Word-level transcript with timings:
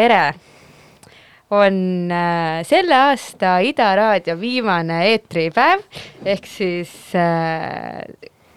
tere! 0.00 0.32
on 1.50 1.76
äh, 2.14 2.60
selle 2.64 2.94
aasta 2.94 3.56
Ida 3.66 3.88
Raadio 3.98 4.36
viimane 4.38 5.00
eetripäev 5.10 5.82
ehk 6.24 6.46
siis 6.46 6.92
äh, 7.18 7.98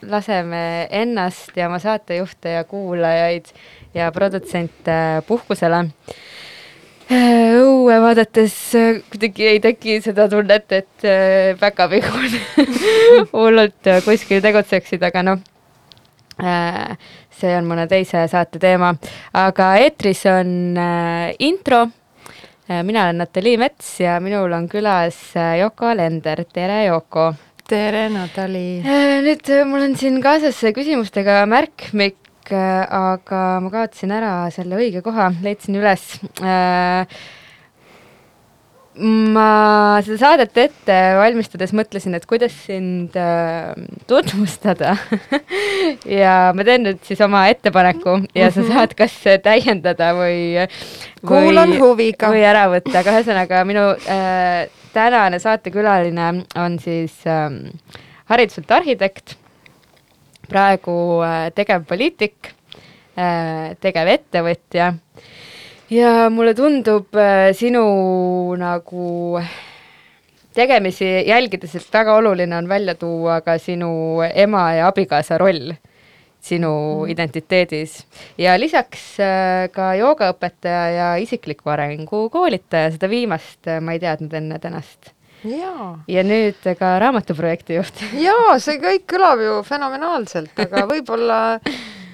laseme 0.06 0.86
ennast 0.94 1.56
ja 1.58 1.66
oma 1.66 1.80
saatejuhte 1.82 2.54
ja 2.54 2.62
kuulajaid 2.70 3.50
ja 3.98 4.12
produtsente 4.14 4.98
puhkusele 5.26 5.80
äh, 7.10 7.58
õue 7.58 7.98
vaadates 8.06 8.54
äh, 8.78 9.02
kuidagi 9.10 9.50
ei 9.56 9.64
teki 9.64 9.98
seda 10.06 10.30
tunnet, 10.30 10.70
et 10.70 11.10
päkapihud 11.60 12.38
hullult 13.34 13.92
kuskil 14.06 14.40
tegutseksid, 14.46 15.02
aga 15.10 15.26
noh 15.32 15.42
see 16.38 17.52
on 17.54 17.68
mõne 17.68 17.86
teise 17.90 18.24
saate 18.30 18.58
teema, 18.62 18.94
aga 19.38 19.74
eetris 19.82 20.24
on 20.30 20.78
äh, 20.80 21.34
intro 21.38 21.84
äh,. 22.68 22.82
mina 22.82 23.06
olen 23.06 23.22
Natalii 23.22 23.56
Mets 23.60 24.00
ja 24.00 24.18
minul 24.20 24.52
on 24.52 24.68
külas 24.68 25.18
äh, 25.36 25.60
Yoko 25.60 25.92
Alender, 25.92 26.44
tere 26.52 26.84
Yoko 26.88 27.32
tere, 27.68 28.08
Natali. 28.12 28.82
äh,. 28.84 29.22
nüüd 29.24 29.48
äh, 29.48 29.64
mul 29.68 29.86
on 29.86 29.96
siin 29.96 30.20
kaasas 30.24 30.58
küsimustega 30.76 31.44
märkmik 31.48 32.52
äh,, 32.52 32.82
aga 32.84 33.44
ma 33.64 33.72
kaotasin 33.72 34.12
ära 34.12 34.34
selle 34.54 34.76
õige 34.80 35.04
koha, 35.06 35.30
leidsin 35.44 35.78
üles 35.80 36.04
äh,. 36.42 37.06
Ma 38.94 39.98
seda 40.06 40.16
saadet 40.20 40.58
ette 40.62 40.96
valmistades 41.18 41.72
mõtlesin, 41.74 42.14
et 42.14 42.26
kuidas 42.30 42.54
sind 42.66 43.16
äh, 43.18 43.74
tutvustada. 44.10 44.94
Ja 46.08 46.52
ma 46.56 46.64
teen 46.64 46.84
nüüd 46.86 47.00
siis 47.04 47.20
oma 47.24 47.42
ettepaneku 47.50 48.14
ja 48.36 48.46
sa 48.54 48.62
saad 48.64 48.94
kas 48.96 49.12
täiendada 49.44 50.12
või 50.16 50.64
kuulan 51.26 51.74
või- 51.74 51.80
huviga. 51.82 52.30
või 52.32 52.44
ära 52.46 52.62
võtta, 52.72 53.02
aga 53.02 53.16
ühesõnaga 53.18 53.60
minu 53.68 53.82
äh, 54.08 54.70
tänane 54.94 55.40
saatekülaline 55.42 56.28
on 56.60 56.78
siis 56.80 57.18
ähm, 57.28 57.74
hariduselt 58.30 58.70
arhitekt, 58.72 59.36
praegu 60.48 60.96
äh, 61.26 61.48
tegevpoliitik 61.56 62.52
äh,, 63.18 63.74
tegevettevõtja 63.84 64.92
ja 65.90 66.30
mulle 66.30 66.54
tundub 66.54 67.14
äh, 67.16 67.52
sinu 67.56 67.84
nagu 68.56 69.40
tegemisi 70.54 71.08
jälgides, 71.26 71.74
et 71.76 71.88
väga 71.92 72.14
oluline 72.16 72.56
on 72.56 72.68
välja 72.68 72.94
tuua 72.94 73.40
ka 73.40 73.58
sinu 73.58 74.22
ema 74.34 74.72
ja 74.78 74.88
abikaasa 74.88 75.38
roll 75.38 75.74
sinu 76.44 76.70
mm. 77.04 77.10
identiteedis 77.10 77.98
ja 78.38 78.54
lisaks 78.60 79.04
äh, 79.20 79.66
ka 79.72 79.94
joogaõpetaja 79.98 80.84
ja 80.92 81.08
isikliku 81.20 81.72
arengu 81.74 82.28
koolitaja, 82.32 82.92
seda 82.94 83.10
viimast 83.10 83.68
äh, 83.68 83.80
ma 83.80 83.96
ei 83.96 84.02
teadnud 84.02 84.32
enne 84.40 84.60
tänast. 84.60 85.12
jaa, 85.44 85.90
ja 86.08 86.24
nüüd 86.24 86.60
ka 86.78 86.94
raamatuprojekti 87.02 87.80
juht. 87.80 88.04
jaa, 88.20 88.58
see 88.60 88.80
kõik 88.82 89.08
kõlab 89.14 89.42
ju 89.44 89.58
fenomenaalselt, 89.66 90.54
aga 90.66 90.86
võib-olla 90.92 91.40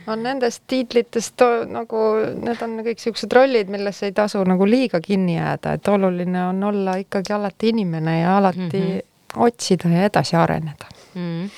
on 0.07 0.23
nendest 0.23 0.63
tiitlitest 0.71 1.43
nagu, 1.71 2.01
need 2.41 2.63
on 2.65 2.79
kõik 2.81 2.99
niisugused 3.01 3.37
rollid, 3.37 3.71
millesse 3.73 4.09
ei 4.11 4.17
tasu 4.17 4.43
nagu 4.49 4.67
liiga 4.69 5.01
kinni 5.05 5.37
jääda, 5.37 5.77
et 5.77 5.89
oluline 5.93 6.47
on 6.49 6.65
olla 6.71 6.97
ikkagi 7.01 7.35
alati 7.37 7.75
inimene 7.75 8.21
ja 8.21 8.37
alati 8.39 8.65
mm. 8.65 8.91
-hmm. 8.97 9.45
otsida 9.47 9.89
ja 9.89 10.05
edasi 10.11 10.37
areneda. 10.37 10.91
mm.. 11.15 11.49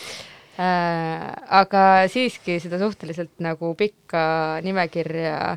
Äh, 0.52 1.32
aga 1.48 2.08
siiski 2.12 2.58
seda 2.60 2.78
suhteliselt 2.78 3.30
nagu 3.40 3.74
pikka 3.74 4.60
nimekirja 4.62 5.56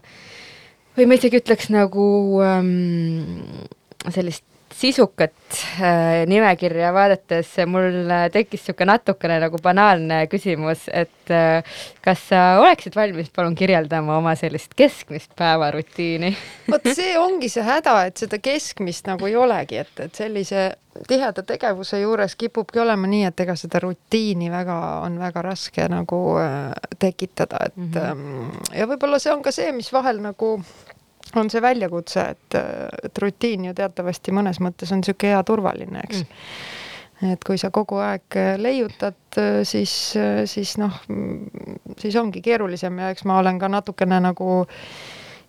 või 0.97 1.05
ma 1.05 1.17
isegi 1.19 1.41
ütleks 1.41 1.67
nagu 1.69 2.05
ähm, 2.41 3.67
sellist 4.07 4.45
sisukat 4.75 5.33
äh, 5.79 6.25
nimekirja 6.27 6.91
vaadates 6.93 7.53
mul 7.69 8.11
tekkis 8.33 8.65
niisugune 8.65 8.91
natukene 8.91 9.39
nagu 9.43 9.59
banaalne 9.63 10.25
küsimus, 10.31 10.87
et 10.91 11.31
äh, 11.31 11.77
kas 12.03 12.23
sa 12.31 12.43
oleksid 12.61 12.95
valmis 12.97 13.31
palun 13.35 13.55
kirjeldama 13.55 14.17
oma 14.19 14.35
sellist 14.39 14.75
keskmist 14.75 15.31
päevarutiini? 15.39 16.33
vot 16.71 16.89
see 16.97 17.15
ongi 17.19 17.51
see 17.51 17.63
häda, 17.65 17.99
et 18.09 18.25
seda 18.25 18.39
keskmist 18.43 19.07
nagu 19.07 19.29
ei 19.29 19.37
olegi, 19.39 19.79
et, 19.85 19.93
et 20.07 20.23
sellise 20.23 20.71
tiheda 21.07 21.43
tegevuse 21.43 21.99
juures 21.99 22.35
kipubki 22.39 22.79
olema 22.79 23.07
nii, 23.11 23.25
et 23.27 23.39
ega 23.43 23.55
seda 23.59 23.81
rutiini 23.83 24.49
väga, 24.51 24.77
on 25.05 25.19
väga 25.19 25.43
raske 25.43 25.87
nagu 25.91 26.19
äh, 26.39 26.71
tekitada, 26.99 27.65
et 27.67 27.77
mm. 27.77 27.91
-hmm. 27.93 28.75
ja 28.79 28.87
võib-olla 28.91 29.19
see 29.19 29.33
on 29.33 29.43
ka 29.43 29.51
see, 29.55 29.71
mis 29.75 29.91
vahel 29.93 30.21
nagu 30.23 30.57
on 31.35 31.49
see 31.49 31.61
väljakutse, 31.61 32.21
et, 32.35 32.57
et 33.03 33.17
rutiin 33.21 33.65
ju 33.69 33.73
teatavasti 33.77 34.31
mõnes 34.35 34.59
mõttes 34.63 34.91
on 34.93 35.01
niisugune 35.03 35.35
hea 35.35 35.43
turvaline, 35.43 36.01
eks 36.07 36.23
Mm. 36.25 37.31
et 37.31 37.43
kui 37.47 37.57
sa 37.57 37.69
kogu 37.71 37.95
aeg 38.03 38.35
leiutad, 38.59 39.15
siis, 39.63 39.93
siis 40.51 40.77
noh, 40.77 40.97
siis 41.97 42.15
ongi 42.19 42.41
keerulisem 42.43 42.99
ja 42.99 43.09
eks 43.13 43.23
ma 43.25 43.37
olen 43.39 43.59
ka 43.59 43.69
natukene 43.71 44.19
nagu 44.19 44.65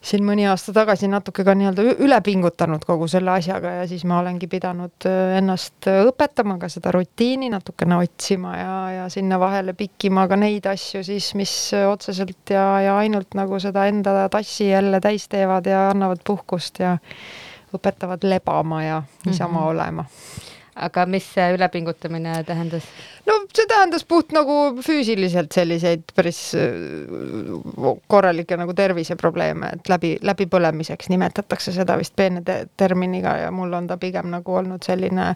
siin 0.07 0.25
mõni 0.27 0.47
aasta 0.47 0.73
tagasi 0.77 1.09
natuke 1.11 1.45
ka 1.47 1.55
nii-öelda 1.59 1.85
üle 2.05 2.19
pingutanud 2.25 2.85
kogu 2.87 3.09
selle 3.11 3.33
asjaga 3.35 3.73
ja 3.81 3.87
siis 3.91 4.05
ma 4.09 4.21
olengi 4.21 4.49
pidanud 4.51 5.09
äh, 5.09 5.37
ennast 5.41 5.89
õpetama 5.91 6.59
ka 6.63 6.71
seda 6.73 6.93
rutiini 6.95 7.51
natukene 7.53 7.99
otsima 7.99 8.55
ja, 8.57 8.75
ja 8.97 9.09
sinna 9.13 9.41
vahele 9.43 9.75
pikkima 9.79 10.27
ka 10.31 10.39
neid 10.41 10.69
asju 10.71 11.03
siis, 11.07 11.33
mis 11.39 11.55
otseselt 11.81 12.55
ja, 12.55 12.67
ja 12.87 12.99
ainult 13.03 13.35
nagu 13.39 13.61
seda 13.63 13.87
enda 13.91 14.29
tassi 14.33 14.71
jälle 14.71 15.01
täis 15.05 15.29
teevad 15.33 15.67
ja 15.67 15.89
annavad 15.91 16.23
puhkust 16.27 16.83
ja 16.83 16.97
õpetavad 17.75 18.23
lebama 18.27 18.83
ja 18.85 19.03
niisama 19.27 19.59
mm 19.59 19.65
-hmm. 19.65 19.71
olema 19.71 20.05
aga 20.77 21.07
mis 21.09 21.27
see 21.35 21.47
ülepingutamine 21.57 22.37
tähendas? 22.47 22.87
no 23.27 23.39
see 23.55 23.67
tähendas 23.71 24.05
puht 24.09 24.33
nagu 24.37 24.57
füüsiliselt 24.85 25.55
selliseid 25.57 26.05
päris 26.17 26.41
äh, 26.59 27.97
korralikke 28.09 28.59
nagu 28.61 28.75
terviseprobleeme, 28.77 29.73
et 29.79 29.91
läbi, 29.91 30.13
läbipõlemiseks 30.27 31.11
nimetatakse 31.13 31.75
seda 31.77 31.97
vist 32.01 32.17
peene 32.17 32.43
te 32.47 32.59
terminiga 32.77 33.37
ja 33.45 33.53
mul 33.55 33.73
on 33.79 33.89
ta 33.91 33.99
pigem 34.01 34.31
nagu 34.33 34.59
olnud 34.61 34.85
selline 34.87 35.33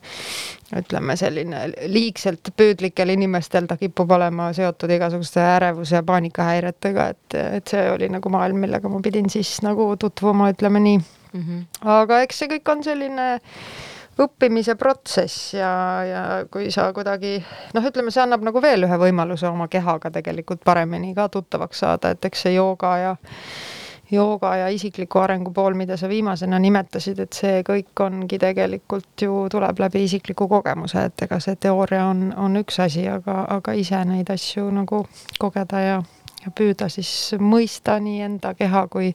ütleme, 0.77 1.17
selline 1.19 1.65
liigselt 1.91 2.53
püüdlikel 2.57 3.15
inimestel 3.17 3.67
ta 3.71 3.79
kipub 3.81 4.13
olema 4.17 4.51
seotud 4.57 4.93
igasuguste 4.95 5.43
ärevus- 5.43 5.95
ja 5.97 6.03
paanikahäiretega, 6.07 7.09
et, 7.15 7.39
et 7.61 7.73
see 7.75 7.87
oli 7.91 8.11
nagu 8.13 8.33
maailm, 8.33 8.61
millega 8.67 8.93
ma 8.93 9.01
pidin 9.03 9.31
siis 9.33 9.57
nagu 9.67 9.89
tutvuma, 10.01 10.51
ütleme 10.55 10.83
nii 10.85 10.99
mm. 10.99 11.41
-hmm. 11.41 11.65
aga 11.97 12.21
eks 12.27 12.43
see 12.43 12.53
kõik 12.55 12.73
on 12.73 12.85
selline 12.85 13.31
õppimise 14.19 14.75
protsess 14.75 15.55
ja, 15.55 15.73
ja 16.05 16.23
kui 16.51 16.71
sa 16.75 16.91
kuidagi 16.93 17.39
noh, 17.75 17.87
ütleme, 17.87 18.13
see 18.13 18.23
annab 18.25 18.45
nagu 18.47 18.63
veel 18.63 18.87
ühe 18.89 19.01
võimaluse 19.01 19.49
oma 19.49 19.69
kehaga 19.71 20.11
tegelikult 20.11 20.65
paremini 20.65 21.15
ka 21.15 21.29
tuttavaks 21.33 21.85
saada, 21.85 22.15
et 22.15 22.25
eks 22.25 22.47
see 22.47 22.57
jooga 22.57 22.97
ja 22.99 23.15
jooga 24.11 24.55
ja 24.57 24.69
isikliku 24.69 25.21
arengu 25.23 25.53
pool, 25.55 25.75
mida 25.79 25.97
sa 25.97 26.09
viimasena 26.11 26.59
nimetasid, 26.59 27.21
et 27.23 27.37
see 27.37 27.63
kõik 27.67 28.03
ongi 28.03 28.39
tegelikult 28.43 29.23
ju 29.23 29.45
tuleb 29.53 29.79
läbi 29.79 30.05
isikliku 30.09 30.49
kogemuse, 30.51 31.07
et 31.11 31.27
ega 31.27 31.39
see 31.43 31.57
teooria 31.61 32.09
on, 32.11 32.31
on 32.37 32.59
üks 32.61 32.81
asi, 32.83 33.07
aga, 33.09 33.45
aga 33.59 33.75
ise 33.79 34.03
neid 34.09 34.31
asju 34.35 34.67
nagu 34.75 35.05
kogeda 35.39 35.85
ja, 35.85 36.01
ja 36.45 36.55
püüda 36.57 36.91
siis 36.91 37.37
mõista 37.39 38.01
nii 38.03 38.25
enda 38.27 38.55
keha 38.59 38.87
kui 38.91 39.15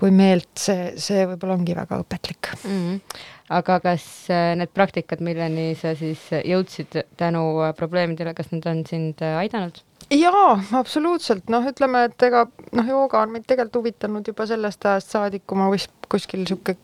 kui 0.00 0.12
meelt, 0.14 0.54
see, 0.56 0.94
see 0.96 1.26
võib-olla 1.28 1.58
ongi 1.58 1.74
väga 1.76 1.98
õpetlik 2.00 2.54
mm. 2.62 2.80
-hmm 2.80 3.36
aga 3.50 3.78
kas 3.82 4.04
äh, 4.30 4.54
need 4.58 4.72
praktikad, 4.74 5.22
milleni 5.24 5.72
sa 5.78 5.94
siis 5.98 6.22
jõudsid 6.30 7.00
tänu 7.18 7.44
äh, 7.64 7.74
probleemidele, 7.76 8.34
kas 8.36 8.52
need 8.54 8.66
on 8.70 8.84
sind 8.88 9.22
äh, 9.26 9.38
aidanud? 9.42 9.82
jaa, 10.10 10.56
absoluutselt, 10.74 11.50
noh, 11.52 11.66
ütleme, 11.70 12.06
et 12.08 12.22
ega 12.26 12.46
noh, 12.74 12.88
jooga 12.88 13.20
on 13.22 13.34
mind 13.34 13.46
tegelikult 13.46 13.82
huvitanud 13.82 14.26
juba 14.26 14.46
sellest 14.50 14.86
ajast 14.86 15.14
saadik, 15.14 15.44
kui 15.46 15.58
ma 15.58 15.68
vist 15.70 15.92
kuskil 16.10 16.42
niisugune 16.42 16.78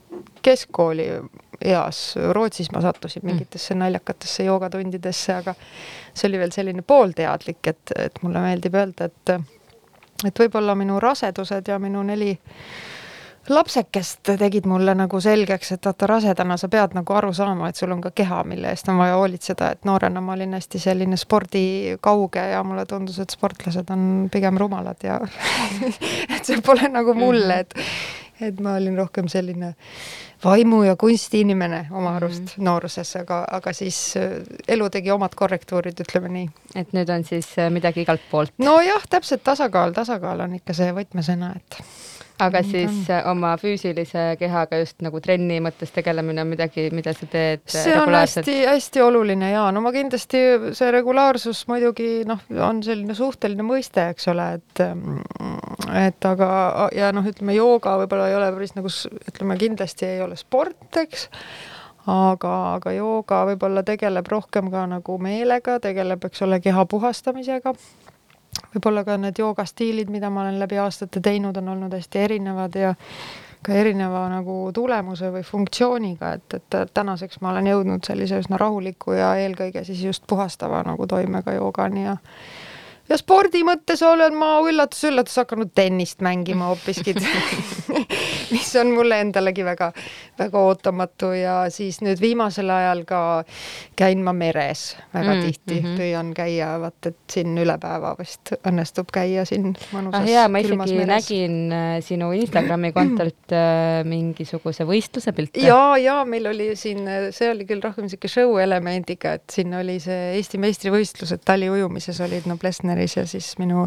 keskkooli 0.46 1.08
eas 1.66 2.00
Rootsis 2.36 2.70
ma 2.70 2.82
sattusin 2.84 3.22
mm. 3.22 3.30
mingitesse 3.32 3.74
naljakatesse 3.74 4.46
joogatundidesse, 4.46 5.38
aga 5.40 5.54
see 6.12 6.28
oli 6.28 6.42
veel 6.42 6.54
selline 6.54 6.84
poolteadlik, 6.86 7.62
et, 7.72 7.94
et 7.96 8.22
mulle 8.22 8.42
meeldib 8.44 8.78
öelda, 8.78 9.10
et 9.10 9.38
et 10.24 10.38
võib-olla 10.40 10.72
minu 10.78 11.00
rasedused 11.02 11.66
ja 11.68 11.76
minu 11.82 12.00
neli 12.06 12.30
lapsekest 13.48 14.32
tegid 14.38 14.66
mulle 14.66 14.94
nagu 14.94 15.20
selgeks, 15.20 15.72
et 15.72 15.86
vaata, 15.86 16.08
rasedana 16.10 16.56
sa 16.60 16.68
pead 16.72 16.96
nagu 16.98 17.16
aru 17.16 17.32
saama, 17.36 17.68
et 17.68 17.76
sul 17.76 17.92
on 17.94 18.00
ka 18.04 18.10
keha, 18.10 18.42
mille 18.48 18.70
eest 18.72 18.88
on 18.92 18.98
vaja 18.98 19.16
hoolitseda, 19.20 19.70
et 19.76 19.88
noorena 19.88 20.20
ma 20.20 20.34
olin 20.36 20.56
hästi 20.58 20.80
selline 20.82 21.16
spordikauge 21.20 22.44
ja 22.52 22.62
mulle 22.66 22.86
tundus, 22.86 23.18
et 23.22 23.30
sportlased 23.30 23.90
on 23.94 24.28
pigem 24.32 24.58
rumalad 24.58 25.02
ja 25.04 25.20
et 26.36 26.44
see 26.44 26.62
pole 26.64 26.88
nagu 26.92 27.14
mulle, 27.14 27.64
et 27.64 27.74
et 28.40 28.58
ma 28.60 28.74
olin 28.76 28.98
rohkem 28.98 29.28
selline 29.32 29.70
vaimu 30.44 30.82
ja 30.84 30.96
kunsti 31.00 31.40
inimene 31.40 31.86
oma 31.90 32.10
mhm. 32.10 32.16
arust 32.16 32.42
mm 32.42 32.46
-hmm. 32.46 32.64
nooruses, 32.64 33.16
aga, 33.16 33.44
aga 33.50 33.72
siis 33.72 34.16
äh, 34.16 34.30
elu 34.68 34.90
tegi 34.90 35.10
omad 35.10 35.34
korrektuurid, 35.36 36.00
ütleme 36.00 36.28
nii. 36.28 36.50
et 36.74 36.92
nüüd 36.92 37.14
on 37.14 37.24
siis 37.24 37.58
äh, 37.58 37.70
midagi 37.70 38.00
igalt 38.00 38.20
poolt? 38.30 38.52
nojah, 38.58 39.02
täpselt 39.10 39.44
tasakaal, 39.44 39.92
tasakaal 39.92 40.40
on 40.40 40.54
ikka 40.54 40.72
see 40.72 40.92
võtmesõna, 40.92 41.52
et 41.56 41.82
aga 42.42 42.60
mm, 42.60 42.68
siis 42.70 43.10
oma 43.30 43.54
füüsilise 43.60 44.24
kehaga 44.40 44.80
just 44.82 45.00
nagu 45.04 45.20
trenni 45.24 45.58
mõttes 45.64 45.92
tegelemine 45.94 46.42
on 46.44 46.50
midagi, 46.50 46.88
mida 46.94 47.14
sa 47.16 47.28
teed 47.32 47.62
see 47.70 47.94
on 47.96 48.12
hästi-hästi 48.12 49.02
oluline 49.04 49.50
ja 49.54 49.66
no 49.72 49.80
ma 49.84 49.92
kindlasti, 49.94 50.42
see 50.76 50.90
regulaarsus 50.94 51.64
muidugi 51.70 52.26
noh, 52.28 52.42
on 52.68 52.82
selline 52.84 53.16
suhteline 53.16 53.64
mõiste, 53.66 54.10
eks 54.12 54.28
ole, 54.32 54.50
et 54.58 54.84
et 56.06 56.28
aga 56.28 56.50
ja 56.96 57.12
noh, 57.16 57.24
ütleme 57.26 57.56
jooga 57.56 57.96
võib-olla 58.02 58.28
ei 58.30 58.36
ole 58.38 58.50
päris 58.58 58.76
nagu 58.76 58.92
ütleme, 59.32 59.56
kindlasti 59.60 60.08
ei 60.10 60.20
ole 60.24 60.36
sport, 60.40 60.90
eks. 61.06 61.30
Aga, 62.06 62.50
aga 62.76 62.92
jooga 62.94 63.40
võib-olla 63.48 63.82
tegeleb 63.82 64.28
rohkem 64.30 64.68
ka 64.70 64.84
nagu 64.86 65.16
meelega, 65.18 65.80
tegeleb, 65.82 66.22
eks 66.28 66.44
ole, 66.46 66.60
keha 66.62 66.84
puhastamisega 66.86 67.72
võib-olla 68.76 69.04
ka 69.06 69.16
need 69.20 69.40
joogastiilid, 69.40 70.12
mida 70.12 70.30
ma 70.30 70.44
olen 70.44 70.60
läbi 70.60 70.78
aastate 70.78 71.20
teinud, 71.24 71.56
on 71.56 71.74
olnud 71.74 71.96
hästi 71.96 72.22
erinevad 72.28 72.76
ja 72.78 72.94
ka 73.66 73.74
erineva 73.74 74.26
nagu 74.30 74.70
tulemuse 74.74 75.32
või 75.34 75.42
funktsiooniga, 75.46 76.36
et, 76.38 76.58
et 76.60 76.94
tänaseks 76.94 77.40
ma 77.42 77.50
olen 77.54 77.66
jõudnud 77.72 78.06
sellise 78.06 78.38
üsna 78.44 78.60
rahuliku 78.60 79.16
ja 79.16 79.34
eelkõige 79.40 79.82
siis 79.84 80.04
just 80.04 80.26
puhastava 80.28 80.84
nagu 80.86 81.06
toimega 81.10 81.56
joogani 81.56 82.06
ja 82.06 82.16
ja 83.08 83.18
spordi 83.18 83.62
mõttes 83.66 84.02
olen 84.06 84.34
ma 84.38 84.56
üllatus-üllatus 84.66 85.38
hakanud 85.42 85.72
tennist 85.74 86.22
mängima 86.26 86.70
hoopiski 86.72 87.14
mis 88.54 88.72
on 88.80 88.90
mulle 88.96 89.20
endalegi 89.20 89.64
väga, 89.64 89.92
väga 90.38 90.62
ootamatu 90.68 91.30
ja 91.36 91.56
siis 91.70 92.00
nüüd 92.04 92.20
viimasel 92.20 92.70
ajal 92.72 93.04
ka 93.08 93.20
käin 93.98 94.24
ma 94.26 94.34
meres 94.36 94.96
väga 95.14 95.34
mm, 95.34 95.44
tihti 95.44 95.74
mm, 95.74 95.86
-hmm. 95.86 96.00
püüan 96.00 96.32
käia, 96.34 96.72
vaat 96.82 97.10
et 97.12 97.18
siin 97.30 97.54
üle 97.62 97.78
päeva 97.82 98.14
vist 98.18 98.54
õnnestub 98.58 99.12
käia 99.12 99.44
siin 99.44 99.76
mõnusas 99.92 100.20
ah, 100.22 100.30
jaa, 100.30 100.48
ma 100.48 100.64
isegi 100.64 101.06
nägin 101.06 101.56
äh, 101.72 101.86
sinu 102.04 102.32
Instagrami 102.32 102.92
kontolt 102.96 103.54
äh, 103.54 104.02
mingisuguse 104.04 104.88
võistluse 104.88 105.32
pilte. 105.32 105.62
ja, 105.62 105.96
ja 106.00 106.18
meil 106.24 106.50
oli 106.50 106.72
siin, 106.76 107.06
see 107.30 107.50
oli 107.52 107.68
küll 107.68 107.84
rohkem 107.84 108.08
niisugune 108.08 108.32
show 108.32 108.58
elemendiga, 108.58 109.36
et 109.38 109.46
siin 109.52 109.74
oli 109.78 110.00
see 110.02 110.34
Eesti 110.36 110.58
meistrivõistlused 110.58 111.46
taliujumises 111.46 112.18
olid 112.24 112.50
Noblessner 112.50 112.96
seminaris 112.96 113.16
ja 113.16 113.26
siis 113.26 113.58
minu 113.58 113.86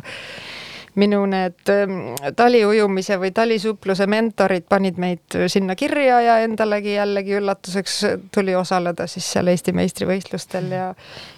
minu 0.95 1.21
need 1.29 1.69
ähm, 1.73 1.99
taliujumise 2.35 3.19
või 3.21 3.31
talisupluse 3.35 4.07
mentorid 4.09 4.65
panid 4.69 4.97
meid 4.97 5.37
sinna 5.47 5.75
kirja 5.75 6.21
ja 6.21 6.37
endalegi 6.45 6.95
jällegi 6.95 7.37
üllatuseks 7.39 7.99
tuli 8.33 8.55
osaleda 8.55 9.07
siis 9.07 9.27
seal 9.33 9.47
Eesti 9.47 9.73
meistrivõistlustel 9.77 10.71
ja 10.73 10.93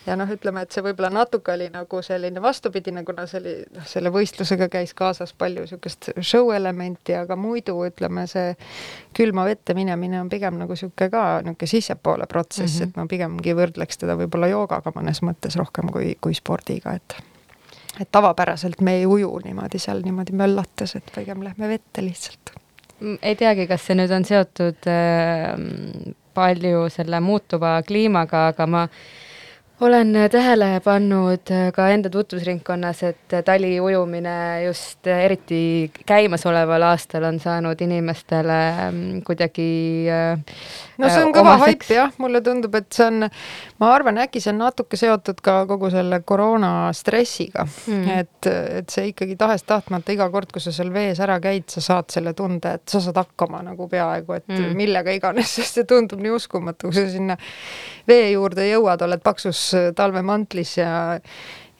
ja 0.06 0.16
noh, 0.18 0.30
ütleme, 0.34 0.64
et 0.66 0.74
see 0.74 0.84
võib-olla 0.86 1.12
natuke 1.14 1.54
oli 1.54 1.68
nagu 1.74 2.02
selline 2.06 2.42
vastupidine, 2.42 3.04
kuna 3.06 3.26
see 3.30 3.42
oli, 3.42 3.56
noh, 3.76 3.86
selle 3.88 4.12
võistlusega 4.14 4.68
käis 4.72 4.96
kaasas 4.98 5.34
palju 5.38 5.66
niisugust 5.66 6.12
show 6.26 6.52
elementi, 6.56 7.16
aga 7.18 7.38
muidu 7.40 7.78
ütleme, 7.86 8.26
see 8.30 8.56
külma 9.18 9.46
vette 9.48 9.76
minemine 9.78 10.22
on 10.22 10.30
pigem 10.32 10.58
nagu 10.62 10.78
niisugune 10.78 11.12
ka 11.14 11.26
niisugune 11.46 11.74
sissepoole 11.76 12.28
protsess 12.28 12.80
mm, 12.80 12.86
-hmm. 12.86 12.90
et 12.90 12.98
ma 12.98 13.08
pigemgi 13.08 13.58
võrdleks 13.58 14.02
teda 14.02 14.18
võib-olla 14.20 14.50
joogaga 14.52 14.94
mõnes 14.96 15.22
mõttes 15.22 15.58
rohkem 15.60 15.92
kui, 15.94 16.16
kui 16.22 16.34
spordiga, 16.38 16.96
et 16.98 17.31
et 18.00 18.08
tavapäraselt 18.12 18.82
me 18.82 18.96
ei 19.02 19.06
uju 19.06 19.32
niimoodi 19.44 19.80
seal 19.80 20.02
niimoodi 20.06 20.36
möllates, 20.38 20.96
et 20.96 21.12
pigem 21.16 21.44
lähme 21.44 21.70
vette 21.70 22.06
lihtsalt. 22.06 22.54
ei 23.22 23.36
teagi, 23.36 23.68
kas 23.68 23.88
see 23.88 23.98
nüüd 23.98 24.14
on 24.16 24.26
seotud 24.26 24.88
äh, 24.88 25.58
palju 26.34 26.86
selle 26.94 27.20
muutuva 27.20 27.80
kliimaga, 27.88 28.48
aga 28.54 28.68
ma 28.68 28.86
olen 29.82 30.14
tähele 30.32 30.68
pannud 30.86 31.50
ka 31.74 31.88
enda 31.90 32.10
tutvusringkonnas, 32.14 33.02
et 33.04 33.36
taliujumine 33.46 34.64
just 34.68 35.08
eriti 35.10 35.92
käimasoleval 36.06 36.86
aastal 36.92 37.26
on 37.32 37.40
saanud 37.42 37.82
inimestele 37.82 38.60
mm, 38.92 39.24
kuidagi 39.26 39.72
äh, 40.14 40.62
no 41.02 41.10
see 41.12 41.24
on 41.26 41.34
kõva 41.36 41.56
haip 41.66 41.86
jah, 41.90 42.12
mulle 42.22 42.42
tundub, 42.46 42.76
et 42.80 42.90
see 42.96 43.08
on, 43.10 43.28
ma 43.82 43.92
arvan, 43.96 44.20
äkki 44.24 44.42
see 44.44 44.54
on 44.54 44.62
natuke 44.64 45.00
seotud 45.00 45.42
ka 45.44 45.62
kogu 45.70 45.92
selle 45.94 46.22
koroona 46.28 46.72
stressiga 46.98 47.66
mm., 47.68 48.20
et, 48.22 48.52
et 48.82 48.94
see 48.94 49.12
ikkagi 49.12 49.38
tahes-tahtmata 49.40 50.16
iga 50.16 50.30
kord, 50.34 50.52
kui 50.54 50.64
sa 50.64 50.74
seal 50.76 50.94
vees 50.94 51.22
ära 51.24 51.40
käid, 51.44 51.68
sa 51.74 51.84
saad 51.86 52.12
selle 52.14 52.36
tunde, 52.38 52.76
et 52.80 52.86
sa 52.92 53.04
saad 53.04 53.20
hakkama 53.22 53.64
nagu 53.72 53.90
peaaegu, 53.92 54.38
et 54.40 54.48
mm. 54.52 54.76
millega 54.78 55.16
iganes, 55.18 55.52
sest 55.60 55.82
see 55.82 55.90
tundub 55.90 56.22
nii 56.24 56.36
uskumatu, 56.38 56.92
kui 56.92 57.00
sa 57.00 57.08
sinna 57.12 57.38
vee 58.08 58.32
juurde 58.34 58.68
jõuad, 58.70 59.04
oled 59.08 59.24
paksus 59.24 59.66
talvemantlis 59.98 60.78
ja 60.80 60.94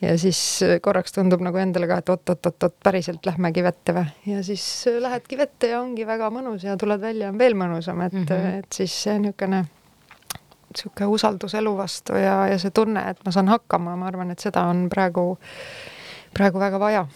ja 0.02 0.14
siis 0.18 0.38
korraks 0.82 1.14
tundub 1.14 1.42
nagu 1.44 1.60
endale 1.62 1.88
ka, 1.90 2.00
et 2.02 2.10
oot-oot-oot-oot, 2.14 2.74
päriselt 2.84 3.26
lähmegi 3.26 3.64
vette 3.64 3.94
või. 3.96 4.08
ja 4.34 4.42
siis 4.46 4.64
lähedki 5.00 5.38
vette 5.38 5.70
ja 5.72 5.80
ongi 5.82 6.06
väga 6.06 6.30
mõnus 6.34 6.66
ja 6.66 6.76
tuled 6.80 7.00
välja, 7.00 7.30
on 7.32 7.38
veel 7.38 7.56
mõnusam, 7.58 8.02
et 8.06 8.12
mm, 8.12 8.26
-hmm. 8.28 8.58
et 8.58 8.80
siis 8.82 8.96
see 9.04 9.18
niisugune 9.18 9.64
niisugune 10.72 11.06
usaldus 11.12 11.54
elu 11.54 11.76
vastu 11.76 12.16
ja, 12.16 12.46
ja 12.48 12.58
see 12.58 12.70
tunne, 12.74 13.04
et 13.10 13.24
ma 13.24 13.32
saan 13.32 13.48
hakkama, 13.48 13.96
ma 13.96 14.08
arvan, 14.08 14.30
et 14.32 14.40
seda 14.40 14.64
on 14.70 14.88
praegu, 14.90 15.36
praegu 16.34 16.58
väga 16.58 16.80
vaja 16.80 17.06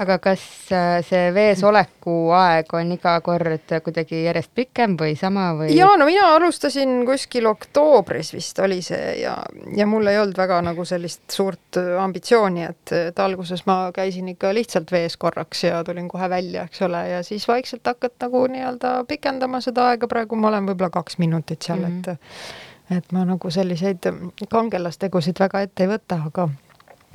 aga 0.00 0.16
kas 0.22 0.42
äh, 0.72 1.00
see 1.06 1.28
vees 1.34 1.62
oleku 1.66 2.14
aeg 2.36 2.72
on 2.76 2.92
iga 2.94 3.16
kord 3.24 3.74
kuidagi 3.84 4.22
järjest 4.24 4.52
pikem 4.56 4.96
või 5.00 5.16
sama 5.18 5.50
või? 5.58 5.74
ja 5.76 5.90
no 5.98 6.06
mina 6.08 6.30
alustasin 6.36 7.02
kuskil 7.08 7.48
oktoobris 7.50 8.32
vist 8.34 8.58
oli 8.64 8.80
see 8.84 9.20
ja, 9.20 9.36
ja 9.76 9.86
mul 9.90 10.08
ei 10.10 10.20
olnud 10.20 10.38
väga 10.40 10.60
nagu 10.64 10.86
sellist 10.88 11.26
suurt 11.34 11.80
ambitsiooni, 11.80 12.64
et, 12.70 12.94
et 13.10 13.20
alguses 13.20 13.64
ma 13.68 13.78
käisin 13.94 14.32
ikka 14.32 14.54
lihtsalt 14.56 14.92
vees 14.92 15.18
korraks 15.20 15.66
ja 15.66 15.82
tulin 15.84 16.08
kohe 16.08 16.30
välja, 16.30 16.64
eks 16.70 16.82
ole, 16.88 17.04
ja 17.10 17.20
siis 17.26 17.46
vaikselt 17.48 17.86
hakkad 17.86 18.16
nagu 18.24 18.46
nii-öelda 18.54 18.94
pikendama 19.08 19.60
seda 19.64 19.90
aega, 19.92 20.08
praegu 20.10 20.38
ma 20.40 20.48
olen 20.52 20.72
võib-olla 20.72 20.92
kaks 20.94 21.20
minutit 21.20 21.62
seal 21.62 21.84
mm, 21.84 22.00
-hmm. 22.00 22.12
et 22.12 22.98
et 22.98 23.12
ma 23.12 23.22
nagu 23.24 23.50
selliseid 23.50 24.08
kangelastegusid 24.50 25.38
väga 25.38 25.60
ette 25.66 25.84
ei 25.86 25.90
võta, 25.92 26.18
aga 26.26 26.48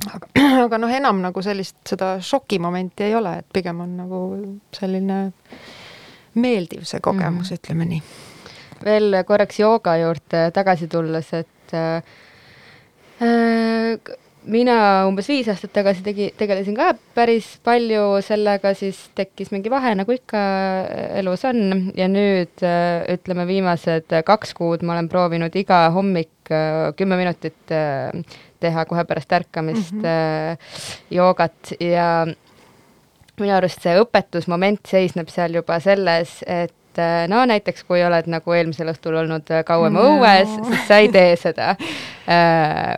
aga, 0.04 0.28
aga 0.66 0.80
noh, 0.82 0.92
enam 0.92 1.22
nagu 1.24 1.42
sellist 1.44 1.78
seda 1.88 2.16
šokimomenti 2.22 3.08
ei 3.08 3.16
ole, 3.18 3.38
et 3.40 3.48
pigem 3.52 3.80
on 3.84 3.96
nagu 4.02 4.20
selline 4.76 5.18
meeldiv 6.36 6.84
see 6.84 7.00
kogemus 7.00 7.50
mm, 7.50 7.54
-hmm. 7.54 7.60
ütleme 7.60 7.84
nii. 7.90 8.02
veel 8.84 9.24
korraks 9.24 9.60
jooga 9.60 9.96
juurde 9.96 10.50
tagasi 10.52 10.88
tulles, 10.88 11.32
et 11.32 11.74
äh, 11.74 12.02
mina 14.46 14.76
umbes 15.08 15.28
viis 15.30 15.48
aastat 15.50 15.72
tagasi 15.74 16.04
tegi, 16.06 16.28
tegelesin 16.38 16.76
ka 16.76 16.92
päris 17.16 17.48
palju 17.66 18.20
sellega, 18.24 18.72
siis 18.78 18.98
tekkis 19.18 19.50
mingi 19.54 19.70
vahe, 19.72 19.94
nagu 19.98 20.14
ikka 20.14 20.42
elus 21.20 21.44
on, 21.48 21.90
ja 21.98 22.08
nüüd 22.10 22.64
äh, 22.66 23.02
ütleme, 23.16 23.46
viimased 23.48 24.16
kaks 24.26 24.54
kuud 24.58 24.84
ma 24.86 24.96
olen 24.96 25.10
proovinud 25.12 25.56
iga 25.58 25.86
hommik 25.94 26.52
äh, 26.52 26.92
kümme 26.98 27.18
minutit 27.20 27.74
äh, 27.74 28.12
teha 28.60 28.84
kohe 28.88 29.04
pärast 29.04 29.32
ärkamist 29.32 29.92
mm 29.92 30.02
-hmm. 30.02 30.58
joogat 31.10 31.72
ja 31.80 32.26
minu 33.40 33.54
arust 33.56 33.84
see 33.84 33.96
õpetusmoment 34.00 34.88
seisneb 34.88 35.28
seal 35.32 35.58
juba 35.58 35.78
selles, 35.84 36.38
et 36.46 37.00
äh, 37.00 37.26
no 37.28 37.42
näiteks 37.48 37.84
kui 37.84 38.00
oled 38.04 38.28
nagu 38.32 38.56
eelmisel 38.56 38.88
õhtul 38.92 39.18
olnud 39.22 39.52
äh, 39.52 39.64
kauem 39.68 39.92
no. 39.92 40.04
õues, 40.16 40.56
siis 40.68 40.86
sa 40.88 41.00
ei 41.04 41.10
tee 41.12 41.36
seda. 41.36 41.76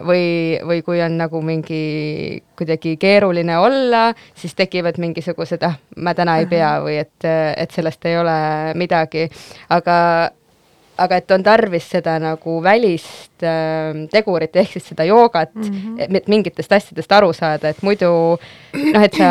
või, 0.09 0.57
või 0.65 0.81
kui 0.83 1.03
on 1.05 1.19
nagu 1.21 1.43
mingi 1.45 2.43
kuidagi 2.57 2.95
keeruline 2.97 3.59
olla, 3.59 4.15
siis 4.35 4.55
tekivad 4.57 4.97
mingisugused, 4.97 5.63
ah, 5.69 5.77
ma 5.97 6.15
täna 6.17 6.39
ei 6.41 6.47
pea 6.49 6.79
või 6.81 6.97
et, 7.03 7.27
et 7.57 7.71
sellest 7.71 8.07
ei 8.09 8.17
ole 8.17 8.39
midagi. 8.75 9.29
aga 9.69 9.99
aga 10.99 11.19
et 11.21 11.35
on 11.35 11.45
tarvis 11.47 11.87
seda 11.93 12.17
nagu 12.23 12.59
välist 12.65 13.45
äh, 13.47 14.05
tegurit 14.13 14.57
ehk 14.59 14.73
siis 14.77 14.89
seda 14.93 15.07
joogat 15.09 15.55
mm, 15.55 15.69
-hmm. 15.99 16.17
et 16.19 16.29
mingitest 16.29 16.73
asjadest 16.73 17.13
aru 17.13 17.33
saada, 17.33 17.69
et 17.69 17.83
muidu 17.83 18.11
noh, 18.39 19.03
et 19.03 19.15
sa 19.15 19.31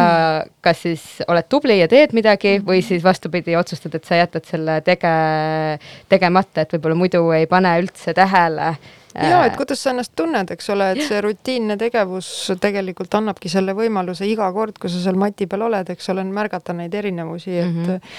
kas 0.62 0.82
siis 0.82 1.04
oled 1.28 1.50
tubli 1.50 1.80
ja 1.80 1.88
teed 1.88 2.14
midagi 2.14 2.58
või 2.66 2.82
siis 2.82 3.04
vastupidi, 3.04 3.56
otsustad, 3.56 3.96
et 3.96 4.06
sa 4.06 4.16
jätad 4.16 4.46
selle 4.46 4.82
tege-, 4.82 5.80
tegemata, 6.10 6.62
et 6.62 6.74
võib-olla 6.74 6.96
muidu 6.96 7.32
ei 7.32 7.48
pane 7.48 7.78
üldse 7.82 8.14
tähele 8.14 8.76
ja 9.18 9.44
et 9.48 9.56
kuidas 9.58 9.82
sa 9.84 9.92
ennast 9.94 10.14
tunned, 10.16 10.52
eks 10.54 10.70
ole, 10.74 10.92
et 10.94 11.04
see 11.08 11.22
rutiinne 11.24 11.78
tegevus 11.80 12.30
tegelikult 12.62 13.14
annabki 13.20 13.50
selle 13.52 13.76
võimaluse 13.78 14.28
iga 14.30 14.50
kord, 14.54 14.78
kui 14.82 14.92
sa 14.94 15.02
seal 15.04 15.20
mati 15.20 15.48
peal 15.50 15.66
oled, 15.68 15.90
eks 15.94 16.12
ole, 16.14 16.26
märgata 16.34 16.76
neid 16.78 16.94
erinevusi, 16.94 17.56
et 17.58 17.72
mm 17.72 17.86
-hmm. 17.86 18.12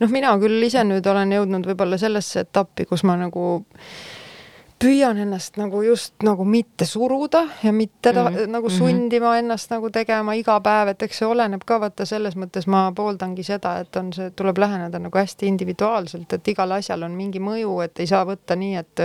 noh, 0.00 0.10
mina 0.12 0.34
küll 0.38 0.62
ise 0.62 0.84
nüüd 0.84 1.06
olen 1.06 1.32
jõudnud 1.38 1.68
võib-olla 1.72 1.98
sellesse 1.98 2.46
etappi, 2.46 2.84
kus 2.84 3.04
ma 3.04 3.16
nagu 3.16 3.62
püüan 4.82 5.18
ennast 5.22 5.56
nagu 5.60 5.82
just 5.86 6.24
nagu 6.26 6.44
mitte 6.44 6.86
suruda 6.88 7.44
ja 7.62 7.72
mitte 7.72 8.12
mm 8.12 8.18
-hmm. 8.18 8.46
nagu 8.50 8.68
mhm. 8.68 8.76
sundima 8.78 9.36
ennast 9.38 9.70
nagu 9.70 9.90
tegema 9.90 10.34
iga 10.34 10.60
päev, 10.60 10.88
et 10.88 11.02
eks 11.02 11.18
see 11.18 11.28
oleneb 11.28 11.62
ka 11.66 11.80
vaata 11.80 12.06
selles 12.06 12.36
mõttes 12.36 12.66
ma 12.66 12.92
pooldangi 12.96 13.42
seda, 13.42 13.78
et 13.78 13.96
on 13.96 14.12
see, 14.12 14.30
tuleb 14.30 14.58
läheneda 14.58 14.98
nagu 14.98 15.18
hästi 15.18 15.46
individuaalselt, 15.46 16.32
et 16.32 16.48
igal 16.48 16.72
asjal 16.72 17.02
on 17.02 17.10
mingi 17.10 17.40
mõju, 17.40 17.80
et 17.84 18.00
ei 18.00 18.06
saa 18.06 18.24
võtta 18.26 18.56
nii, 18.56 18.76
et 18.76 19.00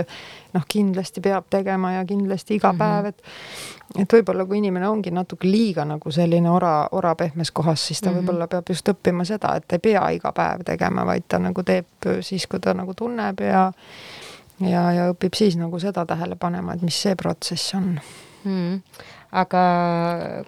noh, 0.52 0.64
kindlasti 0.68 1.20
peab 1.20 1.44
tegema 1.50 1.92
ja 1.92 2.04
kindlasti 2.04 2.54
iga 2.54 2.72
mm 2.72 2.78
-hmm. 2.78 2.78
päev, 2.78 3.04
et 3.04 3.22
et 3.98 4.12
võib-olla 4.12 4.46
kui 4.46 4.58
inimene 4.58 4.88
ongi 4.88 5.10
natuke 5.10 5.48
liiga 5.50 5.84
nagu 5.84 6.10
selline 6.10 6.50
ora, 6.50 6.88
ora 6.92 7.14
pehmes 7.14 7.50
kohas, 7.50 7.86
siis 7.86 8.00
ta 8.00 8.10
mm 8.10 8.16
-hmm. 8.16 8.20
võib-olla 8.20 8.46
peab 8.46 8.64
just 8.68 8.88
õppima 8.88 9.24
seda, 9.24 9.56
et 9.56 9.72
ei 9.72 9.78
pea 9.78 10.10
iga 10.10 10.32
päev 10.32 10.60
tegema, 10.64 11.06
vaid 11.06 11.22
ta 11.28 11.38
nagu 11.38 11.62
teeb 11.62 11.86
siis, 12.20 12.46
kui 12.46 12.60
ta 12.60 12.74
nagu 12.74 12.94
tunneb 12.94 13.40
ja 13.40 13.72
ja, 14.60 14.84
ja 14.94 15.10
õpib 15.12 15.36
siis 15.38 15.58
nagu 15.60 15.78
seda 15.82 16.06
tähele 16.08 16.38
panema, 16.40 16.74
et 16.74 16.82
mis 16.86 16.98
see 17.04 17.16
protsess 17.18 17.74
on. 17.78 17.94
Mm.. 18.44 18.80
aga 19.38 19.62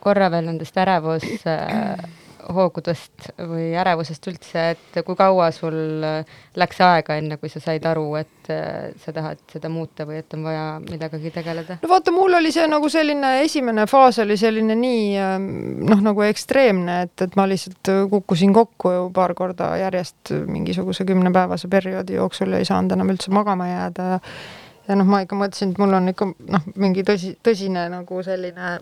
korra 0.00 0.30
veel 0.32 0.46
nendest 0.46 0.76
ärevus 0.80 1.26
äh, 1.50 1.98
hoogudest 2.54 3.30
või 3.38 3.70
ärevusest 3.78 4.28
üldse, 4.30 4.64
et 4.74 5.00
kui 5.06 5.16
kaua 5.18 5.50
sul 5.54 6.04
läks 6.60 6.80
aega, 6.84 7.16
enne 7.20 7.38
kui 7.40 7.50
sa 7.52 7.62
said 7.62 7.84
aru, 7.88 8.06
et 8.20 8.50
äh, 8.52 8.92
sa 9.02 9.14
tahad 9.16 9.42
seda 9.52 9.70
muuta 9.72 10.06
või 10.08 10.20
et 10.22 10.36
on 10.36 10.46
vaja 10.46 10.64
millegagi 10.84 11.32
tegeleda? 11.34 11.80
no 11.82 11.90
vaata, 11.90 12.14
mul 12.14 12.38
oli 12.40 12.52
see 12.54 12.66
nagu 12.70 12.88
selline 12.92 13.34
esimene 13.44 13.86
faas 13.90 14.20
oli 14.24 14.38
selline 14.40 14.76
nii 14.78 15.04
ähm, 15.20 15.50
noh, 15.90 16.02
nagu 16.10 16.24
ekstreemne, 16.26 17.02
et, 17.08 17.26
et 17.26 17.36
ma 17.40 17.46
lihtsalt 17.50 17.92
kukkusin 18.12 18.54
kokku 18.56 18.94
ju 18.96 19.04
paar 19.14 19.34
korda 19.38 19.74
järjest 19.80 20.34
mingisuguse 20.46 21.06
kümnepäevase 21.08 21.70
perioodi 21.70 22.18
jooksul 22.18 22.56
ja 22.56 22.62
ei 22.62 22.68
saanud 22.68 22.96
enam 22.96 23.14
üldse 23.14 23.32
magama 23.34 23.68
jääda 23.70 24.10
ja 24.16 24.24
ja 24.90 24.96
noh, 24.98 25.08
ma 25.08 25.22
ikka 25.24 25.38
mõtlesin, 25.38 25.74
et 25.74 25.80
mul 25.80 25.94
on 25.96 26.10
ikka 26.10 26.28
noh, 26.50 26.70
mingi 26.80 27.04
tõsi, 27.06 27.34
tõsine 27.46 27.86
nagu 27.92 28.22
selline 28.26 28.72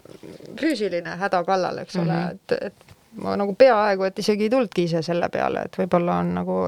füüsiline 0.58 1.16
häda 1.20 1.42
kallal, 1.46 1.82
eks 1.84 1.98
ole 2.00 2.14
mm, 2.14 2.22
-hmm. 2.22 2.38
et, 2.38 2.70
et 2.70 2.87
ma 3.22 3.36
nagu 3.38 3.54
peaaegu, 3.58 4.08
et 4.08 4.18
isegi 4.22 4.46
ei 4.46 4.52
tulnudki 4.52 4.86
ise 4.88 5.02
selle 5.06 5.28
peale, 5.32 5.66
et 5.68 5.78
võib-olla 5.80 6.20
on 6.22 6.34
nagu 6.40 6.58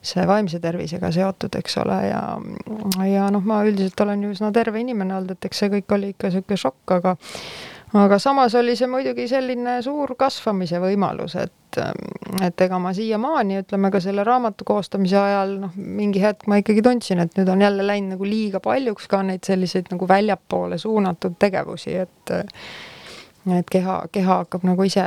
see 0.00 0.24
vaimse 0.26 0.60
tervisega 0.60 1.10
seotud, 1.12 1.56
eks 1.60 1.76
ole, 1.82 1.98
ja 2.08 2.22
ja 3.08 3.26
noh, 3.32 3.44
ma 3.44 3.60
üldiselt 3.68 4.00
olen 4.00 4.24
ju 4.24 4.32
üsna 4.32 4.52
terve 4.56 4.80
inimene 4.80 5.18
olnud, 5.18 5.36
et 5.36 5.50
eks 5.50 5.64
see 5.64 5.72
kõik 5.76 5.96
oli 5.96 6.14
ikka 6.14 6.30
niisugune 6.30 6.60
šokk, 6.64 6.94
aga 6.96 7.16
aga 8.00 8.18
samas 8.22 8.54
oli 8.54 8.76
see 8.78 8.88
muidugi 8.90 9.26
selline 9.28 9.80
suur 9.82 10.14
kasvamise 10.18 10.78
võimalus, 10.82 11.34
et, 11.40 11.80
et 12.46 12.64
ega 12.64 12.78
ma 12.82 12.94
siiamaani, 12.96 13.60
ütleme 13.64 13.90
ka 13.92 14.00
selle 14.02 14.24
raamatu 14.26 14.64
koostamise 14.68 15.18
ajal, 15.18 15.56
noh, 15.66 15.74
mingi 15.74 16.22
hetk 16.22 16.46
ma 16.50 16.60
ikkagi 16.62 16.84
tundsin, 16.86 17.20
et 17.24 17.36
nüüd 17.38 17.50
on 17.50 17.66
jälle 17.66 17.86
läinud 17.86 18.14
nagu 18.14 18.28
liiga 18.28 18.62
paljuks 18.64 19.10
ka 19.10 19.24
neid 19.26 19.44
selliseid 19.46 19.90
nagu 19.92 20.08
väljapoole 20.08 20.78
suunatud 20.78 21.36
tegevusi, 21.42 21.98
et 22.06 22.34
et 23.48 23.70
keha, 23.72 24.02
keha 24.12 24.40
hakkab 24.42 24.64
nagu 24.68 24.84
ise 24.84 25.04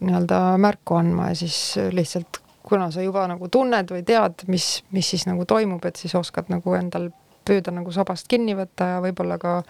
nii-öelda 0.00 0.40
märku 0.60 0.98
andma 0.98 1.30
ja 1.30 1.38
siis 1.40 1.78
lihtsalt 1.92 2.40
kuna 2.66 2.90
sa 2.90 3.02
juba 3.02 3.26
nagu 3.30 3.48
tunned 3.48 3.90
või 3.94 4.02
tead, 4.06 4.42
mis, 4.50 4.82
mis 4.92 5.10
siis 5.14 5.26
nagu 5.28 5.44
toimub, 5.48 5.84
et 5.86 5.96
siis 5.96 6.14
oskad 6.18 6.50
nagu 6.52 6.74
endal 6.74 7.10
püüda 7.46 7.70
nagu 7.72 7.92
sabast 7.94 8.26
kinni 8.28 8.56
võtta 8.58 8.96
ja 8.96 9.02
võib-olla 9.04 9.38
ka 9.38 9.60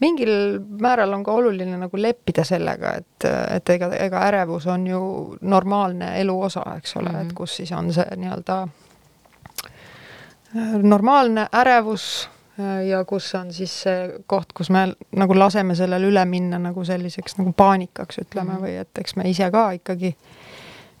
mingil 0.00 0.60
määral 0.80 1.12
on 1.16 1.24
ka 1.26 1.32
oluline 1.34 1.76
nagu 1.78 1.98
leppida 1.98 2.44
sellega, 2.46 2.94
et, 3.00 3.26
et 3.56 3.74
ega, 3.74 3.90
ega 3.98 4.22
ärevus 4.28 4.66
on 4.70 4.86
ju 4.86 5.00
normaalne 5.42 6.14
elu 6.20 6.36
osa, 6.48 6.62
eks 6.78 6.96
ole 6.96 7.08
mm, 7.08 7.14
-hmm. 7.14 7.20
et 7.20 7.26
mhm. 7.26 7.34
kus 7.34 7.56
siis 7.56 7.72
on 7.72 7.92
see 7.92 8.16
nii-öelda 8.16 8.68
normaalne 10.82 11.48
ärevus 11.52 12.06
Äh, 12.24 12.33
ja 12.88 13.04
kus 13.04 13.34
on 13.34 13.52
siis 13.52 13.72
see 13.82 14.08
koht, 14.30 14.52
kus 14.54 14.70
me 14.70 14.86
nagu 15.16 15.38
laseme 15.38 15.74
sellel 15.74 16.08
üle 16.10 16.24
minna 16.24 16.58
nagu 16.62 16.84
selliseks 16.84 17.38
nagu 17.40 17.52
paanikaks, 17.52 18.18
ütleme 18.22 18.52
-hmm. 18.52 18.62
või 18.62 18.76
et 18.80 18.98
eks 18.98 19.16
me 19.16 19.28
ise 19.30 19.50
ka 19.50 19.70
ikkagi 19.80 20.14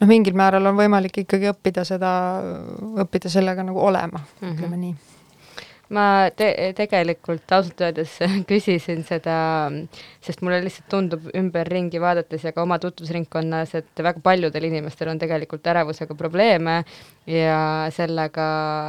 noh, 0.00 0.08
mingil 0.08 0.34
määral 0.34 0.66
on 0.66 0.76
võimalik 0.76 1.22
ikkagi 1.24 1.52
õppida 1.52 1.84
seda, 1.84 2.12
õppida 3.04 3.30
sellega 3.30 3.62
nagu 3.62 3.80
olema 3.80 4.18
mm, 4.18 4.40
-hmm. 4.40 4.54
ütleme 4.54 4.76
nii 4.76 5.13
ma 5.92 6.30
te 6.36 6.48
tegelikult 6.76 7.52
ausalt 7.52 7.82
öeldes 7.84 8.16
küsisin 8.50 9.04
seda, 9.06 9.36
sest 10.24 10.44
mulle 10.44 10.62
lihtsalt 10.64 10.88
tundub 10.92 11.28
ümberringi 11.36 12.00
vaadates 12.02 12.46
ja 12.46 12.54
ka 12.56 12.64
oma 12.64 12.78
tutvusringkonnas, 12.82 13.74
et 13.80 14.04
väga 14.06 14.22
paljudel 14.24 14.68
inimestel 14.70 15.12
on 15.12 15.20
tegelikult 15.20 15.66
ärevusega 15.74 16.16
probleeme 16.18 16.80
ja 17.28 17.58
sellega, 17.94 18.46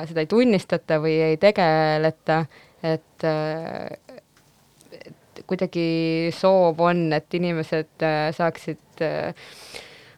seda 0.09 0.23
ei 0.23 0.31
tunnistata 0.31 1.01
või 1.03 1.17
ei 1.31 1.39
tegeleta, 1.41 2.45
et 2.85 3.27
kuidagi 5.45 6.31
soov 6.35 6.79
on, 6.81 7.09
et 7.13 7.35
inimesed 7.37 8.05
saaksid 8.37 9.03
äh, 9.03 9.49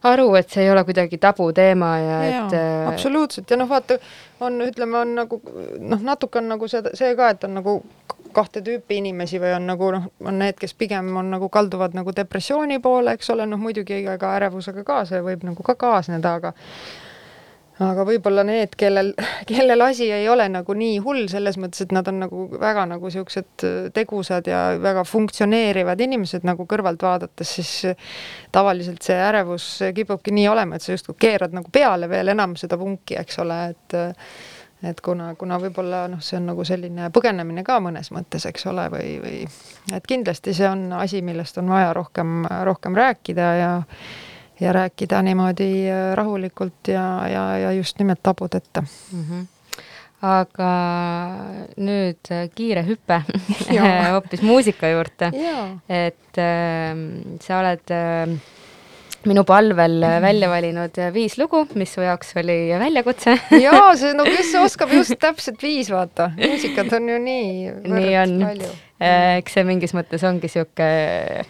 aru, 0.04 0.28
et 0.36 0.50
see 0.50 0.64
ei 0.66 0.72
ole 0.72 0.84
kuidagi 0.88 1.18
tabuteema 1.18 1.92
ja, 2.00 2.18
ja 2.24 2.42
et 2.46 2.58
äh, 2.58 2.88
absoluutselt. 2.90 3.50
Ja 3.50 3.58
noh, 3.58 3.70
vaata, 3.70 3.98
on, 4.40 4.62
ütleme, 4.66 4.98
on 4.98 5.16
nagu 5.18 5.42
noh, 5.80 6.04
natuke 6.04 6.42
on 6.42 6.52
nagu 6.54 6.68
seda, 6.72 6.94
see 6.98 7.16
ka, 7.18 7.32
et 7.34 7.48
on 7.48 7.58
nagu 7.58 7.80
kahte 8.38 8.62
tüüpi 8.62 9.00
inimesi 9.02 9.40
või 9.42 9.56
on 9.56 9.66
nagu 9.70 9.90
noh, 9.96 10.08
on 10.26 10.40
need, 10.42 10.60
kes 10.62 10.76
pigem 10.78 11.10
on 11.18 11.32
nagu 11.34 11.50
kalduvad 11.50 11.96
nagu 11.98 12.14
depressiooni 12.16 12.80
poole, 12.84 13.18
eks 13.18 13.34
ole, 13.34 13.48
noh 13.50 13.62
muidugi 13.62 14.04
ega 14.04 14.34
ärevusega 14.38 14.86
ka 14.88 15.04
see 15.10 15.24
võib 15.26 15.46
nagu 15.48 15.66
ka 15.66 15.78
kaasneda, 15.80 16.38
aga 16.42 16.54
aga 17.84 18.06
võib-olla 18.08 18.44
need, 18.48 18.74
kellel, 18.80 19.12
kellel 19.50 19.86
asi 19.86 20.10
ei 20.14 20.28
ole 20.30 20.48
nagu 20.50 20.76
nii 20.78 20.98
hull 21.06 21.28
selles 21.32 21.60
mõttes, 21.62 21.86
et 21.86 21.96
nad 21.96 22.08
on 22.10 22.22
nagu 22.26 22.48
väga 22.58 22.88
nagu 22.90 23.12
siuksed 23.14 23.66
tegusad 23.96 24.50
ja 24.50 24.62
väga 24.82 25.06
funktsioneerivad 25.08 26.02
inimesed 26.08 26.48
nagu 26.48 26.66
kõrvalt 26.70 27.04
vaadates, 27.04 27.56
siis 27.60 27.74
tavaliselt 28.56 29.06
see 29.06 29.18
ärevus 29.30 29.70
kipubki 29.96 30.34
nii 30.36 30.48
olema, 30.52 30.78
et 30.78 30.86
sa 30.86 30.96
justkui 30.96 31.18
keerad 31.28 31.56
nagu 31.58 31.72
peale 31.74 32.10
veel 32.10 32.34
enam 32.34 32.58
seda 32.60 32.80
vunki, 32.80 33.20
eks 33.22 33.44
ole, 33.46 33.64
et 33.74 34.00
et 34.86 35.00
kuna, 35.02 35.32
kuna 35.36 35.58
võib-olla 35.58 36.04
noh, 36.12 36.22
see 36.22 36.38
on 36.38 36.52
nagu 36.52 36.66
selline 36.68 37.10
põgenemine 37.14 37.64
ka 37.66 37.80
mõnes 37.82 38.12
mõttes, 38.14 38.46
eks 38.46 38.68
ole, 38.70 38.86
või, 38.94 39.16
või 39.24 39.40
et 39.94 40.06
kindlasti 40.06 40.54
see 40.54 40.70
on 40.70 40.92
asi, 41.00 41.24
millest 41.26 41.58
on 41.58 41.72
vaja 41.74 41.94
rohkem, 41.98 42.44
rohkem 42.70 42.98
rääkida 42.98 43.48
ja 43.58 43.72
ja 44.60 44.74
rääkida 44.74 45.22
niimoodi 45.22 45.70
rahulikult 46.16 46.88
ja, 46.94 47.28
ja, 47.28 47.44
ja 47.58 47.72
just 47.72 48.00
nimelt 48.00 48.24
tabudeta 48.24 48.82
mm. 48.82 49.24
-hmm 49.24 49.46
aga 50.22 50.70
nüüd 51.78 52.30
kiire 52.58 52.84
hüpe 52.88 53.22
hoopis 54.16 54.42
muusika 54.42 54.90
juurde. 54.90 55.30
et 55.90 56.40
äh, 56.42 56.94
sa 57.44 57.60
oled 57.60 57.94
äh, 57.94 58.38
minu 59.28 59.44
palvel 59.44 60.02
välja 60.24 60.50
valinud 60.50 60.98
viis 61.14 61.38
lugu, 61.38 61.66
mis 61.76 61.94
su 61.94 62.02
jaoks 62.02 62.34
oli 62.42 62.58
väljakutse 62.80 63.36
jaa, 63.68 63.92
see, 64.00 64.16
no 64.18 64.26
kes 64.26 64.56
oskab 64.62 64.94
just 64.96 65.18
täpselt 65.22 65.62
viis, 65.62 65.92
vaata. 65.94 66.32
muusikat 66.38 66.94
on 66.98 67.10
ju 67.14 67.20
nii 67.22 67.76
nii 67.86 68.18
on. 68.24 68.40
Äh, 68.98 69.38
eks 69.38 69.60
see 69.60 69.68
mingis 69.68 69.94
mõttes 69.94 70.26
ongi 70.26 70.50
sihuke 70.50 70.90
Äh, 71.38 71.46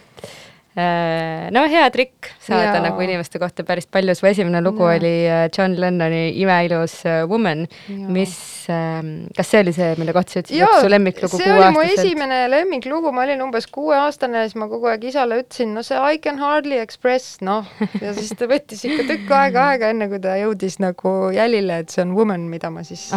no 1.54 1.64
hea 1.70 1.86
trikk 1.90 2.28
saada 2.44 2.76
ja. 2.76 2.82
nagu 2.84 3.02
inimeste 3.02 3.40
kohta 3.42 3.64
päris 3.66 3.88
palju, 3.90 4.14
su 4.14 4.28
esimene 4.30 4.60
lugu 4.62 4.86
ja. 4.86 4.98
oli 4.98 5.12
äh, 5.26 5.44
John 5.54 5.74
Lennoni 5.80 6.30
Imeilus 6.40 7.00
äh, 7.06 7.24
Woman, 7.28 7.66
mis, 8.14 8.34
ähm, 8.70 9.26
kas 9.36 9.50
see 9.52 9.62
oli 9.64 9.74
see, 9.74 9.90
mille 9.98 10.14
kohta 10.16 10.36
sa 10.36 10.42
ütlesid, 10.44 10.64
et 10.64 10.84
su 10.84 10.92
lemmiklugu 10.92 11.40
see 11.40 11.50
oli 11.54 11.70
mu 11.74 11.84
esimene 11.84 12.40
lemmiklugu, 12.52 13.12
ma 13.14 13.24
olin 13.26 13.42
umbes 13.48 13.68
kuueaastane 13.74 14.44
ja 14.44 14.48
siis 14.48 14.58
ma 14.60 14.70
kogu 14.70 14.90
aeg 14.92 15.08
isale 15.10 15.40
ütlesin, 15.42 15.74
no 15.76 15.84
see 15.86 15.98
I 15.98 16.20
can 16.22 16.40
hardly 16.42 16.80
express, 16.82 17.38
noh, 17.44 17.68
ja 18.02 18.14
siis 18.16 18.34
ta 18.38 18.48
võttis 18.50 18.84
ikka 18.88 19.08
tükk 19.12 19.36
aega 19.42 19.68
aega, 19.72 19.92
enne 19.94 20.10
kui 20.12 20.22
ta 20.22 20.38
jõudis 20.40 20.78
nagu 20.84 21.18
jälile, 21.34 21.82
et 21.84 21.94
see 21.94 22.04
on 22.06 22.14
Woman, 22.18 22.48
mida 22.52 22.72
ma 22.74 22.86
siis 22.86 23.08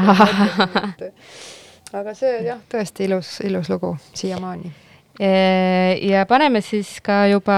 aga 2.00 2.16
see 2.18 2.40
jah, 2.48 2.62
tõesti 2.72 3.10
ilus, 3.10 3.38
ilus 3.46 3.70
lugu 3.72 3.96
siiamaani 4.16 4.72
ja 5.20 6.26
paneme 6.26 6.62
siis 6.62 6.96
ka 7.04 7.26
juba 7.28 7.56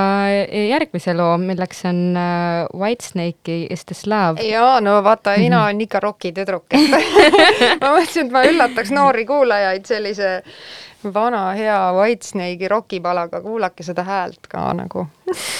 järgmise 0.72 1.14
loo, 1.14 1.38
milleks 1.38 1.84
on 1.86 2.18
äh, 2.18 2.66
Whitesnake'i 2.74 3.68
Is 3.70 3.86
this 3.86 4.08
love? 4.08 4.42
jaa, 4.42 4.82
no 4.82 4.98
vaata, 5.04 5.36
Ina 5.40 5.66
on 5.70 5.82
ikka 5.82 6.00
rokitüdruk, 6.04 6.66
et 6.74 6.90
ma 7.82 7.94
mõtlesin, 7.94 8.28
et 8.28 8.34
ma 8.34 8.44
üllataks 8.50 8.92
noori 8.96 9.26
kuulajaid 9.30 9.86
sellise 9.86 10.34
vana 11.14 11.52
hea 11.58 11.80
Whitesnake'i 12.00 12.68
rokipalaga, 12.72 13.42
kuulake 13.42 13.86
seda 13.86 14.04
häält 14.08 14.50
ka 14.50 14.72
nagu. 14.78 15.08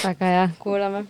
väga 0.04 0.36
hea, 0.36 0.50
kuulame 0.60 1.06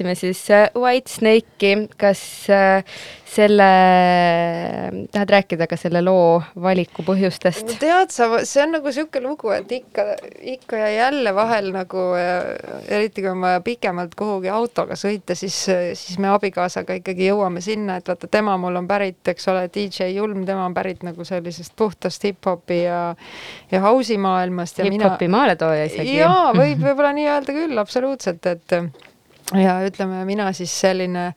kuulasime 0.00 0.14
siis 0.14 0.50
äh, 0.50 0.70
White 0.76 1.10
Snake'i, 1.10 1.88
kas 1.98 2.48
äh, 2.50 2.84
selle, 3.24 3.66
tahad 5.12 5.30
rääkida 5.30 5.66
ka 5.68 5.76
selle 5.76 6.02
loo 6.02 6.42
valiku 6.60 7.04
põhjustest? 7.06 7.76
tead 7.78 8.10
sa, 8.10 8.28
see 8.44 8.62
on 8.64 8.72
nagu 8.74 8.88
niisugune 8.88 9.28
lugu, 9.28 9.50
et 9.54 9.70
ikka, 9.70 10.04
ikka 10.40 10.80
ja 10.80 10.88
jälle 10.90 11.34
vahel 11.34 11.70
nagu 11.74 12.06
eriti 12.88 13.22
kui 13.22 13.34
vaja 13.40 13.60
pikemalt 13.60 14.16
kuhugi 14.18 14.50
autoga 14.50 14.96
sõita, 14.98 15.36
siis, 15.38 15.58
siis 15.94 16.18
me 16.18 16.32
abikaasaga 16.32 16.96
ikkagi 16.98 17.28
jõuame 17.28 17.62
sinna, 17.62 18.00
et 18.00 18.08
vaata, 18.08 18.30
tema 18.30 18.56
mul 18.58 18.80
on 18.80 18.88
pärit, 18.88 19.20
eks 19.30 19.48
ole, 19.52 19.68
DJ 19.74 20.10
Julm, 20.16 20.42
tema 20.48 20.64
on 20.66 20.74
pärit 20.74 21.04
nagu 21.06 21.24
sellisest 21.24 21.76
puhtast 21.76 22.24
hip-hopi 22.26 22.82
ja 22.82 23.02
ja 23.70 23.84
house'i 23.84 24.18
maailmast 24.18 24.80
ja 24.80 24.88
hip-hopi 24.88 25.28
mina 25.28 25.36
maaletooja 25.38 25.86
isegi. 25.92 26.18
jaa, 26.18 26.50
võib 26.56 26.82
võib-olla 26.82 27.14
nii 27.14 27.30
öelda 27.30 27.54
küll, 27.54 27.78
absoluutselt, 27.78 28.46
et 28.50 28.78
ja 29.58 29.80
ütleme, 29.86 30.24
mina 30.24 30.52
siis 30.56 30.72
selline 30.80 31.32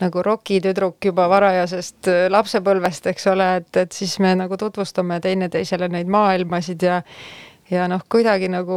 nagu 0.00 0.22
rokitüdruk 0.26 1.04
juba 1.06 1.28
varajasest 1.30 2.10
äh, 2.10 2.26
lapsepõlvest, 2.32 3.06
eks 3.12 3.26
ole, 3.30 3.48
et, 3.60 3.70
et 3.84 3.92
siis 3.94 4.18
me 4.22 4.34
nagu 4.38 4.58
tutvustame 4.58 5.20
teineteisele 5.22 5.88
neid 5.92 6.10
maailmasid 6.10 6.82
ja 6.82 7.00
ja 7.70 7.86
noh, 7.88 8.02
kuidagi 8.10 8.48
nagu, 8.52 8.76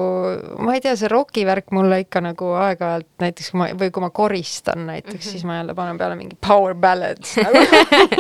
ma 0.63 0.75
ei 0.77 0.81
tea, 0.83 0.95
see 0.99 1.09
rokivärk 1.11 1.73
mulle 1.75 1.99
ikka 2.05 2.21
nagu 2.23 2.51
aeg-ajalt 2.61 3.09
näiteks 3.23 3.49
kui 3.51 3.59
ma, 3.61 3.67
või 3.79 3.91
kui 3.93 4.03
ma 4.03 4.09
koristan 4.15 4.85
näiteks 4.87 5.13
mm, 5.13 5.19
-hmm. 5.19 5.31
siis 5.31 5.47
ma 5.47 5.57
jälle 5.57 5.75
panen 5.75 5.97
peale 5.97 6.15
mingi 6.15 6.37
power 6.47 6.75
ballads 6.75 7.35
nagu 7.41 7.63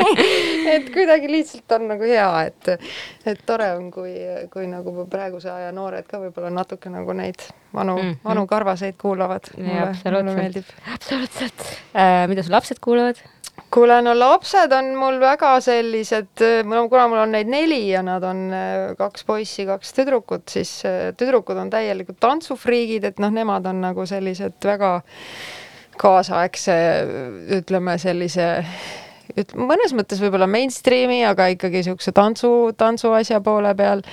et 0.75 0.89
kuidagi 0.93 1.31
lihtsalt 1.31 1.77
on 1.79 1.87
nagu 1.93 2.03
hea, 2.03 2.27
et, 2.49 2.89
et 3.25 3.45
tore 3.45 3.71
on, 3.77 3.91
kui, 3.91 4.13
kui 4.53 4.67
nagu 4.67 5.07
praeguse 5.09 5.51
aja 5.51 5.71
noored 5.71 6.07
ka 6.07 6.19
võib-olla 6.25 6.51
natuke 6.51 6.91
nagu 6.91 7.15
neid 7.15 7.47
vanu 7.73 7.97
mm, 7.97 8.11
-hmm. 8.11 8.19
vanu 8.23 8.47
karvaseid 8.47 8.95
kuulavad. 9.01 9.49
meeldib. 10.35 10.65
absoluutselt 10.93 11.65
äh,. 11.95 12.27
mida 12.27 12.43
su 12.43 12.51
lapsed 12.51 12.79
kuulavad? 12.81 13.23
Kuule, 13.73 13.99
no 14.01 14.13
lapsed 14.17 14.73
on 14.73 14.91
mul 14.97 15.19
väga 15.21 15.55
sellised, 15.63 16.43
mul 16.67 16.89
kuna 16.91 17.07
mul 17.11 17.23
on 17.25 17.33
neid 17.35 17.49
neli 17.51 17.81
ja 17.89 18.03
nad 18.05 18.23
on 18.25 18.43
äh, 18.53 18.75
kaks 18.99 19.25
poissi, 19.27 19.65
kaks 19.67 19.93
tüdrukut, 19.97 20.47
siis 20.51 20.71
äh, 20.87 21.11
tüdrukud 21.17 21.57
on 21.59 21.71
täielikult 21.73 22.19
tantsufriigid, 22.23 23.07
et 23.11 23.23
noh, 23.23 23.33
nemad 23.33 23.67
on 23.69 23.81
nagu 23.83 24.05
sellised 24.09 24.57
väga 24.65 24.93
kaasaegse, 25.97 26.77
ütleme 27.57 27.97
sellise 28.01 28.47
üt-, 29.35 29.55
mõnes 29.57 29.93
mõttes 29.97 30.21
võib-olla 30.21 30.47
mainstream'i, 30.49 31.23
aga 31.27 31.49
ikkagi 31.53 31.81
niisuguse 31.81 32.13
tantsu, 32.15 32.51
tantsuasja 32.77 33.41
poole 33.45 33.73
peal. 33.77 34.03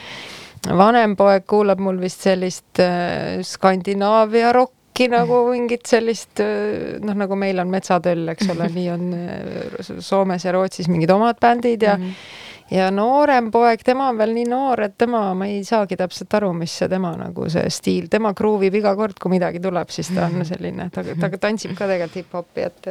vanem 0.65 1.17
poeg 1.17 1.45
kuulab 1.47 1.81
mul 1.85 2.01
vist 2.01 2.25
sellist 2.25 2.81
äh, 2.81 3.43
Skandinaavia 3.45 4.53
rokki, 4.53 4.84
äkki 4.95 5.09
nagu 5.11 5.41
mingit 5.51 5.89
sellist 5.91 6.39
noh, 6.39 7.17
nagu 7.19 7.35
meil 7.35 7.59
on 7.59 7.71
Metsatöll, 7.73 8.29
eks 8.31 8.47
ole, 8.55 8.71
nii 8.79 8.89
on 8.95 9.09
äh, 9.19 9.93
Soomes 9.99 10.47
ja 10.47 10.55
Rootsis 10.55 10.87
mingid 10.89 11.11
omad 11.11 11.43
bändid 11.43 11.83
ja 11.83 11.99
mm 11.99 12.11
-hmm 12.11 12.43
ja 12.71 12.91
noorem 12.91 13.51
poeg, 13.53 13.83
tema 13.85 14.09
on 14.09 14.19
veel 14.19 14.33
nii 14.37 14.47
noor, 14.49 14.81
et 14.87 14.97
tema, 14.99 15.27
ma 15.37 15.47
ei 15.47 15.63
saagi 15.67 15.99
täpselt 16.01 16.35
aru, 16.39 16.53
mis 16.57 16.73
see 16.79 16.89
tema 16.89 17.13
nagu 17.19 17.49
see 17.53 17.65
stiil, 17.73 18.09
tema 18.13 18.33
kruuvib 18.37 18.75
iga 18.81 18.95
kord, 18.97 19.19
kui 19.21 19.35
midagi 19.37 19.61
tuleb, 19.61 19.93
siis 19.93 20.09
ta 20.15 20.29
on 20.31 20.45
selline, 20.49 20.89
ta, 20.95 21.05
ta 21.05 21.31
tantsib 21.37 21.77
ka 21.77 21.89
tegelikult 21.91 22.23
hip-hopi, 22.23 22.65
et 22.65 22.89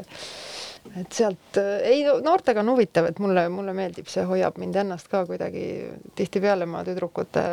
et 0.99 1.15
sealt 1.15 1.57
äh, 1.57 1.79
ei, 1.89 2.03
noortega 2.23 2.61
on 2.61 2.73
huvitav, 2.73 3.07
et 3.09 3.19
mulle, 3.23 3.45
mulle 3.49 3.73
meeldib, 3.75 4.07
see 4.11 4.25
hoiab 4.27 4.57
mind 4.61 4.77
ennast 4.83 5.09
ka 5.11 5.23
kuidagi, 5.27 5.63
tihtipeale 6.17 6.67
ma 6.69 6.83
tüdrukute 6.85 7.43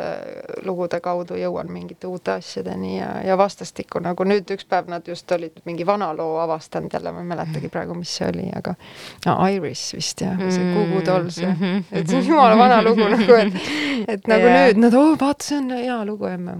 lugude 0.67 0.99
kaudu 1.03 1.39
jõuan 1.39 1.71
mingite 1.71 2.09
uute 2.11 2.35
asjadeni 2.37 2.97
ja, 2.97 3.09
ja 3.25 3.37
vastastikku 3.39 4.01
nagu 4.03 4.27
nüüd 4.27 4.51
üks 4.55 4.67
päev 4.69 4.91
nad 4.91 5.07
just 5.07 5.31
olid 5.31 5.63
mingi 5.65 5.87
vana 5.87 6.11
loo 6.17 6.37
avastanud 6.43 6.93
jälle, 6.93 7.13
ma 7.15 7.23
ei 7.23 7.31
mäletagi 7.31 7.67
mm. 7.67 7.73
praegu, 7.73 7.97
mis 7.97 8.13
see 8.19 8.29
oli, 8.29 8.47
aga 8.55 8.75
no, 9.25 9.37
Iris 9.49 9.87
vist 9.97 10.25
jah, 10.25 10.37
see 10.51 10.73
Goo 10.75 10.85
Goo 10.91 11.05
Dolls 11.07 11.41
ja 11.41 11.51
mm-hmm. 11.53 11.83
et 11.91 12.11
see 12.11 12.21
on 12.21 12.29
jumala 12.33 12.59
vana 12.59 12.81
lugu 12.85 13.07
nagu, 13.09 13.39
et 13.41 14.11
et 14.11 14.27
nagu 14.29 14.47
yeah. 14.47 14.67
nüüd 14.69 14.81
nad, 14.85 14.97
oo 14.97 15.15
vaata, 15.19 15.45
see 15.45 15.57
on 15.59 15.71
hea 15.75 15.97
lugu 16.07 16.27
emme. 16.29 16.55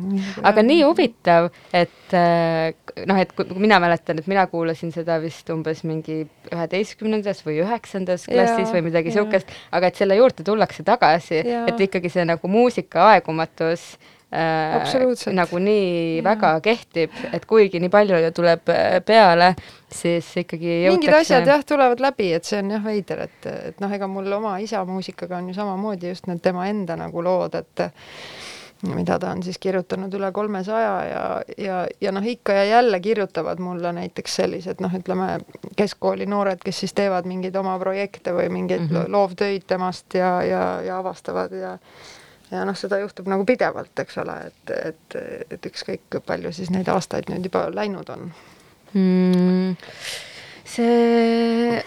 aga 0.48 0.64
nii 0.66 0.84
huvitav, 0.86 1.50
et 1.74 2.16
äh, 2.18 2.74
noh, 3.08 3.22
et 3.22 3.34
kui 3.36 3.62
mina 3.62 3.80
mäletan, 3.84 4.22
et 4.22 4.30
mina 4.32 4.46
kuulasin 4.52 4.94
seda 4.96 5.18
vist 5.24 5.50
umbes 5.54 5.84
mingi 5.88 6.22
ühe 6.24 6.61
üheteistkümnendas 6.62 7.44
või 7.46 7.60
üheksandas 7.66 8.30
klassis 8.30 8.72
või 8.74 8.86
midagi 8.88 9.12
niisugust, 9.12 9.52
aga 9.74 9.92
et 9.92 10.00
selle 10.00 10.18
juurde 10.20 10.46
tullakse 10.48 10.86
tagasi, 10.88 11.42
et 11.42 11.86
ikkagi 11.90 12.12
see 12.14 12.26
nagu 12.28 12.52
muusika 12.52 13.12
aegumatus 13.16 13.96
äh, 14.32 15.34
nagunii 15.34 16.18
ja. 16.18 16.24
väga 16.24 16.54
kehtib, 16.64 17.16
et 17.34 17.46
kuigi 17.50 17.82
nii 17.84 17.92
palju 17.92 18.22
ju 18.26 18.32
tuleb 18.38 18.72
äh, 18.72 19.00
peale, 19.06 19.54
siis 19.92 20.30
ikkagi 20.44 20.86
jõutakse 20.86 20.98
mingid 20.98 21.18
asjad 21.20 21.52
jah, 21.52 21.66
tulevad 21.68 22.04
läbi, 22.04 22.32
et 22.38 22.48
see 22.48 22.62
on 22.62 22.72
jah 22.78 22.86
veider, 22.86 23.26
et, 23.28 23.52
et 23.74 23.84
noh, 23.84 23.92
ega 23.92 24.08
mul 24.12 24.32
oma 24.40 24.58
isa 24.64 24.86
muusikaga 24.88 25.42
on 25.42 25.52
ju 25.52 25.60
samamoodi 25.60 26.14
just 26.14 26.32
need 26.32 26.44
tema 26.44 26.70
enda 26.72 26.98
nagu 27.00 27.26
lood, 27.26 27.60
et 27.60 27.88
mida 28.88 29.20
ta 29.20 29.32
on 29.32 29.44
siis 29.44 29.58
kirjutanud 29.62 30.14
üle 30.18 30.32
kolmesaja 30.34 30.94
ja, 31.06 31.26
ja, 31.58 31.82
ja 32.02 32.12
noh, 32.12 32.26
ikka 32.26 32.54
ja 32.54 32.64
jälle 32.66 33.00
kirjutavad 33.00 33.60
mulle 33.62 33.94
näiteks 33.94 34.36
sellised 34.42 34.82
noh, 34.82 34.94
ütleme 34.98 35.40
keskkooli 35.78 36.26
noored, 36.26 36.64
kes 36.66 36.80
siis 36.86 36.96
teevad 36.98 37.30
mingeid 37.30 37.56
oma 37.56 37.78
projekte 37.80 38.34
või 38.34 38.50
mingeid 38.50 38.88
mm 38.88 38.96
-hmm. 38.96 39.12
loovtöid 39.14 39.68
temast 39.68 40.14
ja, 40.14 40.42
ja, 40.44 40.66
ja 40.82 40.98
avastavad 40.98 41.52
ja 41.52 41.78
ja 42.52 42.66
noh, 42.66 42.76
seda 42.76 43.00
juhtub 43.00 43.28
nagu 43.32 43.46
pidevalt, 43.48 44.00
eks 44.00 44.18
ole, 44.18 44.36
et, 44.48 44.72
et, 44.90 45.16
et 45.52 45.66
ükskõik 45.66 46.20
palju 46.26 46.52
siis 46.52 46.70
neid 46.70 46.90
aastaid 46.92 47.30
nüüd 47.32 47.48
juba 47.48 47.70
läinud 47.72 48.10
on 48.10 48.32
mm,. 48.94 49.76
see 50.66 51.84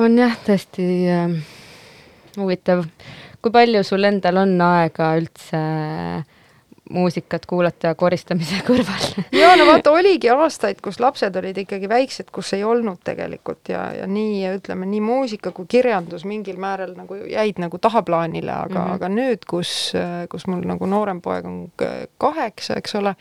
on 0.00 0.18
jah, 0.18 0.36
tõesti 0.46 0.86
äh, 1.10 1.36
huvitav 2.36 2.84
kui 3.42 3.54
palju 3.54 3.82
sul 3.86 4.04
endal 4.08 4.42
on 4.42 4.60
aega 4.64 5.14
üldse 5.20 5.62
muusikat 6.90 7.46
kuulata 7.46 7.92
koristamise 7.94 8.60
kõrval 8.68 9.06
ja 9.34 9.52
no 9.58 9.66
vaata, 9.68 9.92
oligi 9.94 10.30
aastaid, 10.32 10.80
kus 10.82 11.00
lapsed 11.02 11.36
olid 11.38 11.62
ikkagi 11.62 11.88
väiksed, 11.90 12.30
kus 12.34 12.52
ei 12.56 12.64
olnud 12.66 13.00
tegelikult 13.06 13.70
ja, 13.72 13.84
ja 13.94 14.08
nii 14.10 14.42
ja 14.42 14.52
ütleme 14.58 14.88
nii 14.90 15.02
muusika 15.04 15.54
kui 15.56 15.68
kirjandus 15.70 16.26
mingil 16.28 16.58
määral 16.60 16.96
nagu 16.98 17.18
jäid 17.30 17.62
nagu 17.62 17.78
tahaplaanile, 17.78 18.52
aga 18.52 18.78
mm, 18.78 18.86
-hmm. 18.86 18.94
aga 18.98 19.12
nüüd, 19.14 19.46
kus, 19.48 19.92
kus 20.30 20.46
mul 20.50 20.66
nagu 20.66 20.86
noorem 20.86 21.22
poeg 21.22 21.46
on 21.46 21.60
kaheksa, 22.18 22.78
eks 22.82 22.98
ole 22.98 23.14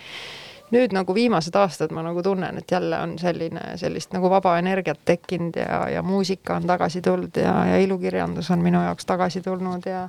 nüüd 0.71 0.93
nagu 0.93 1.13
viimased 1.15 1.55
aastad 1.55 1.93
ma 1.95 2.03
nagu 2.05 2.23
tunnen, 2.23 2.58
et 2.62 2.71
jälle 2.71 2.99
on 2.99 3.15
selline, 3.19 3.62
sellist 3.82 4.13
nagu 4.13 4.29
vaba 4.29 4.58
energiat 4.60 4.99
tekkinud 5.05 5.58
ja, 5.58 5.86
ja 5.89 6.03
muusika 6.03 6.60
on 6.60 6.67
tagasi 6.69 7.01
tulnud 7.01 7.38
ja, 7.41 7.53
ja 7.73 7.79
ilukirjandus 7.82 8.51
on 8.51 8.63
minu 8.65 8.82
jaoks 8.84 9.05
tagasi 9.10 9.41
tulnud 9.41 9.86
ja 9.89 10.08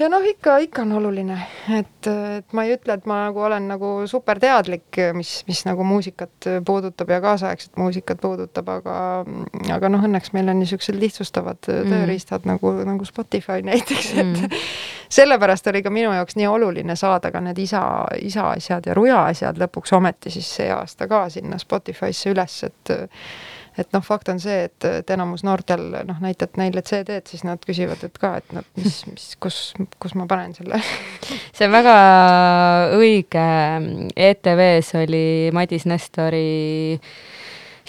ja 0.00 0.08
noh, 0.08 0.24
ikka, 0.24 0.56
ikka 0.64 0.82
on 0.82 0.92
oluline, 0.96 1.36
et, 1.76 2.08
et 2.08 2.54
ma 2.56 2.64
ei 2.64 2.74
ütle, 2.74 2.96
et 2.96 3.06
ma 3.08 3.20
nagu 3.26 3.42
olen 3.44 3.66
nagu 3.68 3.90
super 4.10 4.40
teadlik, 4.40 4.96
mis, 5.16 5.32
mis 5.48 5.60
nagu 5.68 5.84
muusikat 5.86 6.48
puudutab 6.66 7.12
ja 7.12 7.20
kaasaegset 7.22 7.76
muusikat 7.80 8.20
puudutab, 8.22 8.70
aga 8.78 8.96
aga 9.74 9.92
noh, 9.92 10.04
õnneks 10.08 10.32
meil 10.36 10.48
on 10.52 10.60
niisugused 10.62 10.96
lihtsustavad 11.00 11.60
mm. 11.68 11.92
tööriistad 11.92 12.48
nagu, 12.48 12.72
nagu 12.86 13.08
Spotify 13.08 13.60
näiteks, 13.70 14.10
et 14.16 14.24
mm. 14.24 14.58
sellepärast 15.20 15.70
oli 15.72 15.84
ka 15.84 15.92
minu 15.94 16.14
jaoks 16.16 16.38
nii 16.40 16.48
oluline 16.48 16.96
saada 16.96 17.32
ka 17.34 17.44
need 17.44 17.60
isa, 17.60 17.84
isa 18.22 18.50
asjad 18.54 18.88
ja 18.88 18.96
ruja 18.96 19.24
asjad 19.28 19.60
lõpuks 19.60 19.96
ometi 19.96 20.32
siis 20.32 20.48
see 20.60 20.70
aasta 20.72 21.08
ka 21.10 21.26
sinna 21.32 21.60
Spotify'sse 21.60 22.32
üles, 22.32 22.62
et 22.70 22.96
et 23.78 23.92
noh, 23.94 24.02
fakt 24.04 24.30
on 24.32 24.40
see, 24.42 24.66
et, 24.68 24.86
et 24.88 25.12
enamus 25.14 25.44
noortel 25.46 25.82
noh, 26.08 26.20
näitad 26.22 26.56
neile 26.60 26.82
CD-d, 26.86 27.22
siis 27.30 27.44
nad 27.46 27.62
küsivad, 27.66 28.02
et 28.06 28.20
ka, 28.20 28.36
et 28.40 28.54
noh, 28.56 28.66
mis, 28.78 29.00
mis, 29.10 29.26
kus, 29.42 29.60
kus 30.02 30.16
ma 30.18 30.26
panen 30.30 30.54
selle. 30.56 30.80
See 31.56 31.68
on 31.68 31.74
väga 31.74 31.96
õige, 32.96 33.46
ETV-s 34.30 34.96
oli 35.02 35.26
Madis 35.56 35.86
Nestori 35.90 36.48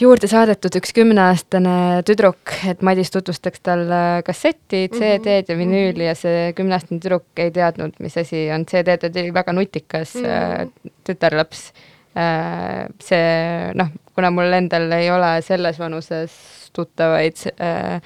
juurde 0.02 0.28
saadetud 0.30 0.76
üks 0.80 0.94
kümneaastane 0.98 1.76
tüdruk, 2.08 2.54
et 2.70 2.82
Madis 2.86 3.12
tutvustaks 3.14 3.62
talle 3.66 4.02
kasseti, 4.26 4.88
CD-d 4.94 5.54
ja 5.54 5.58
vinüüli 5.60 6.08
ja 6.08 6.16
see 6.18 6.52
kümneaastane 6.58 7.02
tüdruk 7.02 7.42
ei 7.42 7.54
teadnud, 7.54 7.98
mis 8.04 8.18
asi 8.22 8.48
on 8.54 8.66
CD, 8.70 8.98
ta 8.98 9.12
oli 9.12 9.34
väga 9.34 9.54
nutikas 9.54 10.16
mm 10.18 10.30
-hmm. 10.30 10.94
tütarlaps 11.08 11.72
see 12.12 13.74
noh, 13.80 13.92
kuna 14.16 14.32
mul 14.36 14.54
endal 14.54 14.92
ei 14.98 15.12
ole 15.12 15.38
selles 15.46 15.80
vanuses 15.80 16.34
tuttavaid, 16.76 17.38
äh, 17.62 18.02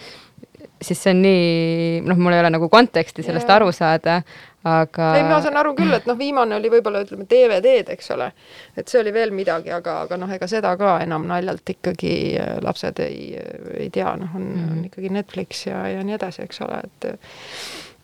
siis 0.82 1.02
see 1.02 1.14
on 1.14 1.22
nii, 1.24 2.02
noh, 2.06 2.20
mul 2.20 2.36
ei 2.36 2.44
ole 2.44 2.52
nagu 2.54 2.70
konteksti 2.70 3.24
sellest 3.26 3.48
yeah. 3.48 3.56
aru 3.58 3.72
saada, 3.74 4.20
aga. 4.66 5.10
ei, 5.18 5.24
ma 5.28 5.40
saan 5.44 5.58
aru 5.62 5.74
küll, 5.78 5.94
et 5.96 6.08
noh, 6.10 6.18
viimane 6.20 6.58
oli 6.58 6.72
võib-olla 6.74 7.04
ütleme 7.06 7.28
DVD-d, 7.30 7.94
eks 7.96 8.12
ole, 8.16 8.32
et 8.78 8.92
see 8.92 9.02
oli 9.02 9.14
veel 9.16 9.34
midagi, 9.36 9.72
aga, 9.74 10.02
aga 10.06 10.20
noh, 10.22 10.32
ega 10.36 10.50
seda 10.52 10.76
ka 10.80 10.98
enam 11.06 11.28
naljalt 11.30 11.76
ikkagi 11.76 12.14
äh, 12.42 12.56
lapsed 12.66 13.02
ei, 13.06 13.34
ei 13.80 13.90
tea, 13.94 14.16
noh, 14.22 14.38
on 14.38 14.46
mm, 14.46 14.62
-hmm. 14.62 14.78
on 14.78 14.86
ikkagi 14.92 15.14
Netflix 15.14 15.66
ja, 15.70 15.86
ja 15.94 16.06
nii 16.06 16.18
edasi, 16.20 16.46
eks 16.46 16.62
ole, 16.66 16.82
et 16.86 17.12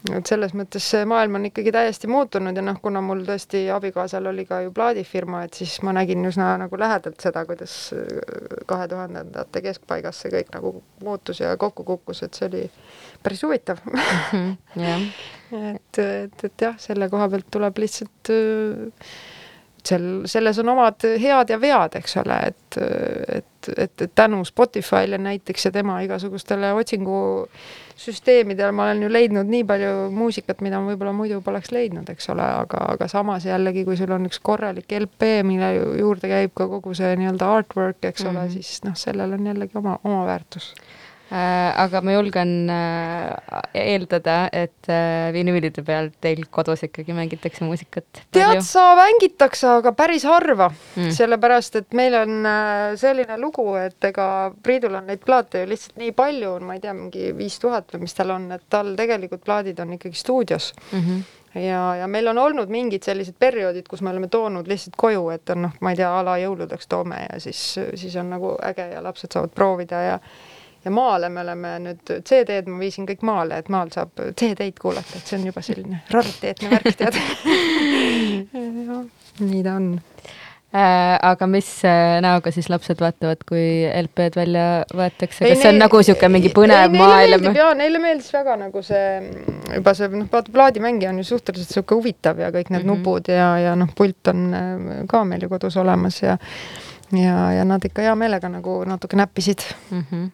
et 0.09 0.25
selles 0.25 0.55
mõttes 0.57 0.85
see 0.93 1.05
maailm 1.05 1.37
on 1.37 1.45
ikkagi 1.51 1.73
täiesti 1.75 2.09
muutunud 2.09 2.57
ja 2.57 2.63
noh, 2.65 2.79
kuna 2.81 3.03
mul 3.05 3.21
tõesti 3.27 3.67
abikaasal 3.73 4.31
oli 4.31 4.47
ka 4.49 4.63
ju 4.65 4.71
plaadifirma, 4.73 5.43
et 5.45 5.59
siis 5.59 5.75
ma 5.85 5.93
nägin 5.93 6.25
üsna 6.25 6.55
nagu 6.61 6.79
lähedalt 6.79 7.21
seda, 7.21 7.43
kuidas 7.45 7.75
kahe 8.69 8.87
tuhandendate 8.89 9.61
keskpaigas 9.67 10.23
see 10.23 10.33
kõik 10.33 10.49
nagu 10.55 10.73
muutus 11.05 11.43
ja 11.43 11.53
kokku 11.61 11.85
kukkus, 11.85 12.23
et 12.25 12.37
see 12.37 12.49
oli 12.49 12.63
päris 13.21 13.43
huvitav. 13.45 13.83
Jah, 14.79 15.05
et, 15.75 16.01
et, 16.01 16.47
et 16.49 16.65
jah, 16.65 16.79
selle 16.81 17.09
koha 17.11 17.29
pealt 17.29 17.51
tuleb 17.53 17.83
lihtsalt 17.85 18.33
äh, 18.33 19.05
seal, 19.87 20.21
selles 20.25 20.59
on 20.59 20.69
omad 20.69 20.95
head 21.21 21.49
ja 21.49 21.57
vead, 21.61 21.95
eks 21.99 22.17
ole, 22.21 22.37
et, 22.51 22.77
et, 23.37 23.69
et, 23.77 24.01
et 24.01 24.11
tänu 24.15 24.43
Spotify'le 24.45 25.17
näiteks 25.21 25.65
ja 25.65 25.71
tema 25.71 25.99
igasugustele 26.05 26.73
otsingusüsteemidele 26.73 28.71
ma 28.71 28.83
olen 28.87 29.03
ju 29.03 29.09
leidnud 29.13 29.45
nii 29.51 29.63
palju 29.69 29.91
muusikat, 30.15 30.61
mida 30.65 30.79
ma 30.81 30.91
võib-olla 30.91 31.13
muidu 31.15 31.41
poleks 31.45 31.71
leidnud, 31.75 32.09
eks 32.13 32.29
ole, 32.33 32.45
aga, 32.63 32.77
aga 32.95 33.07
samas 33.11 33.45
jällegi, 33.45 33.85
kui 33.87 33.97
sul 33.99 34.11
on 34.15 34.25
üks 34.29 34.39
korralik 34.43 34.91
LP, 34.99 35.21
mille 35.47 35.73
ju- 35.75 35.93
juurde 35.99 36.27
käib 36.31 36.51
ka 36.57 36.67
kogu 36.71 36.93
see 36.97 37.15
nii-öelda 37.19 37.51
artwork, 37.59 38.01
eks 38.03 38.25
ole 38.25 38.31
mm, 38.31 38.37
Mhm. 38.41 38.47
-hmm. 38.47 38.53
siis 38.61 38.83
noh, 38.83 38.95
sellel 38.95 39.33
on 39.33 39.45
jällegi 39.47 39.77
oma, 39.77 39.99
oma 40.03 40.25
väärtus. 40.25 40.73
Äh, 41.31 41.71
aga 41.79 42.01
ma 42.03 42.11
julgen 42.11 42.67
äh, 42.67 43.61
eeldada, 43.79 44.49
et 44.51 44.89
äh, 44.91 45.29
vinüülide 45.31 45.79
peal 45.87 46.09
teil 46.19 46.41
kodus 46.51 46.83
ikkagi 46.83 47.15
mängitakse 47.15 47.63
muusikat. 47.63 48.25
tead 48.35 48.59
sa, 48.67 48.89
mängitakse, 48.99 49.69
aga 49.77 49.93
päris 49.95 50.27
harva 50.27 50.67
Mm. 50.91 51.11
sellepärast 51.15 51.75
et 51.79 51.93
meil 51.95 52.13
on 52.15 52.47
selline 52.99 53.37
lugu, 53.39 53.63
et 53.79 54.03
ega 54.03 54.51
Priidul 54.63 54.97
on 54.99 55.07
neid 55.07 55.23
plaate 55.23 55.61
ju 55.61 55.69
lihtsalt 55.71 55.95
nii 56.01 56.11
palju, 56.11 56.57
ma 56.67 56.75
ei 56.75 56.83
tea, 56.83 56.93
mingi 56.93 57.31
viis 57.37 57.55
tuhat 57.63 57.93
või 57.93 58.03
mis 58.03 58.15
tal 58.17 58.35
on, 58.35 58.49
et 58.51 58.67
tal 58.69 58.91
tegelikult 58.99 59.45
plaadid 59.45 59.79
on 59.79 59.95
ikkagi 59.95 60.19
stuudios 60.19 60.73
mm. 60.91 60.99
-hmm. 60.99 61.61
ja, 61.63 61.81
ja 62.01 62.07
meil 62.11 62.27
on 62.27 62.43
olnud 62.43 62.69
mingid 62.69 63.07
sellised 63.07 63.39
perioodid, 63.39 63.87
kus 63.87 64.01
me 64.01 64.11
oleme 64.11 64.27
toonud 64.27 64.67
lihtsalt 64.67 64.99
koju, 64.99 65.29
et 65.29 65.49
on 65.55 65.69
noh, 65.69 65.77
ma 65.79 65.95
ei 65.95 66.01
tea, 66.03 66.11
a 66.11 66.25
la 66.27 66.37
jõuludeks 66.43 66.91
toome 66.91 67.27
ja 67.29 67.39
siis, 67.39 67.79
siis 67.95 68.15
on 68.15 68.29
nagu 68.35 68.57
äge 68.59 68.91
ja 68.91 69.03
lapsed 69.03 69.31
saavad 69.31 69.55
proovida 69.55 70.01
ja 70.01 70.19
ja 70.85 70.91
maale 70.91 71.29
me 71.29 71.41
oleme 71.41 71.73
nüüd, 71.87 72.13
CD-d 72.27 72.67
ma 72.69 72.79
viisin 72.81 73.07
kõik 73.09 73.25
maale, 73.27 73.61
et 73.61 73.69
maal 73.69 73.91
saab 73.93 74.15
CD-d 74.17 74.71
kuulata, 74.81 75.17
et 75.17 75.27
see 75.27 75.39
on 75.39 75.47
juba 75.51 75.61
selline 75.65 76.03
rariteetne 76.11 76.71
värk, 76.75 76.95
tead. 77.01 77.19
nii 79.51 79.63
ta 79.65 79.75
on 79.75 79.93
Äh, 80.71 81.17
aga 81.27 81.47
mis 81.51 81.67
äh, 81.83 82.21
näoga 82.23 82.47
siis 82.55 82.69
lapsed 82.71 83.01
vaatavad, 83.03 83.41
kui 83.43 83.83
LP-d 83.91 84.37
välja 84.39 84.67
võetakse, 84.95 85.43
Ei, 85.43 85.51
kas 85.51 85.65
see 85.65 85.67
on 85.67 85.75
neil- 85.75 85.81
nagu 85.83 85.99
niisugune 85.99 86.29
mingi 86.31 86.51
põnev 86.55 86.85
ei, 86.85 87.01
maailm 87.01 87.49
jaa, 87.57 87.73
neile 87.75 87.99
meeldis 87.99 88.29
väga 88.31 88.55
nagu 88.55 88.83
see 88.87 89.01
juba 89.73 89.93
see 89.99 90.07
noh, 90.13 90.29
vaata 90.31 90.53
plaadimängija 90.55 91.09
on 91.11 91.19
ju 91.19 91.27
suhteliselt 91.27 91.73
niisugune 91.73 91.99
huvitav 91.99 92.39
ja 92.39 92.53
kõik 92.55 92.71
need 92.71 92.85
mm 92.85 92.87
-hmm. 92.87 93.01
nupud 93.03 93.27
ja, 93.27 93.49
ja 93.59 93.75
noh, 93.75 93.91
pult 93.97 94.31
on 94.31 94.47
äh, 94.55 95.03
ka 95.11 95.25
meil 95.27 95.43
ju 95.43 95.51
kodus 95.51 95.75
olemas 95.75 96.21
ja 96.23 96.37
ja, 97.19 97.35
ja 97.51 97.67
nad 97.67 97.83
ikka 97.83 98.07
hea 98.07 98.15
meelega 98.15 98.47
nagu 98.49 98.85
natuke 98.87 99.19
näppisid. 99.19 99.67
mm. 99.89 100.05
-hmm. 100.11 100.29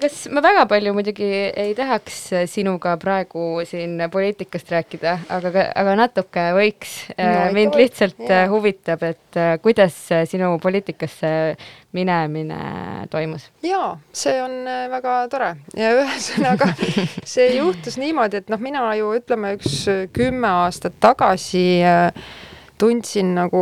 Kas 0.00 0.28
ma 0.30 0.42
väga 0.44 0.64
palju 0.70 0.92
muidugi 0.94 1.26
ei 1.50 1.74
tahaks 1.76 2.18
sinuga 2.50 2.94
praegu 3.00 3.64
siin 3.66 3.98
poliitikast 4.12 4.70
rääkida, 4.70 5.14
aga, 5.34 5.64
aga 5.74 5.96
natuke 5.98 6.44
võiks. 6.56 6.94
No 7.18 7.26
ikka 7.26 7.56
mind 7.56 7.78
lihtsalt 7.80 8.22
jaa. 8.22 8.44
äh, 8.44 8.50
huvitab, 8.52 9.02
et 9.08 9.40
kuidas 9.62 9.96
sinu 10.30 10.52
poliitikasse 10.62 11.32
minemine 11.96 12.60
toimus? 13.10 13.48
Jaa, 13.66 13.96
see 14.12 14.36
on 14.42 14.60
väga 14.92 15.20
tore. 15.32 15.54
Ja 15.78 15.94
ühesõnaga 15.98 16.70
see 17.34 17.50
juhtus 17.56 17.98
niimoodi, 18.00 18.42
et 18.42 18.52
noh, 18.52 18.62
mina 18.62 18.92
ju 18.98 19.14
ütleme 19.18 19.56
üks 19.58 19.80
kümme 20.14 20.52
aastat 20.62 21.00
tagasi 21.02 21.66
äh, 21.82 22.12
tundsin 22.78 23.34
nagu, 23.34 23.60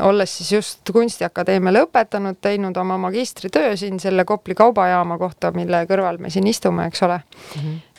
olles 0.00 0.36
siis 0.38 0.52
just 0.52 0.90
Kunstiakadeemia 0.92 1.72
lõpetanud, 1.76 2.38
teinud 2.40 2.76
oma 2.76 2.98
magistritöö 2.98 3.76
siin 3.76 4.00
selle 4.00 4.24
Kopli 4.24 4.54
kaubajaama 4.58 5.18
kohta, 5.18 5.52
mille 5.54 5.84
kõrval 5.90 6.18
me 6.18 6.30
siin 6.30 6.46
istume, 6.46 6.86
eks 6.90 7.02
ole. 7.02 7.20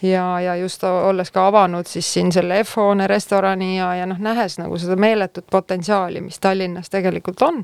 ja, 0.01 0.25
ja 0.43 0.56
just 0.60 0.84
olles 0.84 1.32
ka 1.32 1.47
avanud 1.47 1.88
siis 1.88 2.13
siin 2.13 2.32
selle 2.32 2.63
F-hoone 2.63 3.08
restorani 3.08 3.77
ja, 3.77 3.93
ja 3.95 4.06
noh, 4.10 4.19
nähes 4.19 4.60
nagu 4.60 4.77
seda 4.77 4.95
meeletut 4.99 5.47
potentsiaali, 5.51 6.21
mis 6.21 6.39
Tallinnas 6.39 6.89
tegelikult 6.89 7.41
on 7.41 7.63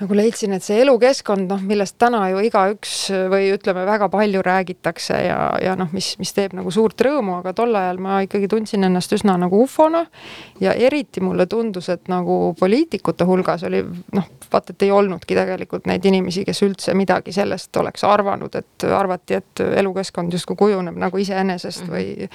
nagu 0.00 0.16
leidsin, 0.16 0.52
et 0.56 0.64
see 0.64 0.80
elukeskkond, 0.82 1.46
noh, 1.50 1.60
millest 1.62 1.94
täna 2.02 2.24
ju 2.32 2.40
igaüks 2.42 2.94
või 3.30 3.52
ütleme, 3.54 3.84
väga 3.86 4.08
palju 4.10 4.42
räägitakse 4.42 5.20
ja, 5.22 5.36
ja 5.62 5.76
noh, 5.78 5.92
mis, 5.94 6.14
mis 6.18 6.34
teeb 6.34 6.56
nagu 6.58 6.72
suurt 6.74 6.98
rõõmu, 7.06 7.36
aga 7.38 7.52
tol 7.54 7.74
ajal 7.78 8.00
ma 8.02 8.18
ikkagi 8.26 8.48
tundsin 8.50 8.88
ennast 8.88 9.14
üsna 9.14 9.36
nagu 9.38 9.60
ufona 9.62 10.04
ja 10.62 10.74
eriti 10.74 11.22
mulle 11.22 11.46
tundus, 11.50 11.92
et 11.94 12.10
nagu 12.10 12.56
poliitikute 12.58 13.26
hulgas 13.28 13.62
oli 13.70 13.84
noh, 13.86 14.28
vaata, 14.50 14.74
et 14.74 14.86
ei 14.86 14.90
olnudki 14.94 15.38
tegelikult 15.38 15.86
neid 15.90 16.04
inimesi, 16.10 16.42
kes 16.48 16.64
üldse 16.66 16.94
midagi 16.98 17.34
sellest 17.34 17.76
oleks 17.78 18.04
arvanud, 18.08 18.54
et 18.58 18.88
arvati, 18.90 19.38
et 19.38 19.66
elukeskkond 19.84 20.34
justkui 20.34 20.58
kujuneb 20.58 20.98
nagu 21.06 21.22
iseenesest 21.22 21.86
või, 21.86 22.30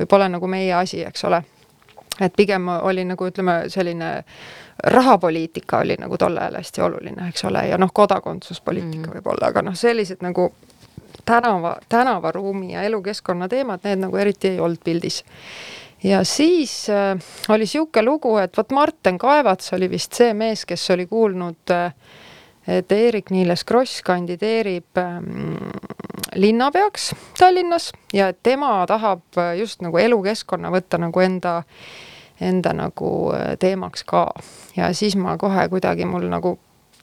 või 0.00 0.10
pole 0.10 0.30
nagu 0.32 0.50
meie 0.50 0.74
asi, 0.74 1.04
eks 1.06 1.30
ole. 1.30 1.44
Et 2.16 2.32
pigem 2.32 2.68
oli 2.80 3.04
nagu 3.04 3.26
ütleme, 3.28 3.66
selline 3.68 4.10
rahapoliitika 4.84 5.78
oli 5.78 5.96
nagu 6.00 6.18
tol 6.18 6.36
ajal 6.36 6.58
hästi 6.60 6.82
oluline, 6.82 7.28
eks 7.28 7.44
ole, 7.44 7.66
ja 7.68 7.78
noh, 7.78 7.90
kodakondsuspoliitika 7.92 9.06
mm. 9.06 9.14
võib-olla, 9.16 9.50
aga 9.50 9.62
noh, 9.64 9.76
sellised 9.76 10.24
nagu 10.24 10.50
tänava, 11.24 11.76
tänavaruumi 11.88 12.72
ja 12.72 12.82
elukeskkonna 12.82 13.48
teemad, 13.48 13.84
need 13.84 14.04
nagu 14.04 14.16
eriti 14.16 14.54
ei 14.54 14.60
olnud 14.60 14.82
pildis. 14.84 15.24
ja 16.04 16.24
siis 16.24 16.90
äh, 16.90 17.16
oli 17.48 17.66
sihuke 17.66 18.02
lugu, 18.02 18.36
et 18.38 18.56
vot 18.56 18.70
Marten 18.70 19.18
Kaevats 19.18 19.72
oli 19.72 19.90
vist 19.90 20.12
see 20.12 20.34
mees, 20.34 20.64
kes 20.64 20.90
oli 20.90 21.06
kuulnud 21.06 21.72
äh, 21.72 21.92
et 22.66 22.92
Eerik-Niiles 22.92 23.64
Kross 23.64 24.02
kandideerib 24.02 24.98
ähm, 24.98 25.54
linnapeaks 26.34 27.14
Tallinnas 27.38 27.92
ja 28.12 28.32
tema 28.32 28.86
tahab 28.86 29.22
äh, 29.38 29.54
just 29.58 29.82
nagu 29.82 29.98
elukeskkonna 29.98 30.70
võtta 30.74 30.98
nagu 30.98 31.22
enda, 31.22 31.60
enda 32.40 32.72
nagu 32.76 33.10
äh, 33.34 33.54
teemaks 33.58 34.04
ka. 34.04 34.28
ja 34.76 34.92
siis 34.94 35.16
ma 35.16 35.36
kohe 35.40 35.68
kuidagi 35.72 36.04
mul 36.08 36.28
nagu 36.32 36.58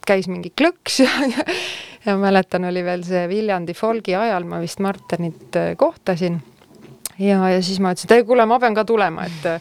käis 0.07 0.27
mingi 0.27 0.51
klõks 0.51 0.99
ja, 1.03 1.11
ja, 1.37 1.45
ja 2.05 2.17
mäletan, 2.19 2.65
oli 2.69 2.83
veel 2.85 3.05
see 3.07 3.27
Viljandi 3.31 3.75
folgi 3.77 4.15
ajal 4.15 4.47
ma 4.47 4.61
vist 4.63 4.83
Martenit 4.83 5.55
äh, 5.59 5.73
kohtasin 5.77 6.41
ja, 7.19 7.49
ja 7.49 7.61
siis 7.61 7.79
ma 7.79 7.93
ütlesin, 7.93 8.11
et 8.11 8.17
ei 8.17 8.27
kuule, 8.27 8.45
ma 8.49 8.59
pean 8.59 8.75
ka 8.77 8.85
tulema, 8.85 9.27
et 9.27 9.51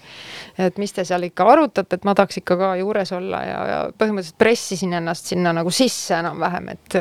et 0.60 0.76
mis 0.76 0.92
te 0.92 1.00
seal 1.08 1.22
ikka 1.24 1.46
arutate, 1.48 1.96
et 1.96 2.02
ma 2.04 2.12
tahaks 2.12 2.42
ikka 2.42 2.58
ka 2.60 2.66
juures 2.76 3.08
olla 3.16 3.38
ja, 3.46 3.60
ja 3.70 3.78
põhimõtteliselt 3.96 4.36
pressisin 4.36 4.92
ennast 4.98 5.30
sinna 5.32 5.54
nagu 5.56 5.72
sisse 5.72 6.18
enam-vähem, 6.18 6.68
et 6.74 6.96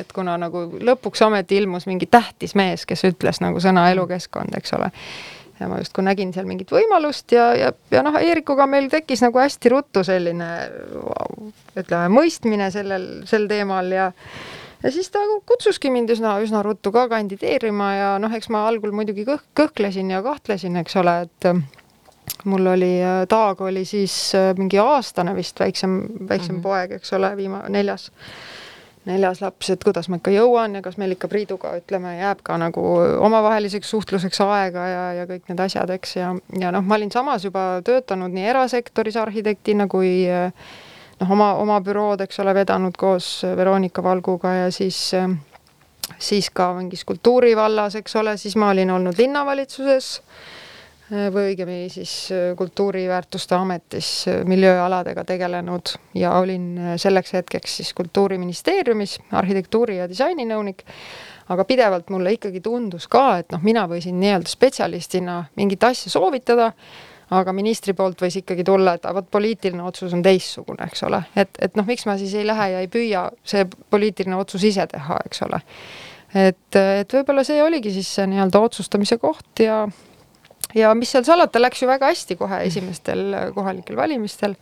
et 0.00 0.12
kuna 0.16 0.38
nagu 0.40 0.64
lõpuks 0.80 1.20
ometi 1.26 1.58
ilmus 1.60 1.84
mingi 1.90 2.08
tähtis 2.08 2.56
mees, 2.56 2.86
kes 2.88 3.04
ütles 3.10 3.42
nagu 3.44 3.60
sõna 3.60 3.90
elukeskkond, 3.92 4.56
eks 4.56 4.72
ole 4.78 4.88
ja 5.60 5.68
ma 5.70 5.78
justkui 5.78 6.04
nägin 6.06 6.32
seal 6.34 6.48
mingit 6.48 6.72
võimalust 6.74 7.32
ja, 7.34 7.52
ja, 7.58 7.70
ja 7.90 8.02
noh, 8.06 8.16
Eerikuga 8.20 8.66
meil 8.70 8.88
tekkis 8.92 9.22
nagu 9.24 9.38
hästi 9.38 9.72
ruttu 9.72 10.04
selline 10.06 10.50
ütleme, 11.78 12.10
mõistmine 12.12 12.70
sellel, 12.74 13.06
sel 13.30 13.48
teemal 13.50 13.92
ja 13.94 14.10
ja 14.84 14.92
siis 14.92 15.08
ta 15.14 15.22
kutsuski 15.48 15.90
mind 15.90 16.12
üsna, 16.12 16.36
üsna 16.44 16.62
ruttu 16.64 16.92
ka 16.94 17.06
kandideerima 17.12 17.92
ja 17.94 18.10
noh, 18.22 18.34
eks 18.36 18.50
ma 18.52 18.66
algul 18.68 18.92
muidugi 18.96 19.24
kõh-, 19.28 19.46
kõhklesin 19.56 20.10
ja 20.12 20.20
kahtlesin, 20.24 20.76
eks 20.82 20.98
ole, 21.00 21.14
et 21.28 21.48
äh, 21.48 21.62
mul 22.50 22.72
oli, 22.74 22.96
Taag 23.30 23.62
oli 23.64 23.86
siis 23.88 24.16
äh, 24.36 24.50
mingi 24.58 24.80
aastane 24.82 25.36
vist 25.36 25.60
väiksem, 25.60 26.02
väiksem 26.28 26.58
mm. 26.58 26.58
-hmm. 26.58 26.62
poeg, 26.66 26.98
eks 26.98 27.16
ole, 27.16 27.32
viima-, 27.38 27.64
neljas 27.72 28.10
neljas 29.08 29.40
laps, 29.44 29.70
et 29.74 29.84
kuidas 29.84 30.08
ma 30.08 30.18
ikka 30.20 30.32
jõuan 30.34 30.78
ja 30.78 30.82
kas 30.84 30.96
meil 31.00 31.14
ikka 31.14 31.28
Priiduga 31.28 31.74
ütleme, 31.80 32.16
jääb 32.18 32.40
ka 32.46 32.56
nagu 32.60 32.82
omavaheliseks 33.26 33.90
suhtluseks 33.94 34.40
aega 34.44 34.86
ja, 34.88 35.04
ja 35.20 35.26
kõik 35.28 35.50
need 35.50 35.64
asjad, 35.66 35.92
eks 35.96 36.16
ja, 36.16 36.32
ja 36.60 36.72
noh, 36.74 36.84
ma 36.84 36.98
olin 36.98 37.12
samas 37.12 37.44
juba 37.44 37.82
töötanud 37.84 38.32
nii 38.34 38.48
erasektoris 38.54 39.18
arhitektina 39.20 39.88
kui 39.92 40.24
noh, 40.24 41.34
oma, 41.36 41.54
oma 41.60 41.80
bürood, 41.84 42.24
eks 42.24 42.40
ole, 42.44 42.56
vedanud 42.56 42.96
koos 43.00 43.36
Veronika 43.56 44.02
Valguga 44.04 44.54
ja 44.64 44.70
siis 44.74 45.10
siis 46.18 46.50
ka 46.52 46.72
mingis 46.76 47.04
kultuurivallas, 47.04 47.96
eks 48.00 48.16
ole, 48.20 48.36
siis 48.40 48.56
ma 48.60 48.70
olin 48.72 48.90
olnud 48.90 49.18
linnavalitsuses. 49.18 50.10
eh, 50.18 50.63
või 51.10 51.50
õigemini 51.52 51.88
siis 51.92 52.12
eh, 52.32 52.52
kultuuriväärtuste 52.56 53.54
ametis 53.54 54.08
eh, 54.28 54.40
miljööaladega 54.48 55.24
tegelenud 55.24 55.94
ja 56.16 56.32
olin 56.38 56.78
eh, 56.78 56.92
selleks 57.00 57.32
hetkeks 57.32 57.76
siis 57.76 57.94
Kultuuriministeeriumis 57.94 59.18
arhitektuuri- 59.32 59.98
ja 60.00 60.08
disaininõunik. 60.08 60.84
aga 61.48 61.64
pidevalt 61.64 62.08
mulle 62.10 62.32
ikkagi 62.32 62.60
tundus 62.60 63.04
ka, 63.08 63.38
et 63.38 63.50
noh, 63.52 63.60
mina 63.62 63.82
võisin 63.88 64.16
nii-öelda 64.20 64.48
spetsialistina 64.48 65.44
mingit 65.56 65.84
asja 65.84 66.10
soovitada, 66.10 66.70
aga 67.30 67.52
ministri 67.52 67.92
poolt 67.92 68.22
võis 68.22 68.38
ikkagi 68.40 68.64
tulla, 68.64 68.94
et 68.94 69.04
vot 69.04 69.28
poliitiline 69.30 69.82
otsus 69.82 70.14
on 70.16 70.22
teistsugune, 70.22 70.86
eks 70.88 71.02
ole, 71.04 71.20
et, 71.36 71.50
et 71.60 71.76
noh, 71.76 71.84
miks 71.84 72.06
ma 72.06 72.16
siis 72.16 72.32
ei 72.34 72.46
lähe 72.46 72.70
ja 72.72 72.80
ei 72.80 72.88
püüa 72.88 73.26
see 73.44 73.66
poliitiline 73.90 74.36
otsus 74.36 74.64
ise 74.64 74.86
teha, 74.86 75.20
eks 75.26 75.44
ole 75.44 75.60
et, 76.34 76.76
et 76.80 77.12
võib-olla 77.12 77.44
see 77.44 77.60
oligi 77.62 77.92
siis 77.92 78.08
see 78.16 78.26
nii-öelda 78.30 78.64
otsustamise 78.64 79.20
koht 79.20 79.60
ja 79.60 79.84
ja 80.74 80.94
mis 80.94 81.12
seal 81.14 81.24
salata, 81.24 81.62
läks 81.62 81.82
ju 81.82 81.88
väga 81.88 82.10
hästi 82.12 82.36
kohe 82.36 82.62
esimestel 82.66 83.52
kohalikel 83.54 83.96
valimistel. 83.96 84.54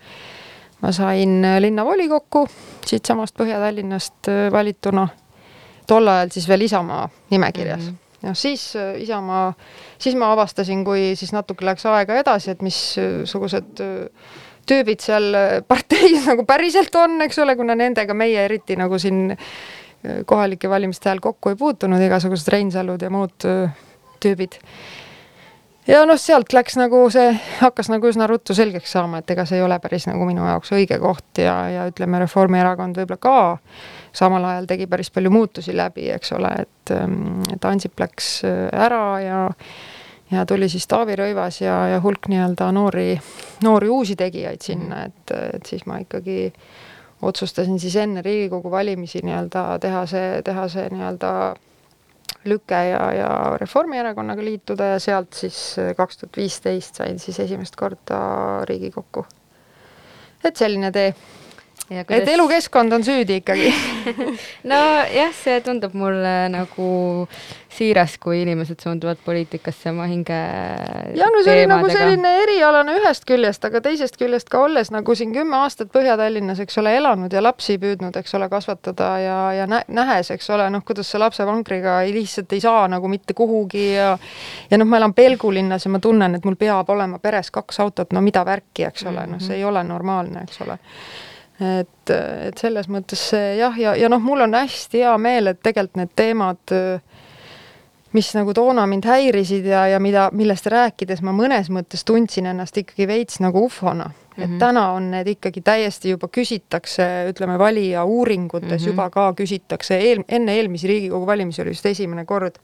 ma 0.83 0.91
sain 0.93 1.45
linnavolikokku 1.63 2.47
siitsamast 2.87 3.37
Põhja-Tallinnast 3.39 4.29
äh, 4.29 4.47
valituna, 4.53 5.07
tol 5.87 6.09
ajal 6.11 6.33
siis 6.35 6.49
veel 6.51 6.67
Isamaa 6.67 7.09
nimekirjas 7.31 7.85
mm. 7.85 7.91
-hmm. 7.93 8.27
noh, 8.29 8.37
siis 8.37 8.77
äh, 8.77 9.01
Isamaa, 9.03 9.53
siis 9.99 10.17
ma 10.19 10.33
avastasin, 10.33 10.85
kui 10.85 11.13
siis 11.17 11.33
natuke 11.33 11.67
läks 11.67 11.87
aega 11.87 12.19
edasi, 12.19 12.51
et 12.51 12.63
missugused 12.63 13.81
äh, 13.81 14.33
tüübid 14.67 15.01
seal 15.03 15.35
parteis 15.69 16.27
nagu 16.31 16.45
päriselt 16.47 16.95
on, 16.95 17.21
eks 17.23 17.39
ole, 17.39 17.57
kuna 17.57 17.75
nendega 17.75 18.15
meie 18.15 18.45
eriti 18.45 18.77
nagu 18.77 18.99
siin 18.99 19.37
kohalike 20.27 20.67
valimiste 20.71 21.09
ajal 21.09 21.21
kokku 21.23 21.53
ei 21.53 21.57
puutunud, 21.57 22.03
igasugused 22.03 22.49
Reinsalud 22.51 23.03
ja 23.03 23.11
muud 23.11 23.47
tüübid 24.23 24.59
ja 25.87 26.03
noh, 26.07 26.19
sealt 26.21 26.53
läks 26.55 26.77
nagu 26.79 27.05
see, 27.13 27.33
hakkas 27.61 27.91
nagu 27.93 28.11
üsna 28.11 28.29
ruttu 28.31 28.55
selgeks 28.55 28.93
saama, 28.95 29.23
et 29.23 29.31
ega 29.35 29.47
see 29.49 29.59
ei 29.59 29.65
ole 29.67 29.79
päris 29.83 30.07
nagu 30.11 30.27
minu 30.29 30.45
jaoks 30.47 30.75
õige 30.77 30.99
koht 31.03 31.43
ja, 31.43 31.57
ja 31.73 31.89
ütleme, 31.91 32.21
Reformierakond 32.23 33.01
võib-olla 33.01 33.23
ka 33.23 33.39
samal 34.15 34.45
ajal 34.53 34.69
tegi 34.71 34.87
päris 34.91 35.11
palju 35.11 35.33
muutusi 35.33 35.75
läbi, 35.77 36.11
eks 36.15 36.35
ole, 36.37 36.53
et, 36.67 36.95
ähm, 36.95 37.43
et 37.53 37.65
Ansip 37.65 38.01
läks 38.01 38.39
äh, 38.49 38.69
ära 38.73 39.05
ja 39.25 39.43
ja 40.33 40.47
tuli 40.49 40.69
siis 40.73 40.87
Taavi 40.89 41.17
Rõivas 41.19 41.61
ja, 41.61 41.75
ja 41.93 41.99
hulk 42.01 42.31
nii-öelda 42.33 42.71
noori, 42.73 43.11
noori 43.65 43.89
uusi 43.93 44.17
tegijaid 44.17 44.63
sinna, 44.65 45.03
et, 45.11 45.35
et 45.59 45.69
siis 45.69 45.85
ma 45.87 45.99
ikkagi 46.01 46.53
otsustasin 47.23 47.77
siis 47.81 47.97
enne 48.01 48.23
Riigikogu 48.25 48.71
valimisi 48.71 49.21
nii-öelda 49.23 49.67
teha 49.83 50.07
see, 50.09 50.41
teha 50.47 50.65
see 50.73 50.89
nii-öelda 50.95 51.33
Lüke 52.49 52.79
ja, 52.89 53.03
ja 53.17 53.29
Reformierakonnaga 53.61 54.45
liituda 54.45 54.95
ja 54.95 55.03
sealt 55.03 55.35
siis 55.39 55.59
äh, 55.79 55.93
kaks 55.99 56.23
tuhat 56.23 56.41
viisteist 56.41 57.03
sain 57.03 57.19
siis 57.23 57.39
esimest 57.45 57.77
korda 57.77 58.23
Riigikokku. 58.69 59.27
et 60.45 60.57
selline 60.57 60.91
tee 60.93 61.13
kuidas... 61.89 62.23
et 62.23 62.29
elukeskkond 62.29 62.93
on 62.93 63.05
süüdi 63.05 63.41
ikkagi 63.43 63.73
nojah, 64.71 65.35
see 65.37 65.61
tundub 65.65 65.95
mulle 65.99 66.35
nagu 66.53 66.89
siiras, 67.73 68.19
kui 68.21 68.43
inimesed 68.43 68.83
suunduvad 68.83 69.21
poliitikasse 69.25 69.91
oma 69.91 70.07
hinge 70.11 70.39
ja 71.17 71.29
no 71.33 71.43
see 71.45 71.55
oli 71.55 71.69
nagu 71.71 71.89
selline 71.91 72.33
erialane 72.43 72.97
ühest 73.01 73.27
küljest, 73.29 73.65
aga 73.69 73.81
teisest 73.85 74.19
küljest 74.21 74.51
ka 74.53 74.61
olles 74.67 74.93
nagu 74.95 75.17
siin 75.19 75.33
kümme 75.35 75.57
aastat 75.63 75.93
Põhja-Tallinnas, 75.95 76.61
eks 76.65 76.79
ole, 76.83 76.95
elanud 77.01 77.33
ja 77.33 77.43
lapsi 77.45 77.79
püüdnud, 77.83 78.17
eks 78.21 78.37
ole, 78.39 78.49
kasvatada 78.53 79.11
ja, 79.23 79.39
ja 79.57 79.69
nä 79.71 79.83
nähes, 79.89 80.33
eks 80.35 80.51
ole, 80.53 80.69
noh, 80.73 80.85
kuidas 80.87 81.11
sa 81.13 81.21
lapsevankriga 81.23 82.01
ei, 82.07 82.15
lihtsalt 82.17 82.53
ei 82.53 82.63
saa 82.65 82.87
nagu 82.93 83.11
mitte 83.13 83.37
kuhugi 83.39 83.89
ja 83.95 84.13
ja 84.71 84.79
noh, 84.79 84.89
ma 84.89 85.01
elan 85.01 85.15
Pelgu 85.15 85.53
linnas 85.53 85.87
ja 85.87 85.93
ma 85.93 86.01
tunnen, 86.03 86.37
et 86.37 86.45
mul 86.45 86.57
peab 86.61 86.91
olema 86.93 87.19
peres 87.23 87.51
kaks 87.55 87.81
autot, 87.85 88.13
no 88.13 88.23
mida 88.25 88.45
värki, 88.47 88.87
eks 88.89 89.07
ole, 89.11 89.27
noh, 89.31 89.43
see 89.43 89.61
ei 89.61 89.65
ole 89.65 89.85
normaalne, 89.87 90.45
eks 90.47 90.63
ole. 90.67 90.79
Et, 91.63 92.11
et 92.11 92.59
selles 92.59 92.89
mõttes 92.91 93.21
jah, 93.59 93.77
ja, 93.79 93.95
ja 93.99 94.09
noh, 94.11 94.23
mul 94.23 94.45
on 94.47 94.57
hästi 94.57 95.05
hea 95.05 95.13
meel, 95.21 95.53
et 95.53 95.61
tegelikult 95.63 96.01
need 96.01 96.15
teemad, 96.19 96.75
mis 98.13 98.33
nagu 98.37 98.55
toona 98.55 98.87
mind 98.87 99.07
häirisid 99.09 99.67
ja, 99.67 99.87
ja 99.89 100.01
mida, 100.01 100.29
millest 100.33 100.67
rääkides 100.73 101.23
ma 101.25 101.35
mõnes 101.37 101.71
mõttes 101.73 102.05
tundsin 102.09 102.47
ennast 102.51 102.77
ikkagi 102.77 103.07
veits 103.09 103.41
nagu 103.41 103.65
ufona 103.65 104.09
mm. 104.09 104.13
-hmm. 104.13 104.45
et 104.45 104.51
mhm. 104.51 104.59
täna 104.59 104.87
on 104.93 105.11
need 105.11 105.29
ikkagi 105.35 105.61
täiesti 105.61 106.11
juba 106.11 106.29
küsitakse, 106.29 107.09
ütleme, 107.33 107.59
valija 107.59 108.05
uuringutes 108.05 108.71
mm 108.71 108.77
-hmm. 108.77 108.87
juba 108.87 109.11
ka 109.11 109.33
küsitakse, 109.33 109.99
eel, 109.99 110.25
enne 110.29 110.57
eelmisi 110.57 110.89
Riigikogu 110.89 111.27
valimisi 111.27 111.63
oli 111.63 111.71
just 111.71 111.87
esimene 111.87 112.25
kord 112.25 112.59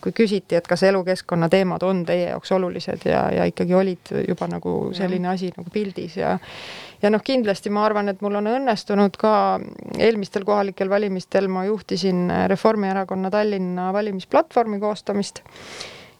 kui 0.00 0.12
küsiti, 0.12 0.54
et 0.54 0.66
kas 0.66 0.82
elukeskkonna 0.82 1.48
teemad 1.48 1.82
on 1.82 2.04
teie 2.06 2.28
jaoks 2.28 2.52
olulised 2.52 3.04
ja, 3.04 3.30
ja 3.34 3.44
ikkagi 3.44 3.74
olid 3.74 4.12
juba 4.28 4.46
nagu 4.46 4.90
selline 4.94 5.28
asi 5.28 5.50
nagu 5.56 5.70
pildis 5.74 6.16
ja 6.16 6.38
ja 7.02 7.10
noh, 7.10 7.22
kindlasti 7.24 7.70
ma 7.70 7.84
arvan, 7.86 8.10
et 8.10 8.22
mul 8.24 8.38
on 8.40 8.50
õnnestunud 8.50 9.18
ka 9.20 9.32
eelmistel 9.98 10.46
kohalikel 10.48 10.90
valimistel 10.90 11.48
ma 11.52 11.64
juhtisin 11.68 12.26
Reformierakonna 12.50 13.30
Tallinna 13.30 13.92
valimisplatvormi 13.94 14.80
koostamist. 14.82 15.42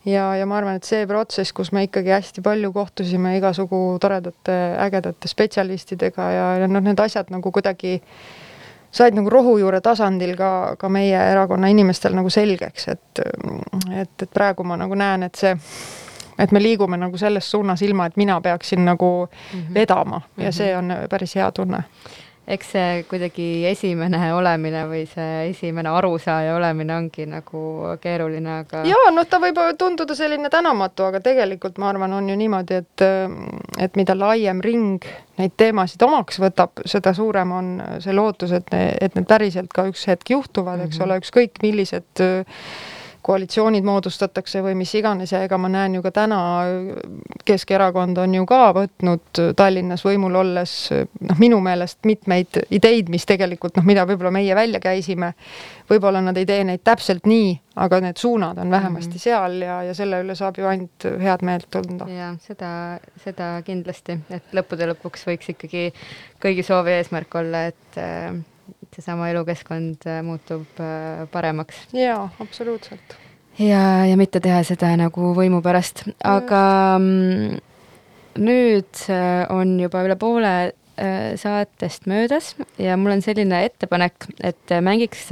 Ja, 0.06 0.30
ja 0.38 0.46
ma 0.46 0.56
arvan, 0.60 0.78
et 0.78 0.86
see 0.86 1.06
protsess, 1.10 1.52
kus 1.52 1.72
me 1.74 1.82
ikkagi 1.88 2.12
hästi 2.14 2.42
palju 2.44 2.70
kohtusime 2.72 3.34
igasugu 3.36 3.98
toredate 4.00 4.54
ägedate 4.86 5.28
spetsialistidega 5.28 6.28
ja, 6.32 6.44
ja 6.62 6.68
noh, 6.70 6.84
need 6.84 7.00
asjad 7.02 7.32
nagu 7.34 7.52
kuidagi 7.52 7.98
said 8.94 9.16
nagu 9.18 9.28
rohujuure 9.30 9.80
tasandil 9.84 10.32
ka, 10.38 10.50
ka 10.80 10.88
meie 10.88 11.18
erakonna 11.18 11.68
inimestel 11.68 12.14
nagu 12.16 12.30
selgeks, 12.32 12.88
et, 12.94 13.22
et, 13.92 14.14
et 14.22 14.30
praegu 14.32 14.64
ma 14.64 14.78
nagu 14.80 14.96
näen, 14.96 15.26
et 15.28 15.36
see, 15.36 15.52
et 16.38 16.52
me 16.52 16.62
liigume 16.62 16.96
nagu 16.96 17.18
selles 17.18 17.50
suunas, 17.50 17.82
ilma 17.82 18.06
et 18.06 18.16
mina 18.16 18.40
peaksin 18.40 18.84
nagu 18.84 19.28
mm 19.28 19.60
-hmm. 19.60 19.74
vedama 19.74 20.20
ja 20.36 20.48
-hmm. 20.48 20.52
see 20.52 20.76
on 20.76 20.92
päris 21.10 21.34
hea 21.34 21.52
tunne 21.52 21.82
eks 22.48 22.70
see 22.72 23.02
kuidagi 23.08 23.46
esimene 23.68 24.30
olemine 24.32 24.84
või 24.88 25.02
see 25.10 25.50
esimene 25.50 25.90
arusaaja 25.92 26.54
olemine 26.56 26.96
ongi 26.96 27.26
nagu 27.28 27.62
keeruline, 28.00 28.54
aga. 28.62 28.82
ja 28.88 29.12
noh, 29.12 29.26
ta 29.28 29.40
võib 29.42 29.60
tunduda 29.78 30.16
selline 30.16 30.50
tänamatu, 30.52 31.08
aga 31.10 31.20
tegelikult 31.24 31.78
ma 31.80 31.90
arvan, 31.92 32.16
on 32.18 32.30
ju 32.32 32.36
niimoodi, 32.40 32.80
et, 32.82 33.06
et 33.84 33.98
mida 34.00 34.16
laiem 34.16 34.62
ring 34.64 35.04
neid 35.38 35.56
teemasid 35.60 36.02
omaks 36.08 36.40
võtab, 36.42 36.80
seda 36.88 37.12
suurem 37.14 37.52
on 37.54 37.72
see 38.04 38.16
lootus, 38.16 38.54
et, 38.56 38.72
et 38.72 39.18
need 39.18 39.28
päriselt 39.28 39.72
ka 39.74 39.84
üks 39.90 40.08
hetk 40.08 40.32
juhtuvad, 40.32 40.86
eks 40.86 40.98
mm 40.98 41.02
-hmm. 41.02 41.10
ole, 41.10 41.20
ükskõik 41.22 41.62
millised 41.62 42.24
koalitsioonid 43.22 43.84
moodustatakse 43.84 44.62
või 44.64 44.74
mis 44.78 44.92
iganes 44.94 45.32
ja 45.32 45.42
ega 45.44 45.58
ma 45.60 45.68
näen 45.72 45.98
ju 45.98 46.02
ka 46.04 46.12
täna, 46.14 46.38
Keskerakond 47.48 48.18
on 48.18 48.34
ju 48.34 48.46
ka 48.48 48.72
võtnud 48.76 49.40
Tallinnas 49.56 50.04
võimul 50.04 50.36
olles 50.40 50.74
noh, 50.92 51.38
minu 51.40 51.60
meelest 51.64 51.98
mitmeid 52.08 52.60
ideid, 52.74 53.08
mis 53.12 53.26
tegelikult 53.28 53.78
noh, 53.78 53.86
mida 53.88 54.04
võib-olla 54.08 54.32
meie 54.34 54.56
välja 54.56 54.80
käisime, 54.80 55.32
võib-olla 55.90 56.22
nad 56.24 56.36
ei 56.36 56.46
tee 56.48 56.64
neid 56.68 56.84
täpselt 56.86 57.26
nii, 57.28 57.54
aga 57.78 58.00
need 58.04 58.20
suunad 58.20 58.58
on 58.58 58.70
vähemasti 58.70 59.14
mm 59.14 59.16
-hmm. 59.16 59.24
seal 59.24 59.62
ja, 59.62 59.80
ja 59.82 59.94
selle 59.94 60.22
üle 60.24 60.34
saab 60.34 60.58
ju 60.58 60.66
ainult 60.66 61.08
head 61.22 61.42
meelt 61.42 61.70
tunda. 61.70 62.08
jaa, 62.08 62.34
seda, 62.44 62.70
seda 63.24 63.50
kindlasti, 63.64 64.18
et 64.30 64.54
lõppude 64.54 64.92
lõpuks 64.92 65.26
võiks 65.26 65.50
ikkagi 65.54 65.92
kõigi 66.42 66.62
soov 66.62 66.86
ja 66.86 67.02
eesmärk 67.02 67.34
olla, 67.34 67.66
et 67.72 67.98
äh, 67.98 68.34
seesama 68.96 69.30
elukeskkond 69.32 70.06
äh, 70.08 70.20
muutub 70.26 70.80
äh, 70.82 71.24
paremaks. 71.32 71.86
jaa, 71.92 72.28
absoluutselt. 72.40 73.16
ja, 73.58 74.04
ja 74.08 74.16
mitte 74.20 74.40
teha 74.44 74.62
seda 74.66 74.94
nagu 74.98 75.32
võimu 75.36 75.62
pärast, 75.64 76.04
aga 76.24 76.62
mm, 76.98 77.60
nüüd 78.44 79.06
äh, 79.12 79.46
on 79.54 79.78
juba 79.82 80.04
üle 80.06 80.18
poole 80.20 80.58
saatest 81.38 82.08
möödas 82.10 82.56
ja 82.82 82.96
mul 82.98 83.12
on 83.14 83.20
selline 83.22 83.60
ettepanek, 83.68 84.24
et 84.42 84.72
mängiks 84.82 85.28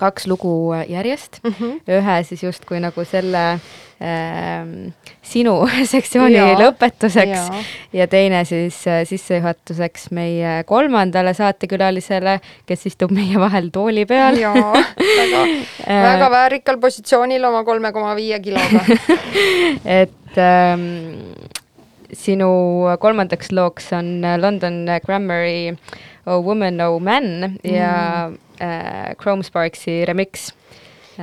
kaks 0.00 0.26
lugu 0.30 0.72
järjest 0.88 1.40
mm, 1.44 1.54
-hmm. 1.58 1.98
ühe 1.98 2.16
siis 2.24 2.42
justkui 2.42 2.80
nagu 2.80 3.04
selle 3.04 3.44
äh, 3.52 4.64
sinu 5.22 5.54
sektsiooni 5.94 6.38
ja, 6.38 6.54
lõpetuseks 6.58 7.36
ja. 7.36 7.62
ja 8.00 8.06
teine 8.10 8.44
siis 8.48 8.80
äh, 8.88 9.02
sissejuhatuseks 9.08 10.10
meie 10.16 10.62
kolmandale 10.68 11.34
saatekülalisele, 11.36 12.38
kes 12.66 12.86
istub 12.92 13.12
meie 13.14 13.40
vahel 13.40 13.70
tooli 13.72 14.06
peal. 14.06 14.40
jaa, 14.40 14.74
väga 14.98 15.44
väga 16.08 16.30
väärikal 16.36 16.80
positsioonil 16.80 17.44
oma 17.44 17.64
kolme 17.64 17.92
koma 17.92 18.16
viie 18.16 18.40
kiloga 18.40 18.84
et 20.00 20.38
ähm, 20.38 20.86
sinu 22.12 22.52
kolmandaks 23.00 23.52
looks 23.52 23.92
on 23.92 24.22
London 24.40 24.86
Grammari 25.04 25.76
Oh 26.26 26.44
Woman, 26.44 26.76
No 26.76 26.98
Man 26.98 27.58
ja 27.64 28.28
mm 28.28 28.49
äh, 28.60 29.16
Chrome 29.20 29.42
Sparksi 29.46 30.04
remix 30.08 30.50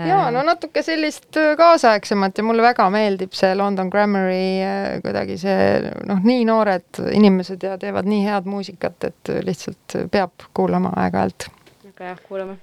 jaa, 0.05 0.31
no 0.31 0.43
natuke 0.45 0.83
sellist 0.85 1.37
äh, 1.39 1.55
kaasaegsemat 1.57 2.37
ja 2.37 2.43
mulle 2.45 2.65
väga 2.65 2.89
meeldib 2.93 3.33
see 3.37 3.55
London 3.57 3.89
Grammari 3.93 4.61
äh, 4.63 5.01
kuidagi 5.03 5.37
see 5.41 5.81
noh, 6.09 6.21
nii 6.23 6.45
noored 6.49 7.01
inimesed 7.11 7.63
ja 7.63 7.77
teevad 7.81 8.09
nii 8.09 8.23
head 8.27 8.49
muusikat, 8.49 9.11
et 9.11 9.33
lihtsalt 9.47 9.99
peab 10.11 10.47
kuulama 10.57 10.93
aeg-ajalt. 11.03 11.49
väga 11.87 12.03
hea, 12.11 12.17
kuulame. 12.27 12.55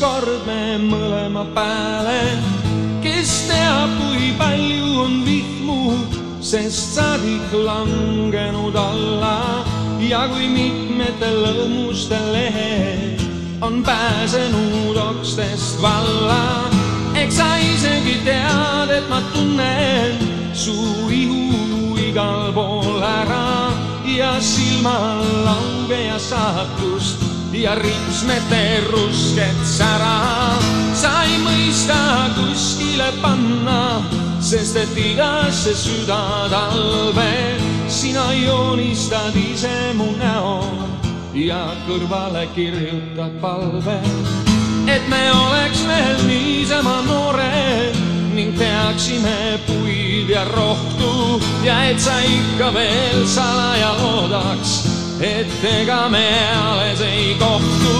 Ükskord 0.00 0.46
me 0.46 0.78
mõlema 0.80 1.42
pääle, 1.52 2.20
kes 3.04 3.32
teab, 3.50 3.90
kui 4.00 4.30
palju 4.38 4.86
on 4.96 5.18
vihmu, 5.26 5.98
sest 6.40 6.96
saadik 6.96 7.52
langenud 7.52 8.76
alla. 8.80 9.60
Ja 10.00 10.24
kui 10.32 10.48
mitmetel 10.48 11.36
lõõmustel 11.44 12.32
lehed 12.32 13.20
on 13.60 13.82
pääsenud 13.84 14.96
okstest 14.96 15.82
valla. 15.82 16.64
eks 17.14 17.36
sa 17.36 17.58
isegi 17.60 18.22
tead, 18.24 18.88
et 18.88 19.08
ma 19.10 19.20
tunnen 19.34 20.16
su 20.54 20.72
ihu 21.12 21.98
igal 22.00 22.54
pool 22.56 23.04
ära. 23.04 23.68
Ja 24.08 24.40
silmal 24.40 25.20
lauge 25.44 26.06
ja 26.08 26.18
saatust 26.18 27.29
ja 27.60 27.74
ripsmete 27.74 28.80
rusket 28.90 29.60
sära. 29.64 30.56
sa 30.94 31.22
ei 31.22 31.36
mõista 31.44 31.96
kuskile 32.36 33.12
panna, 33.22 34.02
sest 34.40 34.76
et 34.76 34.96
igasse 34.96 35.74
südatalve 35.76 37.60
sina 37.88 38.32
joonistad 38.32 39.36
ise 39.36 39.92
mu 39.94 40.08
näo 40.16 40.64
ja 41.34 41.76
kõrvale 41.88 42.46
kirjutad 42.54 43.36
palve, 43.40 43.98
et 44.88 45.08
me 45.08 45.22
oleks 45.32 45.84
veel 45.86 46.24
niisama 46.26 47.02
noored 47.08 48.00
ning 48.34 48.56
teaksime 48.56 49.60
puid 49.66 50.32
ja 50.32 50.44
rohtu 50.48 51.42
ja 51.64 51.82
et 51.90 52.00
sa 52.00 52.16
ikka 52.24 52.72
veel 52.74 53.26
salaja 53.28 53.92
loodaks, 54.00 54.89
et 55.20 55.64
ega 55.64 56.08
me 56.08 56.26
alles 56.56 57.00
ei 57.00 57.36
kohtu. 57.38 57.96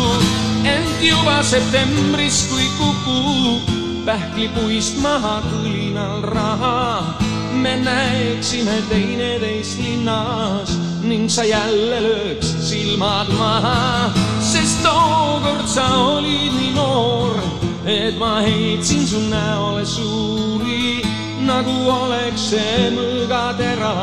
ent 0.65 1.03
juba 1.03 1.43
septembris, 1.43 2.47
kui 2.49 2.67
kukub 2.79 3.69
pähklipuist 4.05 5.01
maha 5.05 5.41
kõlinal 5.45 6.23
raha, 6.25 7.17
me 7.53 7.77
näeksime 7.85 8.81
teineteist 8.89 9.79
linnas 9.81 10.73
ning 11.05 11.29
sa 11.29 11.45
jälle 11.45 12.01
lööks 12.01 12.55
silmad 12.65 13.29
maha, 13.37 14.13
sest 14.41 14.81
tookord 14.85 15.69
sa 15.69 15.87
olid 16.17 16.57
nii 16.57 16.73
noor, 16.77 17.37
et 17.85 18.17
ma 18.21 18.41
heitsin 18.45 19.07
su 19.07 19.21
näole 19.29 19.85
suuri, 19.85 21.01
nagu 21.45 21.77
oleks 21.89 22.51
see 22.53 22.91
mõõgatera, 22.97 23.95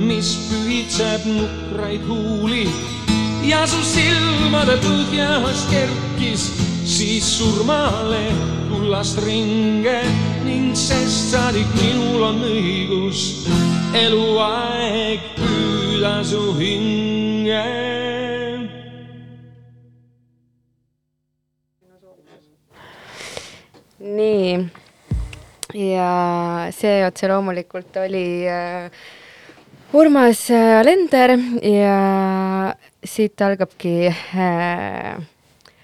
mis 0.00 0.32
pühitseb 0.48 1.26
nukraid 1.28 2.04
huuli. 2.08 2.64
Ja 3.44 3.62
su 3.68 3.80
silmade 3.84 4.76
põhjas 4.84 5.64
kerkis 5.70 6.48
siis 6.84 7.28
surmale 7.38 8.22
kullast 8.70 9.20
ringe 9.24 10.00
ning 10.44 10.74
sest 10.76 11.32
saadik 11.34 11.68
minul 11.80 12.26
on 12.30 12.42
õigus. 12.48 13.46
Eluaeg 13.96 15.24
püüda 15.38 16.20
su 16.24 16.44
hinge. 16.58 17.64
nii, 24.00 24.52
ja 25.76 26.10
see 26.74 27.02
otse 27.04 27.28
loomulikult 27.28 27.96
oli 28.00 28.48
äh, 28.48 28.88
Urmas 29.92 30.44
äh, 30.54 30.84
Lender 30.86 31.32
ja 31.66 32.74
siit 33.02 33.42
algabki 33.42 34.06
äh, 34.06 35.16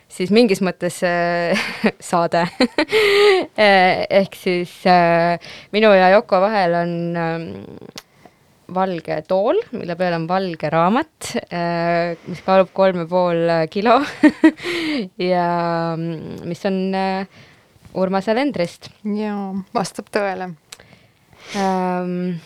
siis 0.06 0.30
mingis 0.30 0.62
mõttes 0.62 1.00
äh, 1.02 1.58
saade. 2.10 2.46
Äh, 3.56 4.04
ehk 4.12 4.34
siis 4.36 4.70
äh, 4.86 5.40
minu 5.72 5.88
ja 5.96 6.10
Yoko 6.12 6.38
vahel 6.44 6.74
on 6.76 6.92
äh, 7.16 7.44
valge 8.76 9.16
tool, 9.26 9.58
mille 9.72 9.96
peal 9.98 10.14
on 10.18 10.26
valge 10.28 10.70
raamat 10.70 11.30
äh,, 11.48 12.14
mis 12.28 12.42
kaalub 12.44 12.70
kolm 12.76 13.02
ja 13.02 13.06
pool 13.10 13.52
kilo. 13.72 13.98
Ja 15.32 15.46
mm, 15.96 16.44
mis 16.46 16.62
on 16.68 16.82
äh, 16.94 17.46
Urmase 17.96 18.36
Lendrist 18.36 18.90
jaa, 19.16 19.54
vastab 19.74 20.12
tõele. 20.14 20.52
Ähm, 21.56 22.36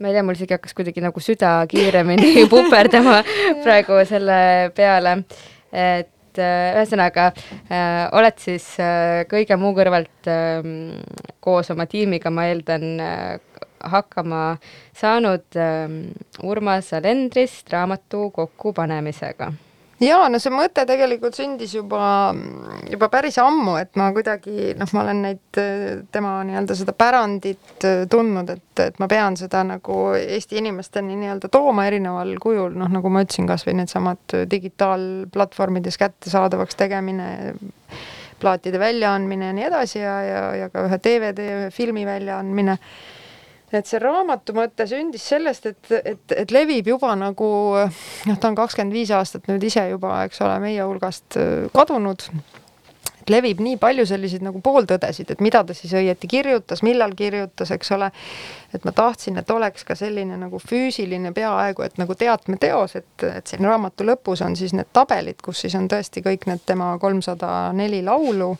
ma 0.00 0.08
ei 0.08 0.16
tea, 0.16 0.24
mul 0.24 0.38
isegi 0.38 0.56
hakkas 0.56 0.74
kuidagi 0.76 1.02
nagu 1.04 1.20
süda 1.22 1.52
kiiremini 1.70 2.46
puperdama 2.52 3.20
praegu 3.64 4.00
selle 4.08 4.40
peale, 4.76 5.16
et 5.70 6.40
äh, 6.40 6.72
ühesõnaga 6.78 7.30
äh, 7.30 8.08
oled 8.16 8.40
siis 8.40 8.66
äh, 8.80 9.22
kõige 9.30 9.58
muu 9.60 9.74
kõrvalt 9.76 10.30
äh, 10.30 10.64
koos 11.44 11.72
oma 11.74 11.86
tiimiga, 11.90 12.32
ma 12.32 12.48
eeldan 12.50 12.86
äh,, 13.04 13.64
hakkama 13.80 14.44
saanud 14.96 15.56
äh, 15.56 15.88
Urmas 16.44 16.92
Alendrist 16.96 17.72
raamatu 17.72 18.30
kokkupanemisega 18.36 19.52
jaa, 20.00 20.28
no 20.32 20.40
see 20.42 20.52
mõte 20.54 20.84
tegelikult 20.88 21.36
sündis 21.36 21.74
juba, 21.76 22.32
juba 22.90 23.08
päris 23.12 23.36
ammu, 23.42 23.76
et 23.80 23.98
ma 24.00 24.08
kuidagi 24.16 24.72
noh, 24.78 24.92
ma 24.96 25.04
olen 25.04 25.22
neid 25.26 25.60
tema 26.12 26.38
nii-öelda 26.48 26.76
seda 26.78 26.94
pärandit 26.96 27.86
tundnud, 28.12 28.54
et, 28.56 28.84
et 28.86 29.00
ma 29.02 29.08
pean 29.10 29.36
seda 29.40 29.62
nagu 29.66 29.98
Eesti 30.20 30.60
inimesteni 30.60 31.18
nii-öelda 31.20 31.52
tooma 31.52 31.86
erineval 31.90 32.34
kujul, 32.42 32.74
noh 32.80 32.90
nagu 32.92 33.12
ma 33.12 33.24
ütlesin, 33.26 33.48
kas 33.50 33.66
või 33.68 33.76
needsamad 33.82 34.36
digitaalplatvormides 34.50 36.00
kättesaadavaks 36.00 36.80
tegemine, 36.80 37.30
plaatide 38.40 38.80
väljaandmine 38.80 39.50
ja 39.50 39.56
nii 39.56 39.64
edasi 39.68 39.98
ja, 40.00 40.18
ja, 40.24 40.44
ja 40.62 40.68
ka 40.72 40.86
ühe 40.88 41.00
DVD, 41.04 41.48
ühe 41.60 41.72
filmi 41.74 42.06
väljaandmine 42.08 42.78
et 43.72 43.86
see 43.86 44.00
raamatu 44.02 44.54
mõte 44.56 44.86
sündis 44.90 45.26
sellest, 45.32 45.68
et, 45.70 45.92
et, 46.04 46.36
et 46.42 46.54
levib 46.54 46.90
juba 46.90 47.12
nagu 47.18 47.50
noh, 47.78 48.38
ta 48.40 48.50
on 48.50 48.58
kakskümmend 48.58 48.94
viis 48.94 49.12
aastat 49.14 49.46
nüüd 49.50 49.64
ise 49.66 49.86
juba, 49.92 50.22
eks 50.26 50.42
ole, 50.44 50.56
meie 50.62 50.86
hulgast 50.86 51.38
äh, 51.40 51.68
kadunud. 51.74 52.26
levib 53.30 53.60
nii 53.62 53.76
palju 53.78 54.06
selliseid 54.08 54.42
nagu 54.42 54.58
pooltõdesid, 54.64 55.28
et 55.30 55.42
mida 55.44 55.60
ta 55.62 55.74
siis 55.76 55.92
õieti 55.94 56.26
kirjutas, 56.26 56.82
millal 56.82 57.12
kirjutas, 57.14 57.70
eks 57.70 57.92
ole. 57.94 58.10
et 58.74 58.84
ma 58.84 58.92
tahtsin, 58.92 59.38
et 59.38 59.50
oleks 59.50 59.84
ka 59.86 59.94
selline 59.94 60.36
nagu 60.40 60.58
füüsiline 60.58 61.32
peaaegu, 61.36 61.82
et 61.86 61.98
nagu 61.98 62.14
teatmeteos, 62.14 62.96
et, 62.96 63.26
et 63.28 63.46
siin 63.46 63.66
raamatu 63.66 64.06
lõpus 64.08 64.42
on 64.46 64.56
siis 64.56 64.74
need 64.74 64.90
tabelid, 64.92 65.38
kus 65.42 65.62
siis 65.62 65.78
on 65.78 65.86
tõesti 65.88 66.24
kõik 66.26 66.48
need 66.50 66.66
tema 66.66 66.96
kolmsada 66.98 67.70
neli 67.76 68.02
laulu 68.02 68.56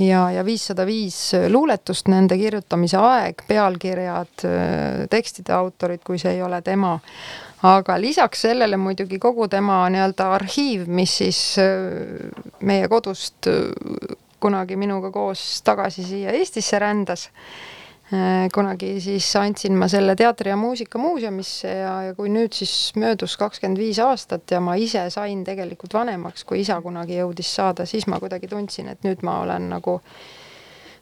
ja, 0.00 0.30
ja 0.32 0.44
viissada 0.44 0.86
viis 0.88 1.32
luuletust, 1.48 2.08
nende 2.08 2.38
kirjutamise 2.40 2.98
aeg, 3.00 3.44
pealkirjad, 3.48 4.44
tekstide 5.10 5.54
autorid, 5.56 6.02
kui 6.06 6.18
see 6.18 6.36
ei 6.38 6.42
ole 6.42 6.62
tema. 6.62 6.98
aga 7.62 7.98
lisaks 8.00 8.46
sellele 8.46 8.76
muidugi 8.80 9.18
kogu 9.20 9.48
tema 9.48 9.82
nii-öelda 9.92 10.30
arhiiv, 10.34 10.86
mis 10.88 11.16
siis 11.20 11.40
meie 12.60 12.88
kodust 12.88 13.50
kunagi 14.40 14.76
minuga 14.80 15.10
koos 15.12 15.60
tagasi 15.64 16.04
siia 16.04 16.32
Eestisse 16.32 16.78
rändas 16.78 17.28
Äh, 17.28 17.79
kunagi 18.54 18.96
siis 18.98 19.28
andsin 19.38 19.76
ma 19.78 19.86
selle 19.88 20.16
Teatri- 20.18 20.50
ja 20.50 20.56
Muusikamuuseumisse 20.58 21.68
ja, 21.68 21.92
ja 22.08 22.14
kui 22.18 22.30
nüüd 22.32 22.56
siis 22.56 22.90
möödus 22.98 23.36
kakskümmend 23.38 23.78
viis 23.78 24.00
aastat 24.02 24.50
ja 24.50 24.58
ma 24.60 24.74
ise 24.74 25.04
sain 25.14 25.44
tegelikult 25.46 25.94
vanemaks, 25.94 26.42
kui 26.44 26.64
isa 26.64 26.80
kunagi 26.82 27.20
jõudis 27.20 27.52
saada, 27.54 27.86
siis 27.86 28.08
ma 28.10 28.18
kuidagi 28.18 28.50
tundsin, 28.50 28.90
et 28.90 29.06
nüüd 29.06 29.22
ma 29.22 29.38
olen 29.44 29.68
nagu 29.70 30.00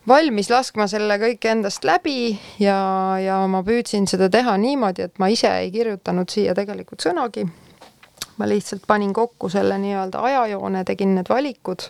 valmis 0.08 0.50
laskma 0.52 0.84
selle 0.88 1.16
kõik 1.20 1.48
endast 1.48 1.84
läbi 1.88 2.34
ja, 2.60 2.76
ja 3.24 3.40
ma 3.48 3.62
püüdsin 3.64 4.08
seda 4.08 4.28
teha 4.32 4.56
niimoodi, 4.60 5.08
et 5.08 5.18
ma 5.18 5.30
ise 5.32 5.50
ei 5.62 5.72
kirjutanud 5.72 6.28
siia 6.28 6.54
tegelikult 6.56 7.04
sõnagi. 7.04 7.48
ma 8.38 8.46
lihtsalt 8.46 8.84
panin 8.86 9.12
kokku 9.12 9.48
selle 9.50 9.80
nii-öelda 9.82 10.20
ajajoone, 10.22 10.84
tegin 10.86 11.16
need 11.16 11.28
valikud 11.28 11.88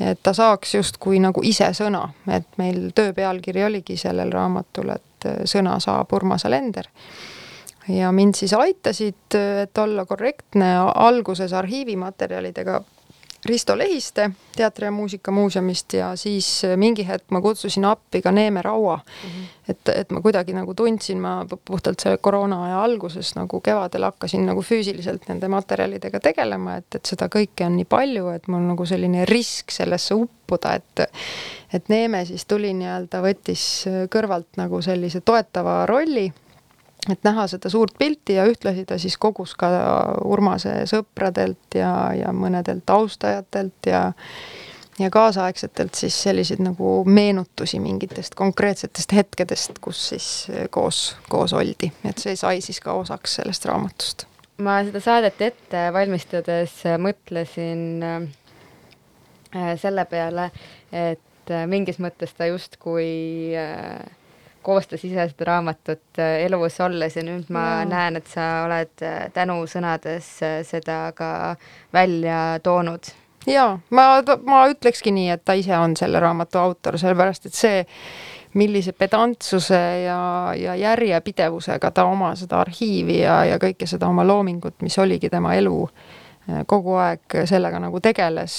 et 0.00 0.18
ta 0.22 0.32
saaks 0.32 0.74
justkui 0.74 1.20
nagu 1.20 1.42
ise 1.44 1.68
sõna, 1.76 2.06
et 2.30 2.46
meil 2.58 2.90
töö 2.94 3.12
pealkiri 3.12 3.64
oligi 3.64 3.96
sellel 4.00 4.32
raamatul, 4.32 4.94
et 4.94 5.28
äh, 5.28 5.42
sõna 5.44 5.78
saab 5.80 6.12
Urmas 6.12 6.46
Alender. 6.46 6.88
ja 7.88 8.12
mind 8.12 8.34
siis 8.38 8.52
aitasid, 8.52 9.34
et 9.62 9.78
olla 9.78 10.04
korrektne, 10.06 10.74
alguses 10.94 11.52
arhiivimaterjalidega 11.52 12.82
Risto 13.46 13.78
Lehiste 13.78 14.30
Teatri- 14.56 14.84
ja 14.84 14.90
Muusikamuuseumist 14.90 15.92
ja 15.92 16.16
siis 16.16 16.64
äh, 16.64 16.76
mingi 16.76 17.06
hetk 17.08 17.30
ma 17.30 17.40
kutsusin 17.40 17.84
appi 17.84 18.22
ka 18.22 18.32
Neeme 18.32 18.62
Raua 18.62 18.96
mm. 18.96 19.30
-hmm. 19.30 19.46
et, 19.68 19.88
et 19.88 20.10
ma 20.10 20.20
kuidagi 20.20 20.52
nagu 20.52 20.74
tundsin, 20.74 21.18
ma 21.20 21.46
puhtalt 21.64 22.00
selle 22.00 22.18
koroona 22.18 22.64
aja 22.64 22.82
alguses 22.82 23.34
nagu 23.34 23.60
kevadel 23.60 24.02
hakkasin 24.02 24.46
nagu 24.46 24.62
füüsiliselt 24.62 25.28
nende 25.28 25.48
materjalidega 25.48 26.20
tegelema, 26.20 26.76
et, 26.76 26.94
et 26.94 27.06
seda 27.06 27.26
kõike 27.26 27.66
on 27.66 27.76
nii 27.76 27.84
palju, 27.84 28.28
et 28.28 28.48
mul 28.48 28.62
nagu 28.62 28.86
selline 28.86 29.24
risk 29.24 29.70
sellesse 29.70 30.14
uppuda, 30.14 30.74
et 30.74 31.08
et 31.72 31.88
Neeme 31.88 32.24
siis 32.24 32.44
tuli 32.46 32.74
nii-öelda, 32.76 33.22
võttis 33.24 33.84
kõrvalt 34.12 34.56
nagu 34.56 34.82
sellise 34.82 35.20
toetava 35.20 35.86
rolli 35.86 36.32
et 37.10 37.24
näha 37.24 37.46
seda 37.50 37.70
suurt 37.70 37.94
pilti 37.98 38.36
ja 38.38 38.44
ühtlasi 38.46 38.84
ta 38.86 38.98
siis 38.98 39.16
kogus 39.18 39.54
ka 39.58 39.70
Urmase 40.24 40.82
sõpradelt 40.90 41.74
ja, 41.74 42.12
ja 42.14 42.34
mõnedelt 42.36 42.90
austajatelt 42.90 43.90
ja 43.90 44.10
ja 45.00 45.10
kaasaegsetelt 45.10 45.94
siis 45.94 46.22
selliseid 46.22 46.60
nagu 46.62 47.04
meenutusi 47.04 47.80
mingitest 47.80 48.34
konkreetsetest 48.34 49.12
hetkedest, 49.16 49.80
kus 49.80 50.08
siis 50.08 50.26
koos, 50.70 51.16
koos 51.32 51.54
oldi, 51.56 51.88
et 52.04 52.20
see 52.20 52.36
sai 52.36 52.60
siis 52.60 52.80
ka 52.80 52.92
osaks 53.00 53.38
sellest 53.40 53.64
raamatust. 53.64 54.26
ma 54.62 54.78
seda 54.84 55.00
saadet 55.00 55.40
ette 55.42 55.86
valmistades 55.96 56.76
mõtlesin 57.00 58.04
äh, 58.04 59.72
selle 59.80 60.04
peale, 60.04 60.50
et 60.92 61.50
äh, 61.50 61.66
mingis 61.66 61.98
mõttes 61.98 62.36
ta 62.36 62.46
justkui 62.52 63.56
äh, 63.56 63.96
koostas 64.62 65.04
ise 65.04 65.26
seda 65.30 65.48
raamatut 65.48 66.18
äh, 66.18 66.44
elus 66.46 66.78
olles 66.80 67.16
ja 67.16 67.24
nüüd 67.26 67.50
ma 67.52 67.64
ja. 67.80 67.88
näen, 67.88 68.18
et 68.20 68.30
sa 68.30 68.48
oled 68.66 69.04
äh, 69.04 69.26
tänusõnades 69.34 70.28
äh, 70.46 70.60
seda 70.66 71.12
ka 71.16 71.56
välja 71.94 72.58
toonud. 72.62 73.12
jaa, 73.46 73.78
ma, 73.90 74.06
ma 74.46 74.64
ütlekski 74.70 75.14
nii, 75.14 75.30
et 75.36 75.44
ta 75.44 75.56
ise 75.58 75.76
on 75.78 75.96
selle 75.98 76.20
raamatu 76.22 76.62
autor, 76.62 76.98
sellepärast 76.98 77.50
et 77.50 77.58
see, 77.58 77.84
millise 78.54 78.92
pedantsuse 78.92 79.78
ja, 80.04 80.22
ja 80.56 80.74
järjepidevusega 80.76 81.90
ta 81.90 82.04
oma 82.04 82.34
seda 82.36 82.60
arhiivi 82.60 83.22
ja, 83.22 83.42
ja 83.48 83.56
kõike 83.58 83.88
seda 83.88 84.10
oma 84.12 84.26
loomingut, 84.28 84.76
mis 84.84 84.98
oligi 85.00 85.30
tema 85.32 85.54
elu 85.56 85.78
äh, 85.88 86.21
kogu 86.66 86.96
aeg 86.98 87.36
sellega 87.46 87.78
nagu 87.82 88.00
tegeles, 88.02 88.54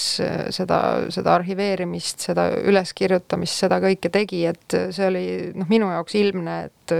seda, 0.56 0.78
seda 1.12 1.34
arhiveerimist, 1.36 2.24
seda 2.30 2.48
üleskirjutamist, 2.64 3.60
seda 3.66 3.80
kõike 3.82 4.10
tegi, 4.12 4.44
et 4.48 4.76
see 4.94 5.10
oli 5.10 5.26
noh, 5.52 5.68
minu 5.68 5.90
jaoks 5.92 6.16
ilmne, 6.20 6.58
et 6.70 6.98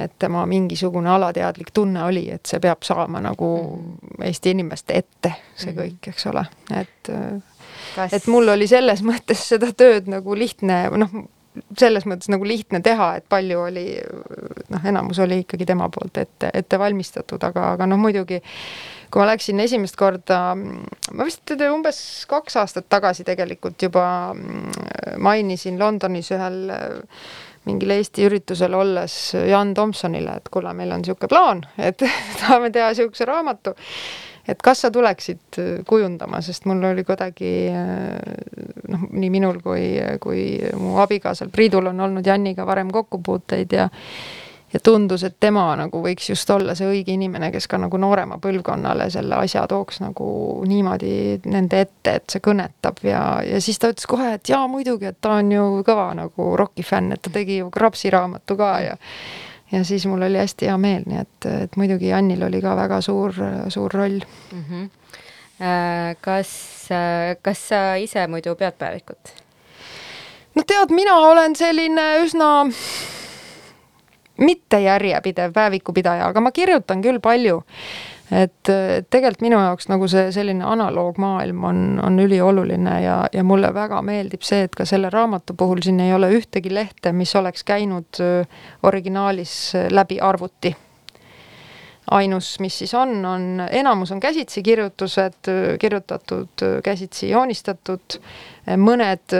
et 0.00 0.12
tema 0.22 0.44
mingisugune 0.46 1.10
alateadlik 1.10 1.72
tunne 1.74 2.04
oli, 2.06 2.22
et 2.32 2.46
see 2.46 2.60
peab 2.62 2.86
saama 2.86 3.20
nagu 3.20 3.48
mhm. 3.58 4.22
Eesti 4.24 4.54
inimeste 4.54 4.96
ette, 5.00 5.32
see 5.56 5.72
mhm. 5.72 5.80
kõik, 5.80 6.10
eks 6.12 6.26
ole, 6.30 6.44
et 6.76 7.10
Kas... 7.94 8.14
et 8.14 8.26
mul 8.30 8.48
oli 8.52 8.68
selles 8.70 9.02
mõttes 9.06 9.42
seda 9.52 9.72
tööd 9.76 10.08
nagu 10.10 10.36
lihtne, 10.38 10.84
noh, 11.00 11.14
selles 11.78 12.06
mõttes 12.06 12.30
nagu 12.30 12.46
lihtne 12.46 12.78
teha, 12.84 13.10
et 13.18 13.26
palju 13.30 13.64
oli, 13.64 13.84
noh, 14.70 14.86
enamus 14.86 15.18
oli 15.24 15.40
ikkagi 15.44 15.66
tema 15.66 15.88
poolt 15.92 16.20
ette, 16.22 16.52
ette 16.54 16.78
valmistatud, 16.78 17.42
aga, 17.50 17.72
aga 17.74 17.88
noh, 17.90 18.00
muidugi 18.00 18.38
kui 19.10 19.18
ma 19.18 19.26
läksin 19.32 19.58
esimest 19.64 19.98
korda, 19.98 20.38
ma 20.54 21.26
vist 21.26 21.50
umbes 21.66 22.00
kaks 22.30 22.60
aastat 22.62 22.86
tagasi 22.92 23.26
tegelikult 23.26 23.82
juba 23.82 24.04
mm, 24.34 25.18
mainisin 25.26 25.80
Londonis 25.80 26.30
ühel 26.36 26.60
mingil 27.68 27.92
Eesti 27.92 28.24
üritusel 28.28 28.74
olles 28.78 29.14
Jan 29.34 29.74
Tomsonile, 29.76 30.38
et 30.40 30.48
kuule, 30.52 30.72
meil 30.76 30.94
on 30.94 31.02
niisugune 31.02 31.28
plaan, 31.28 31.64
et 31.78 32.00
tahame 32.40 32.70
teha 32.74 32.92
niisuguse 32.92 33.26
raamatu, 33.28 33.74
et 34.48 34.62
kas 34.62 34.84
sa 34.84 34.90
tuleksid 34.90 35.60
kujundama, 35.88 36.40
sest 36.42 36.66
mul 36.68 36.84
oli 36.90 37.04
kuidagi 37.06 37.54
noh, 38.88 39.08
nii 39.10 39.30
minul 39.32 39.60
kui, 39.64 39.96
kui 40.20 40.44
mu 40.78 40.98
abikaasal 41.02 41.52
Priidul 41.52 41.92
on 41.92 42.06
olnud 42.08 42.26
Janniga 42.26 42.66
varem 42.68 42.92
kokkupuuteid 42.94 43.76
ja 43.78 43.88
ja 44.72 44.80
tundus, 44.82 45.24
et 45.26 45.36
tema 45.40 45.64
nagu 45.78 46.02
võiks 46.02 46.28
just 46.30 46.50
olla 46.50 46.76
see 46.78 46.86
õige 46.86 47.14
inimene, 47.14 47.50
kes 47.50 47.66
ka 47.70 47.78
nagu 47.80 47.98
noorema 47.98 48.38
põlvkonnale 48.42 49.08
selle 49.10 49.40
asja 49.42 49.64
tooks 49.70 50.00
nagu 50.04 50.26
niimoodi 50.68 51.40
nende 51.50 51.80
ette, 51.86 52.14
et 52.20 52.30
see 52.30 52.42
kõnetab. 52.44 53.02
Ja, 53.06 53.22
ja 53.46 53.60
siis 53.62 53.80
ta 53.82 53.90
ütles 53.90 54.06
kohe, 54.10 54.34
et 54.38 54.50
jaa, 54.52 54.66
muidugi, 54.70 55.10
et 55.10 55.18
ta 55.20 55.40
on 55.40 55.50
ju 55.52 55.68
kõva 55.86 56.10
nagu 56.18 56.52
rokifänn, 56.60 57.16
et 57.16 57.22
ta 57.24 57.34
tegi 57.34 57.60
ju 57.60 57.70
Krapsi 57.74 58.12
raamatu 58.14 58.58
ka 58.60 58.72
ja 58.84 58.96
ja 59.72 59.84
siis 59.84 60.06
mul 60.06 60.22
oli 60.22 60.38
hästi 60.38 60.66
hea 60.66 60.78
meel, 60.78 61.04
nii 61.06 61.20
et, 61.20 61.46
et 61.50 61.76
muidugi 61.76 62.12
Annil 62.12 62.42
oli 62.42 62.62
ka 62.62 62.74
väga 62.76 63.00
suur, 63.00 63.34
suur 63.68 63.94
roll 63.94 64.20
mm. 64.52 64.64
-hmm. 64.64 64.88
kas, 66.20 66.50
kas 67.42 67.68
sa 67.68 67.94
ise 67.94 68.26
muidu 68.26 68.54
pead 68.54 68.74
päevikut? 68.78 69.34
no 70.54 70.62
tead, 70.66 70.90
mina 70.90 71.16
olen 71.16 71.56
selline 71.56 72.06
üsna 72.24 72.50
mitte 74.40 74.80
järjepidev 74.80 75.52
päevikupidaja, 75.52 76.26
aga 76.26 76.40
ma 76.40 76.52
kirjutan 76.52 77.02
küll 77.04 77.20
palju. 77.20 77.62
Et 78.30 78.70
tegelikult 79.10 79.42
minu 79.42 79.58
jaoks 79.58 79.88
nagu 79.90 80.06
see 80.10 80.28
selline 80.34 80.64
analoogmaailm 80.66 81.64
on, 81.64 81.80
on 82.02 82.18
ülioluline 82.22 82.98
ja, 83.02 83.16
ja 83.32 83.42
mulle 83.44 83.72
väga 83.74 84.02
meeldib 84.06 84.44
see, 84.46 84.68
et 84.68 84.76
ka 84.76 84.86
selle 84.88 85.10
raamatu 85.10 85.56
puhul 85.58 85.82
siin 85.82 85.98
ei 86.04 86.14
ole 86.14 86.30
ühtegi 86.36 86.72
lehte, 86.74 87.12
mis 87.12 87.34
oleks 87.36 87.66
käinud 87.66 88.22
originaalis 88.86 89.56
läbi 89.90 90.20
arvuti 90.20 90.74
ainus, 92.10 92.60
mis 92.60 92.78
siis 92.78 92.94
on, 92.94 93.24
on, 93.26 93.62
enamus 93.70 94.12
on 94.12 94.20
käsitsi 94.20 94.62
kirjutused, 94.62 95.50
kirjutatud, 95.80 96.64
käsitsi 96.84 97.30
joonistatud, 97.30 98.18
mõned 98.76 99.36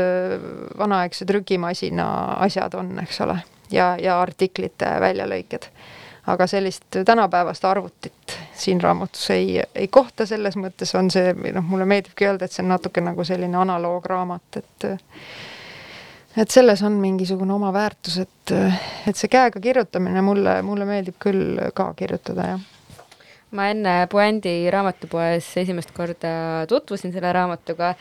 vanaaegse 0.79 1.27
trükimasina 1.27 2.07
asjad 2.47 2.75
on, 2.79 2.93
eks 3.03 3.21
ole 3.27 3.41
ja, 3.73 3.95
ja 4.01 4.21
artiklite 4.21 4.93
väljalõiked. 5.01 5.71
Aga 6.27 6.47
sellist 6.47 7.01
tänapäevast 7.05 7.65
arvutit 7.65 8.39
siin 8.55 8.81
raamatus 8.81 9.31
ei, 9.31 9.63
ei 9.75 9.89
kohta, 9.89 10.27
selles 10.27 10.57
mõttes 10.61 10.93
on 10.99 11.11
see, 11.11 11.33
noh, 11.55 11.65
mulle 11.65 11.87
meeldibki 11.89 12.29
öelda, 12.29 12.45
et 12.45 12.53
see 12.53 12.65
on 12.65 12.75
natuke 12.75 13.03
nagu 13.05 13.25
selline 13.25 13.57
analoograamat, 13.61 14.61
et 14.61 14.91
et 16.37 16.51
selles 16.51 16.83
on 16.87 16.99
mingisugune 17.01 17.53
oma 17.53 17.73
väärtus, 17.75 18.21
et, 18.23 18.53
et 19.09 19.17
see 19.17 19.31
käega 19.33 19.61
kirjutamine 19.61 20.23
mulle, 20.23 20.61
mulle 20.63 20.87
meeldib 20.87 21.17
küll 21.23 21.59
ka 21.75 21.91
kirjutada, 21.99 22.53
jah. 22.55 22.61
ma 23.51 23.71
enne 23.73 23.95
Puändi 24.11 24.55
raamatupoes 24.71 25.57
esimest 25.65 25.91
korda 25.97 26.67
tutvusin 26.71 27.13
selle 27.13 27.33
raamatuga 27.33 27.95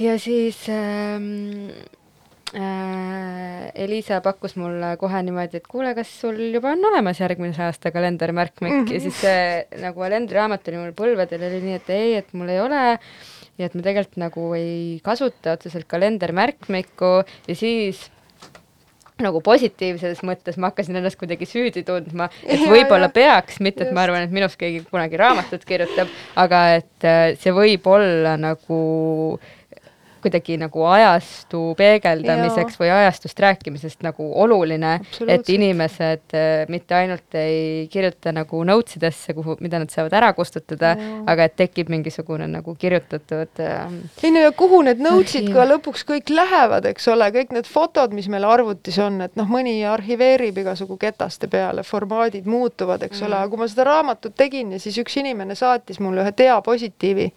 ja 0.00 0.18
siis 0.18 0.66
ähm, 0.68 1.70
äh, 1.70 1.99
Elisa 2.50 4.18
pakkus 4.24 4.56
mulle 4.58 4.96
kohe 4.98 5.22
niimoodi, 5.22 5.60
et 5.60 5.66
kuule, 5.70 5.92
kas 5.94 6.10
sul 6.22 6.38
juba 6.50 6.72
on 6.74 6.82
olemas 6.90 7.20
järgmise 7.22 7.62
aasta 7.62 7.92
kalendermärkmik 7.94 8.72
mm 8.72 8.84
-hmm. 8.84 8.94
ja 8.94 9.00
siis 9.00 9.20
see 9.20 9.66
nagu 9.78 10.00
kalendriraamat 10.00 10.68
oli 10.68 10.80
mul 10.80 10.94
põlvedel 10.98 11.44
oli 11.46 11.60
nii, 11.66 11.74
et 11.78 11.90
ei, 11.90 12.14
et 12.16 12.32
mul 12.32 12.48
ei 12.48 12.60
ole. 12.60 12.98
Ja 13.58 13.66
et 13.66 13.74
ma 13.74 13.82
tegelikult 13.82 14.16
nagu 14.16 14.54
ei 14.54 15.00
kasuta 15.04 15.52
otseselt 15.52 15.84
kalendermärkmikku 15.86 17.10
ja 17.48 17.54
siis 17.54 18.10
nagu 19.20 19.40
positiivses 19.44 20.22
mõttes 20.24 20.56
ma 20.56 20.70
hakkasin 20.70 20.96
ennast 20.96 21.18
kuidagi 21.20 21.46
süüdi 21.46 21.82
tundma, 21.84 22.30
et 22.46 22.60
võib-olla 22.60 23.10
peaks, 23.12 23.60
mitte 23.60 23.84
et 23.84 23.92
ma 23.92 24.06
arvan, 24.06 24.22
et 24.22 24.30
minust 24.30 24.56
keegi 24.56 24.80
kunagi 24.90 25.20
raamatut 25.20 25.64
kirjutab, 25.64 26.08
aga 26.40 26.62
et 26.78 27.04
äh, 27.04 27.36
see 27.36 27.52
võib 27.52 27.84
olla 27.86 28.38
nagu 28.40 28.80
äh, 29.36 29.59
kuidagi 30.22 30.56
nagu 30.60 30.84
ajastu 30.90 31.62
peegeldamiseks 31.78 32.76
Jaa. 32.76 32.82
või 32.82 32.92
ajastust 32.98 33.40
rääkimisest 33.40 34.04
nagu 34.06 34.30
oluline, 34.42 34.96
et 35.26 35.48
inimesed 35.48 36.36
äh, 36.36 36.64
mitte 36.68 36.96
ainult 36.96 37.38
ei 37.38 37.88
kirjuta 37.92 38.34
nagu 38.36 38.62
notes 38.64 38.98
idesse, 39.00 39.34
kuhu, 39.36 39.56
mida 39.60 39.80
nad 39.82 39.92
saavad 39.92 40.14
ära 40.20 40.32
kustutada, 40.36 40.94
aga 41.30 41.48
et 41.48 41.56
tekib 41.58 41.90
mingisugune 41.92 42.48
nagu 42.50 42.74
kirjutatud 42.78 43.62
äh, 43.64 43.92
ei 44.22 44.32
no 44.34 44.44
ja 44.44 44.52
kuhu 44.56 44.82
need 44.86 45.00
notes'id 45.02 45.50
ka 45.54 45.66
lõpuks 45.68 46.04
kõik 46.08 46.32
lähevad, 46.34 46.86
eks 46.90 47.08
ole, 47.12 47.30
kõik 47.34 47.54
need 47.56 47.68
fotod, 47.70 48.14
mis 48.16 48.28
meil 48.32 48.46
arvutis 48.48 48.98
on, 49.02 49.20
et 49.26 49.36
noh, 49.38 49.48
mõni 49.50 49.78
arhiveerib 49.88 50.60
igasugu 50.62 50.98
ketaste 51.00 51.48
peale, 51.50 51.84
formaadid 51.86 52.48
muutuvad, 52.50 53.02
eks 53.06 53.20
mm. 53.20 53.28
ole, 53.28 53.40
aga 53.40 53.52
kui 53.52 53.62
ma 53.62 53.70
seda 53.70 53.88
raamatut 53.88 54.36
tegin 54.36 54.74
ja 54.74 54.82
siis 54.82 54.98
üks 55.02 55.16
inimene 55.20 55.56
saatis 55.58 56.00
mulle 56.02 56.24
ühe 56.24 56.34
diapositiivi 56.36 57.30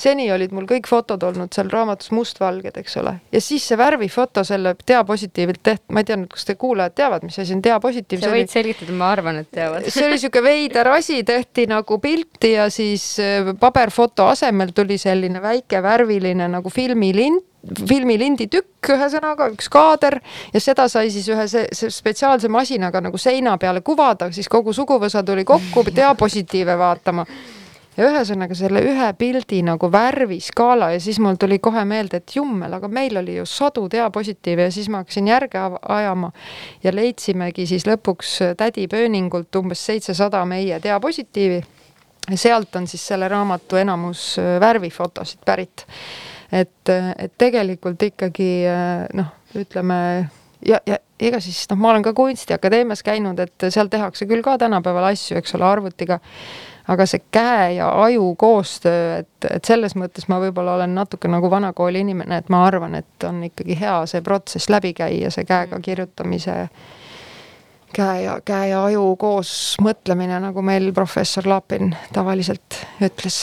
seni 0.00 0.28
olid 0.32 0.54
mul 0.56 0.66
kõik 0.68 0.88
fotod 0.90 1.22
olnud 1.28 1.52
seal 1.54 1.70
raamatus 1.72 2.12
mustvalged, 2.16 2.76
eks 2.80 2.96
ole, 3.02 3.16
ja 3.32 3.42
siis 3.44 3.66
see 3.68 3.78
värvifoto 3.80 4.44
selle 4.46 4.74
diapositiivilt 4.88 5.62
teht-, 5.66 5.84
ma 5.92 6.02
ei 6.02 6.08
tea 6.08 6.18
nüüd, 6.20 6.30
kas 6.32 6.48
te 6.48 6.56
kuulajad 6.60 6.96
teavad, 7.02 7.26
mis 7.26 7.38
asi 7.42 7.56
on 7.56 7.62
diapositiiv. 7.64 8.22
sa 8.22 8.32
võid 8.32 8.46
oli... 8.46 8.54
selgitada, 8.54 8.96
ma 8.96 9.12
arvan, 9.14 9.42
et 9.44 9.50
teavad. 9.54 9.86
see 9.88 10.06
oli 10.06 10.16
niisugune 10.18 10.46
veider 10.46 10.92
asi, 10.94 11.20
tehti 11.26 11.66
nagu 11.70 12.00
pilti 12.02 12.54
ja 12.56 12.70
siis 12.72 13.04
äh, 13.22 13.52
paberfoto 13.60 14.30
asemel 14.32 14.74
tuli 14.76 14.98
selline 15.00 15.42
väike 15.42 15.82
värviline 15.84 16.48
nagu 16.50 16.72
filmilint, 16.72 17.44
filmilindi 17.60 18.46
tükk, 18.48 18.94
ühesõnaga 18.94 19.50
üks 19.52 19.68
kaader 19.72 20.16
ja 20.54 20.60
seda 20.64 20.86
sai 20.88 21.10
siis 21.12 21.28
ühe 21.28 21.44
see, 21.50 21.66
see 21.76 21.92
spetsiaalse 21.92 22.48
masinaga 22.48 23.02
nagu 23.04 23.20
seina 23.20 23.58
peale 23.60 23.84
kuvada, 23.84 24.30
siis 24.32 24.48
kogu 24.48 24.72
suguvõsa 24.72 25.20
tuli 25.26 25.44
kokku 25.44 25.84
diapositiive 25.92 26.78
vaatama 26.80 27.26
ja 27.96 28.06
ühesõnaga 28.06 28.54
selle 28.56 28.82
ühe 28.86 29.08
pildi 29.18 29.60
nagu 29.66 29.90
värviskaala 29.92 30.92
ja 30.94 31.00
siis 31.02 31.18
mul 31.22 31.38
tuli 31.40 31.58
kohe 31.62 31.82
meelde, 31.88 32.20
et 32.20 32.36
jummel, 32.36 32.72
aga 32.76 32.88
meil 32.88 33.18
oli 33.20 33.36
ju 33.38 33.46
sadu 33.48 33.86
diapositiive 33.90 34.68
ja 34.68 34.74
siis 34.74 34.88
ma 34.92 35.02
hakkasin 35.02 35.28
järge 35.30 35.64
ajama 35.82 36.32
ja 36.84 36.94
leidsimegi 36.94 37.66
siis 37.70 37.86
lõpuks 37.88 38.38
tädi 38.60 38.86
Pööningult 38.90 39.60
umbes 39.60 39.84
seitsesada 39.86 40.44
meie 40.44 40.80
diapositiivi. 40.82 41.62
ja 42.30 42.38
sealt 42.38 42.76
on 42.76 42.86
siis 42.86 43.06
selle 43.06 43.28
raamatu 43.28 43.76
enamus 43.76 44.38
äh, 44.38 44.58
värvifotosid 44.60 45.44
pärit. 45.44 45.86
et, 46.52 46.88
et 47.18 47.32
tegelikult 47.38 48.02
ikkagi 48.02 48.50
äh, 48.66 49.06
noh, 49.14 49.34
ütleme 49.54 50.30
ja, 50.66 50.80
ja 50.86 50.98
ega 51.20 51.40
siis 51.42 51.64
noh, 51.70 51.78
ma 51.80 51.90
olen 51.90 52.04
ka 52.04 52.12
Kunstiakadeemias 52.16 53.02
käinud, 53.02 53.38
et 53.42 53.68
seal 53.68 53.90
tehakse 53.92 54.26
küll 54.30 54.44
ka 54.44 54.56
tänapäeval 54.58 55.10
asju, 55.10 55.38
eks 55.40 55.54
ole, 55.58 55.66
arvutiga 55.68 56.20
aga 56.88 57.06
see 57.06 57.22
käe 57.32 57.74
ja 57.74 57.90
aju 58.04 58.34
koostöö, 58.38 59.18
et, 59.18 59.50
et 59.50 59.64
selles 59.64 59.96
mõttes 59.96 60.28
ma 60.28 60.40
võib-olla 60.42 60.74
olen 60.78 60.94
natuke 60.94 61.28
nagu 61.28 61.50
vanakooli 61.50 62.04
inimene, 62.04 62.40
et 62.40 62.48
ma 62.48 62.64
arvan, 62.66 62.94
et 62.94 63.28
on 63.28 63.42
ikkagi 63.44 63.76
hea 63.80 63.98
see 64.10 64.22
protsess 64.22 64.70
läbi 64.72 64.94
käia, 64.96 65.30
see 65.30 65.44
käega 65.44 65.80
kirjutamise 65.80 66.68
käe 67.94 68.22
ja, 68.24 68.36
käe 68.44 68.68
ja 68.70 68.82
aju 68.86 69.16
koos 69.20 69.50
mõtlemine, 69.82 70.38
nagu 70.42 70.62
meil 70.64 70.90
professor 70.96 71.46
Lapin 71.48 71.92
tavaliselt 72.14 72.78
ütles. 73.02 73.38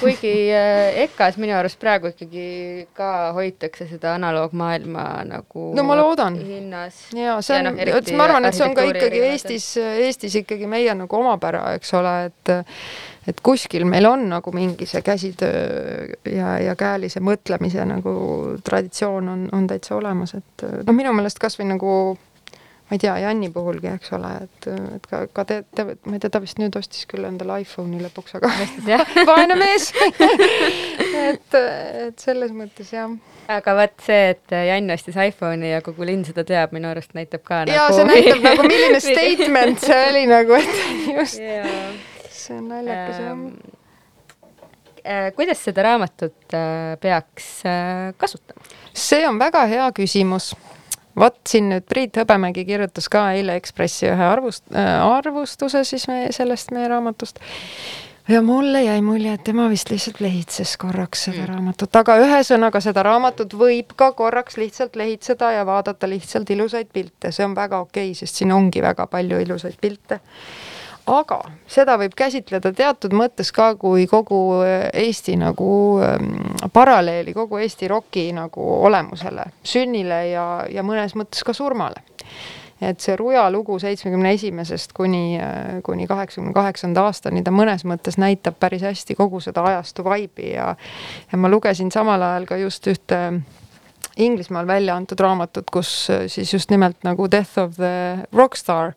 kuigi 0.00 0.32
äh, 0.54 0.98
EKA-s 1.04 1.38
minu 1.42 1.54
arust 1.58 1.78
praegu 1.82 2.10
ikkagi 2.12 2.88
ka 2.96 3.32
hoitakse 3.36 3.86
seda 3.90 4.16
analoogmaailma 4.18 5.06
nagu 5.28 5.70
No 5.76 5.84
ma 5.86 5.96
loodan. 5.98 6.36
hinnas. 6.40 7.04
ja 7.16 7.38
see 7.44 7.60
on, 7.62 7.78
eriti 7.78 8.16
ma 8.18 8.26
arvan, 8.28 8.48
et 8.48 8.58
see 8.58 8.66
on 8.66 8.74
ka 8.76 8.86
ikkagi 8.88 9.06
erinevatel. 9.06 9.32
Eestis, 9.32 9.70
Eestis 9.78 10.38
ikkagi 10.42 10.66
meie 10.70 10.94
nagu 10.98 11.20
omapära, 11.22 11.72
eks 11.78 11.94
ole, 11.98 12.14
et 12.30 12.54
et 13.30 13.38
kuskil 13.38 13.84
meil 13.86 14.06
on 14.08 14.24
nagu 14.32 14.50
mingi 14.54 14.86
see 14.90 15.02
käsitöö 15.06 16.08
ja, 16.26 16.56
ja 16.58 16.74
käelise 16.74 17.20
mõtlemise 17.22 17.84
nagu 17.86 18.12
traditsioon 18.66 19.28
on, 19.30 19.44
on 19.54 19.68
täitsa 19.70 19.94
olemas, 19.94 20.34
et 20.34 20.64
noh, 20.82 20.96
minu 20.96 21.14
meelest 21.14 21.38
kasvõi 21.38 21.68
nagu 21.70 21.92
ma 22.92 22.98
ei 22.98 23.00
tea, 23.00 23.14
Janni 23.22 23.48
puhulgi, 23.48 23.88
eks 23.88 24.12
ole, 24.18 24.30
et, 24.44 24.66
et 24.98 25.06
ka, 25.08 25.22
ka 25.32 25.44
te, 25.48 25.62
te, 25.72 25.86
ma 26.04 26.18
ei 26.18 26.20
tea, 26.20 26.32
ta 26.34 26.42
vist 26.44 26.60
nüüd 26.60 26.76
ostis 26.76 27.06
küll 27.08 27.24
endale 27.24 27.62
iPhone'i 27.64 28.02
lõpuks, 28.04 28.36
aga 28.36 28.52
vaene 29.30 29.56
mees 29.56 29.88
et, 29.96 31.56
et 31.56 32.20
selles 32.20 32.52
mõttes 32.52 32.92
jah 32.92 33.08
aga 33.52 33.74
vot 33.80 34.04
see, 34.04 34.32
et 34.34 34.56
Jann 34.68 34.92
ostis 34.92 35.16
iPhone'i 35.16 35.72
ja 35.72 35.80
kogu 35.84 36.04
linn 36.06 36.26
seda 36.28 36.44
teab, 36.48 36.76
minu 36.76 36.90
arust 36.92 37.16
näitab 37.16 37.44
ka 37.48 37.64
nagu 37.68 37.96
see 37.96 38.08
näitab 38.10 38.44
nagu, 38.50 38.66
milline 38.68 39.00
statement 39.02 39.82
see 39.82 40.02
oli 40.10 40.26
nagu, 40.30 40.58
et 40.60 40.82
just, 41.16 41.40
Jaa. 41.40 41.86
see 42.28 42.58
on 42.60 42.68
naljakas 42.74 43.22
jah 43.22 43.32
Ähm, 45.04 45.28
äh, 45.28 45.32
kuidas 45.32 45.64
seda 45.64 45.82
raamatut 45.82 46.54
äh, 46.54 46.98
peaks 47.00 47.64
äh, 47.66 48.14
kasutama? 48.16 48.60
see 48.94 49.26
on 49.28 49.38
väga 49.38 49.64
hea 49.66 49.88
küsimus. 49.96 50.52
Vot 51.18 51.36
siin 51.48 51.68
nüüd 51.72 51.84
Priit 51.88 52.16
Hõbemägi 52.20 52.64
kirjutas 52.68 53.08
ka 53.12 53.26
eile 53.36 53.56
Ekspressi 53.60 54.08
ühe 54.10 54.28
arvust- 54.28 54.72
äh,, 54.74 54.94
arvustuse 55.04 55.84
siis 55.84 56.08
meie, 56.08 56.32
sellest 56.32 56.72
meie 56.72 56.88
raamatust. 56.88 57.38
ja 58.28 58.42
mulle 58.42 58.82
jäi 58.82 59.00
mulje, 59.02 59.32
et 59.32 59.44
tema 59.44 59.68
vist 59.68 59.90
lihtsalt 59.90 60.20
lehitses 60.20 60.76
korraks 60.76 61.24
seda 61.28 61.42
mm. 61.42 61.48
raamatut, 61.54 61.96
aga 61.96 62.18
ühesõnaga 62.22 62.80
seda 62.80 63.02
raamatut 63.02 63.54
võib 63.58 63.96
ka 63.96 64.12
korraks 64.12 64.56
lihtsalt 64.56 64.96
lehitseda 64.96 65.52
ja 65.58 65.66
vaadata 65.66 66.08
lihtsalt 66.08 66.50
ilusaid 66.50 66.92
pilte, 66.92 67.32
see 67.32 67.44
on 67.44 67.56
väga 67.58 67.82
okei 67.82 68.12
okay,, 68.12 68.18
sest 68.18 68.40
siin 68.40 68.52
ongi 68.52 68.82
väga 68.82 69.06
palju 69.06 69.42
ilusaid 69.42 69.80
pilte 69.80 70.20
aga 71.10 71.38
seda 71.70 71.96
võib 72.00 72.14
käsitleda 72.18 72.72
teatud 72.76 73.14
mõttes 73.16 73.52
ka 73.54 73.72
kui 73.80 74.06
kogu 74.10 74.38
äh, 74.62 74.88
Eesti 75.04 75.36
nagu 75.40 75.68
ähm, 76.04 76.34
paralleeli 76.72 77.34
kogu 77.34 77.60
Eesti 77.62 77.88
roki 77.90 78.28
nagu 78.36 78.66
olemusele, 78.86 79.48
sünnile 79.64 80.24
ja, 80.30 80.46
ja 80.70 80.84
mõnes 80.86 81.16
mõttes 81.18 81.44
ka 81.46 81.54
surmale. 81.56 82.02
et 82.82 83.00
see 83.00 83.14
Ruja 83.16 83.44
lugu 83.50 83.78
seitsmekümne 83.78 84.32
esimesest 84.34 84.92
kuni, 84.92 85.38
kuni 85.86 86.06
kaheksakümne 86.10 86.52
kaheksanda 86.52 87.04
aastani, 87.06 87.44
ta 87.46 87.50
mõnes 87.54 87.84
mõttes 87.86 88.18
näitab 88.18 88.56
päris 88.58 88.82
hästi 88.82 89.14
kogu 89.14 89.40
seda 89.40 89.62
ajastu 89.62 90.04
vaibi 90.04 90.54
ja 90.56 90.74
ja 91.32 91.38
ma 91.38 91.48
lugesin 91.48 91.92
samal 91.94 92.22
ajal 92.22 92.46
ka 92.46 92.56
just 92.56 92.86
ühte 92.90 93.20
Inglismaal 94.16 94.66
välja 94.66 94.96
antud 94.96 95.20
raamatut, 95.20 95.70
kus 95.72 96.10
äh, 96.10 96.26
siis 96.28 96.52
just 96.52 96.70
nimelt 96.70 97.00
nagu 97.04 97.30
Death 97.30 97.58
of 97.58 97.76
the 97.76 98.26
Rockstar, 98.36 98.92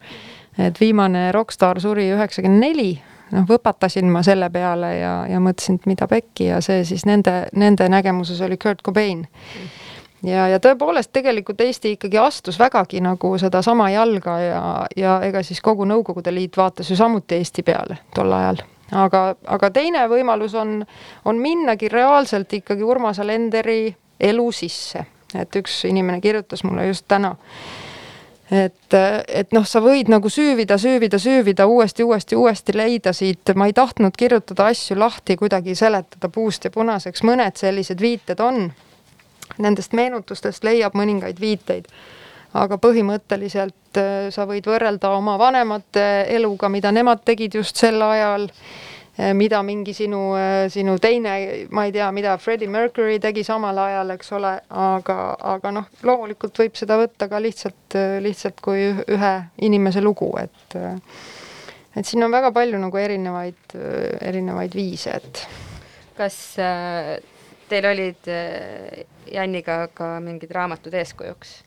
et 0.57 0.79
viimane 0.79 1.31
rokkstaar 1.31 1.79
suri 1.81 2.07
üheksakümmend 2.15 2.63
neli, 2.63 2.89
noh, 3.31 3.47
võpatasin 3.49 4.09
ma 4.11 4.23
selle 4.25 4.49
peale 4.53 4.91
ja, 4.97 5.15
ja 5.29 5.41
mõtlesin, 5.43 5.79
et 5.79 5.89
mida 5.89 6.07
pekki 6.11 6.51
ja 6.51 6.61
see 6.63 6.83
siis 6.87 7.05
nende, 7.09 7.45
nende 7.55 7.89
nägemuses 7.91 8.41
oli 8.45 8.57
Kurt 8.61 8.83
Cobain. 8.85 9.25
ja, 10.23 10.47
ja 10.51 10.59
tõepoolest 10.63 11.11
tegelikult 11.13 11.61
Eesti 11.61 11.95
ikkagi 11.95 12.21
astus 12.21 12.59
vägagi 12.59 13.01
nagu 13.03 13.35
sedasama 13.41 13.89
jalga 13.93 14.37
ja, 14.39 14.61
ja 14.97 15.17
ega 15.25 15.43
siis 15.43 15.61
kogu 15.61 15.85
Nõukogude 15.85 16.33
Liit 16.33 16.57
vaatas 16.57 16.89
ju 16.89 16.95
samuti 16.95 17.35
Eesti 17.41 17.63
peale 17.63 17.99
tol 18.15 18.33
ajal. 18.33 18.63
Aga, 18.93 19.35
aga 19.49 19.71
teine 19.73 20.03
võimalus 20.07 20.53
on, 20.53 20.83
on 21.25 21.39
minnagi 21.41 21.89
reaalselt 21.89 22.53
ikkagi 22.53 22.83
Urmas 22.85 23.19
Alenderi 23.19 23.95
elu 24.19 24.51
sisse, 24.53 25.01
et 25.35 25.55
üks 25.57 25.81
inimene 25.89 26.21
kirjutas 26.21 26.63
mulle 26.63 26.85
just 26.87 27.07
täna 27.09 27.33
et, 28.51 28.93
et 29.27 29.53
noh, 29.55 29.65
sa 29.65 29.81
võid 29.81 30.09
nagu 30.11 30.29
süüvida, 30.29 30.77
süüvida, 30.77 31.19
süüvida, 31.21 31.65
uuesti, 31.67 32.05
uuesti, 32.05 32.37
uuesti 32.37 32.75
leida 32.77 33.13
siit, 33.13 33.53
ma 33.57 33.69
ei 33.69 33.73
tahtnud 33.73 34.17
kirjutada 34.17 34.69
asju 34.73 34.97
lahti, 34.99 35.37
kuidagi 35.39 35.75
seletada 35.75 36.29
puust 36.29 36.67
ja 36.67 36.73
punaseks, 36.73 37.23
mõned 37.25 37.57
sellised 37.57 38.01
viited 38.01 38.43
on. 38.43 38.69
Nendest 39.61 39.93
meenutustest 39.93 40.65
leiab 40.65 40.95
mõningaid 40.97 41.39
viiteid. 41.41 41.89
aga 42.55 42.77
põhimõtteliselt 42.79 43.97
äh, 43.99 44.29
sa 44.31 44.45
võid 44.47 44.63
võrrelda 44.63 45.09
oma 45.11 45.33
vanemate 45.37 46.23
eluga, 46.31 46.69
mida 46.69 46.91
nemad 46.91 47.19
tegid 47.25 47.55
just 47.55 47.75
sel 47.75 48.01
ajal 48.01 48.47
mida 49.15 49.61
mingi 49.63 49.93
sinu, 49.95 50.19
sinu 50.71 50.97
teine, 50.99 51.35
ma 51.71 51.85
ei 51.87 51.93
tea, 51.95 52.09
mida 52.11 52.35
Freddie 52.41 52.67
Mercury 52.67 53.19
tegi 53.23 53.45
samal 53.47 53.77
ajal, 53.79 54.11
eks 54.17 54.33
ole, 54.35 54.51
aga, 54.67 55.17
aga 55.55 55.71
noh, 55.77 55.87
loomulikult 56.03 56.59
võib 56.59 56.75
seda 56.75 56.97
võtta 56.99 57.29
ka 57.31 57.39
lihtsalt, 57.39 57.95
lihtsalt 58.25 58.59
kui 58.63 58.89
ühe 58.91 59.33
inimese 59.63 60.03
lugu, 60.03 60.33
et 60.41 60.77
et 61.95 62.03
siin 62.03 62.27
on 62.27 62.33
väga 62.33 62.51
palju 62.51 62.79
nagu 62.81 62.99
erinevaid, 62.99 63.77
erinevaid 64.19 64.75
viise, 64.75 65.15
et 65.15 65.45
kas 66.17 66.39
äh, 66.59 67.15
teil 67.71 67.87
olid 67.87 68.27
Janniga 69.31 69.85
ka 69.95 70.15
mingid 70.21 70.51
raamatud 70.53 70.93
eeskujuks? 70.93 71.57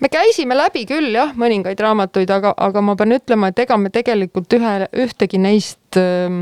me 0.00 0.08
käisime 0.08 0.56
läbi 0.56 0.86
küll 0.88 1.12
jah, 1.14 1.36
mõningaid 1.36 1.80
raamatuid, 1.80 2.32
aga, 2.32 2.54
aga 2.56 2.82
ma 2.82 2.96
pean 2.96 3.18
ütlema, 3.20 3.52
et 3.52 3.66
ega 3.66 3.76
me 3.76 3.92
tegelikult 3.92 4.56
ühe, 4.56 4.78
ühtegi 5.04 5.40
neist 5.44 6.00
äh, 6.00 6.40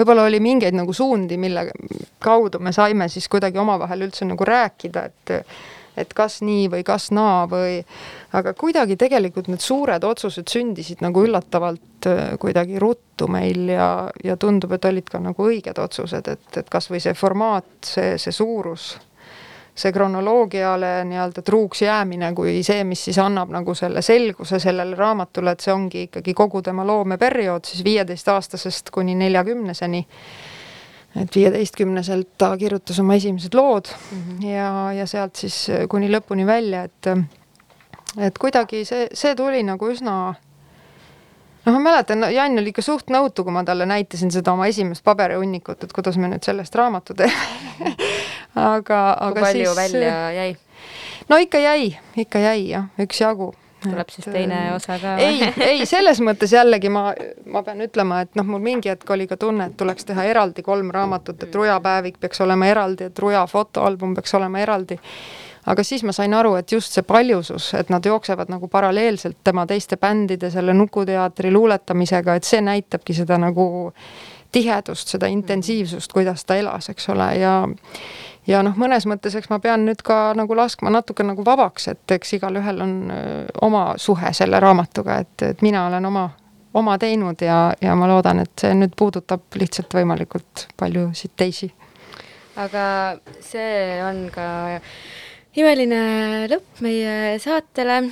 võib-olla 0.00 0.28
oli 0.28 0.40
mingeid 0.42 0.76
nagu 0.76 0.94
suundi, 0.96 1.38
mille 1.40 1.68
kaudu 2.22 2.60
me 2.62 2.72
saime 2.72 3.08
siis 3.12 3.28
kuidagi 3.28 3.60
omavahel 3.60 4.08
üldse 4.08 4.28
nagu 4.28 4.48
rääkida, 4.48 5.04
et 5.10 5.36
et 6.00 6.12
kas 6.16 6.38
nii 6.46 6.68
või 6.72 6.84
kas 6.86 7.08
naa 7.12 7.44
või 7.50 7.80
aga 8.38 8.52
kuidagi 8.56 8.96
tegelikult 8.96 9.50
need 9.50 9.60
suured 9.60 10.04
otsused 10.06 10.48
sündisid 10.48 11.02
nagu 11.04 11.24
üllatavalt 11.26 12.08
äh, 12.08 12.22
kuidagi 12.40 12.78
ruttu 12.80 13.28
meil 13.28 13.68
ja, 13.74 13.90
ja 14.24 14.36
tundub, 14.40 14.72
et 14.76 14.86
olid 14.86 15.10
ka 15.10 15.20
nagu 15.20 15.48
õiged 15.50 15.82
otsused, 15.82 16.30
et, 16.30 16.46
et 16.56 16.70
kas 16.72 16.88
või 16.92 17.02
see 17.02 17.14
formaat, 17.18 17.68
see, 17.84 18.14
see 18.22 18.32
suurus 18.32 18.94
see 19.74 19.92
kronoloogiale 19.92 21.04
nii-öelda 21.08 21.42
truuks 21.46 21.82
jäämine 21.82 22.32
kui 22.34 22.62
see, 22.66 22.84
mis 22.84 23.04
siis 23.04 23.18
annab 23.22 23.52
nagu 23.54 23.74
selle 23.74 24.02
selguse 24.02 24.58
sellele 24.62 24.96
raamatule, 24.98 25.54
et 25.54 25.64
see 25.64 25.74
ongi 25.74 26.06
ikkagi 26.08 26.34
kogu 26.34 26.62
tema 26.62 26.86
loomeperiood 26.86 27.64
siis 27.68 27.84
viieteistaastasest 27.84 28.90
kuni 28.90 29.14
neljakümneseni. 29.14 30.06
et 31.20 31.36
viieteistkümneselt 31.36 32.28
ta 32.38 32.56
kirjutas 32.56 33.00
oma 33.00 33.14
esimesed 33.14 33.54
lood 33.54 33.88
mm 34.12 34.18
-hmm. 34.18 34.46
ja, 34.46 34.92
ja 34.92 35.06
sealt 35.06 35.36
siis 35.36 35.66
kuni 35.88 36.10
lõpuni 36.10 36.46
välja, 36.46 36.82
et 36.82 37.06
et 38.18 38.38
kuidagi 38.38 38.84
see, 38.84 39.08
see 39.12 39.34
tuli 39.34 39.62
nagu 39.62 39.90
üsna 39.90 40.34
noh, 41.64 41.74
ma 41.74 41.80
mäletan, 41.90 42.24
Jan 42.34 42.58
oli 42.58 42.72
ikka 42.72 42.82
suht 42.84 43.12
nõutu, 43.12 43.44
kui 43.44 43.54
ma 43.54 43.64
talle 43.64 43.86
näitasin 43.88 44.32
seda 44.34 44.54
oma 44.54 44.68
esimest 44.70 45.04
paberihunnikut, 45.04 45.84
et 45.84 45.94
kuidas 45.96 46.18
me 46.20 46.30
nüüd 46.32 46.46
sellest 46.46 46.74
raamatu 46.78 47.16
teeme 47.18 47.94
aga, 48.54 49.00
aga 49.12 49.32
kui 49.34 49.46
palju 49.46 49.72
siis, 49.72 49.76
välja 49.76 50.20
jäi? 50.36 50.54
no 51.28 51.36
ikka 51.36 51.58
jäi, 51.58 51.90
ikka 52.16 52.38
jäi 52.38 52.68
jah, 52.68 52.86
üksjagu. 53.00 53.52
tuleb 53.84 54.08
siis 54.12 54.26
teine 54.28 54.60
osa 54.74 54.98
ka 55.00 55.16
ei, 55.22 55.52
ei 55.64 55.86
selles 55.88 56.20
mõttes 56.24 56.52
jällegi 56.52 56.90
ma, 56.92 57.10
ma 57.46 57.62
pean 57.66 57.80
ütlema, 57.84 58.22
et 58.26 58.34
noh, 58.38 58.48
mul 58.48 58.62
mingi 58.64 58.92
hetk 58.92 59.10
oli 59.10 59.28
ka 59.30 59.38
tunne, 59.40 59.70
et 59.70 59.76
tuleks 59.80 60.08
teha 60.08 60.26
eraldi 60.32 60.64
kolm 60.66 60.90
raamatut, 60.94 61.42
et 61.42 61.54
Ruja 61.54 61.78
päevik 61.84 62.20
peaks 62.20 62.40
olema 62.44 62.68
eraldi, 62.68 63.08
et 63.08 63.18
Ruja 63.18 63.46
fotoalbum 63.48 64.14
peaks 64.18 64.34
olema 64.36 64.60
eraldi. 64.60 65.00
Aga 65.66 65.84
siis 65.84 66.04
ma 66.04 66.12
sain 66.12 66.34
aru, 66.34 66.54
et 66.60 66.72
just 66.72 66.96
see 66.96 67.02
paljusus, 67.06 67.72
et 67.74 67.90
nad 67.92 68.04
jooksevad 68.06 68.50
nagu 68.52 68.68
paralleelselt 68.68 69.38
tema 69.44 69.66
teiste 69.66 69.96
bändide, 69.96 70.50
selle 70.50 70.74
Nuku 70.74 71.04
teatri 71.06 71.52
luuletamisega, 71.52 72.34
et 72.34 72.44
see 72.48 72.60
näitabki 72.64 73.14
seda 73.14 73.38
nagu 73.38 73.92
tihedust, 74.52 75.08
seda 75.08 75.28
intensiivsust, 75.30 76.12
kuidas 76.12 76.44
ta 76.44 76.56
elas, 76.58 76.88
eks 76.90 77.08
ole, 77.12 77.28
ja 77.38 77.54
ja 78.48 78.62
noh, 78.66 78.74
mõnes 78.80 79.06
mõttes, 79.06 79.36
eks 79.36 79.50
ma 79.52 79.60
pean 79.62 79.84
nüüd 79.86 80.02
ka 80.04 80.32
nagu 80.38 80.56
laskma 80.56 80.90
natuke 80.90 81.24
nagu 81.26 81.44
vabaks, 81.46 81.88
et 81.92 82.14
eks 82.16 82.38
igalühel 82.38 82.82
on 82.82 82.94
oma 83.62 83.84
suhe 84.00 84.32
selle 84.36 84.60
raamatuga, 84.60 85.20
et, 85.24 85.34
et 85.52 85.62
mina 85.62 85.84
olen 85.86 86.06
oma, 86.08 86.24
oma 86.74 86.96
teinud 86.98 87.42
ja, 87.44 87.60
ja 87.82 87.94
ma 87.98 88.08
loodan, 88.10 88.42
et 88.42 88.52
see 88.60 88.74
nüüd 88.74 88.96
puudutab 88.98 89.60
lihtsalt 89.60 89.94
võimalikult 89.94 90.66
paljusid 90.80 91.36
teisi. 91.36 91.70
Aga 92.60 92.84
see 93.44 94.00
on 94.04 94.26
ka 94.34 94.48
imeline 95.58 96.02
lõpp 96.50 96.82
meie 96.84 97.38
saatele. 97.42 98.02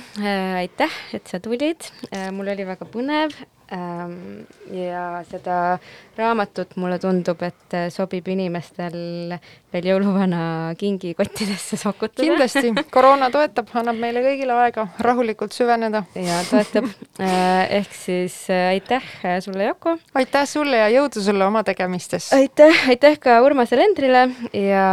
aitäh, 0.59 0.99
et 1.13 1.27
sa 1.27 1.39
tulid, 1.39 1.87
mul 2.35 2.51
oli 2.51 2.67
väga 2.67 2.87
põnev 2.89 3.35
ja 3.69 5.03
seda 5.29 5.77
raamatut 6.17 6.75
mulle 6.81 6.99
tundub, 6.99 7.41
et 7.45 7.75
sobib 7.93 8.27
inimestel 8.33 9.37
veel 9.73 9.87
jõuluvana 9.91 10.41
kingikottidesse 10.79 11.77
sokutada. 11.77 12.25
kindlasti, 12.25 12.71
koroona 12.95 13.29
toetab, 13.33 13.69
annab 13.77 13.99
meile 14.01 14.23
kõigile 14.25 14.55
aega 14.63 14.87
rahulikult 15.05 15.53
süveneda. 15.55 16.03
ja 16.17 16.39
toetab. 16.49 16.89
ehk 17.19 17.93
siis 17.93 18.35
äh, 18.49 18.71
aitäh 18.73 19.05
sulle, 19.45 19.69
Yoko. 19.69 19.97
aitäh 20.17 20.47
sulle 20.49 20.81
ja 20.81 20.89
jõudu 20.93 21.23
sulle 21.23 21.45
oma 21.45 21.63
tegemistes. 21.67 22.31
aitäh, 22.33 22.87
aitäh 22.89 23.19
ka 23.21 23.39
Urmasele 23.45 23.85
Endrile 23.89 24.25
ja 24.57 24.87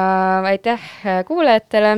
aitäh 0.52 0.90
äh, 1.06 1.22
kuulajatele. 1.24 1.96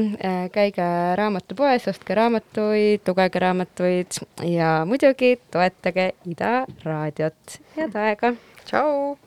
käige 0.53 0.87
raamatupoes, 1.19 1.89
ostke 1.91 2.15
raamatuid, 2.15 3.03
lugege 3.09 3.43
raamatuid 3.43 4.23
ja 4.47 4.85
muidugi 4.87 5.37
toetage 5.51 6.13
Ida 6.29 6.68
raadiot. 6.85 7.61
head 7.77 7.95
aega. 7.97 8.35
tšau. 8.65 9.19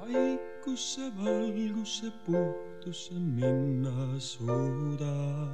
vaikusse, 0.00 1.00
valgusse, 1.18 2.12
puhtusse 2.26 3.14
minna 3.14 4.20
suudan. 4.20 5.52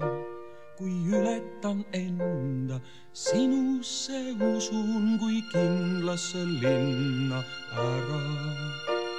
kui 0.78 0.90
ületan 1.06 1.84
enda, 1.92 2.80
sinusse 3.12 4.34
usun 4.54 5.18
kui 5.20 5.38
kindlasse 5.52 6.42
linna 6.62 7.38
ära, 7.78 8.22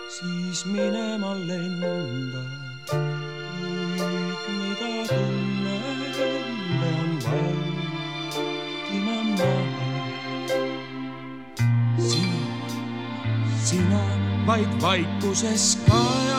siis 0.09 0.65
minema 0.65 1.31
lendan. 1.47 2.51
kõik, 2.91 4.43
mida 4.57 4.91
tunnen, 5.07 5.44
vaid 14.45 14.69
vaikuses 14.81 15.77
kae 15.89 16.34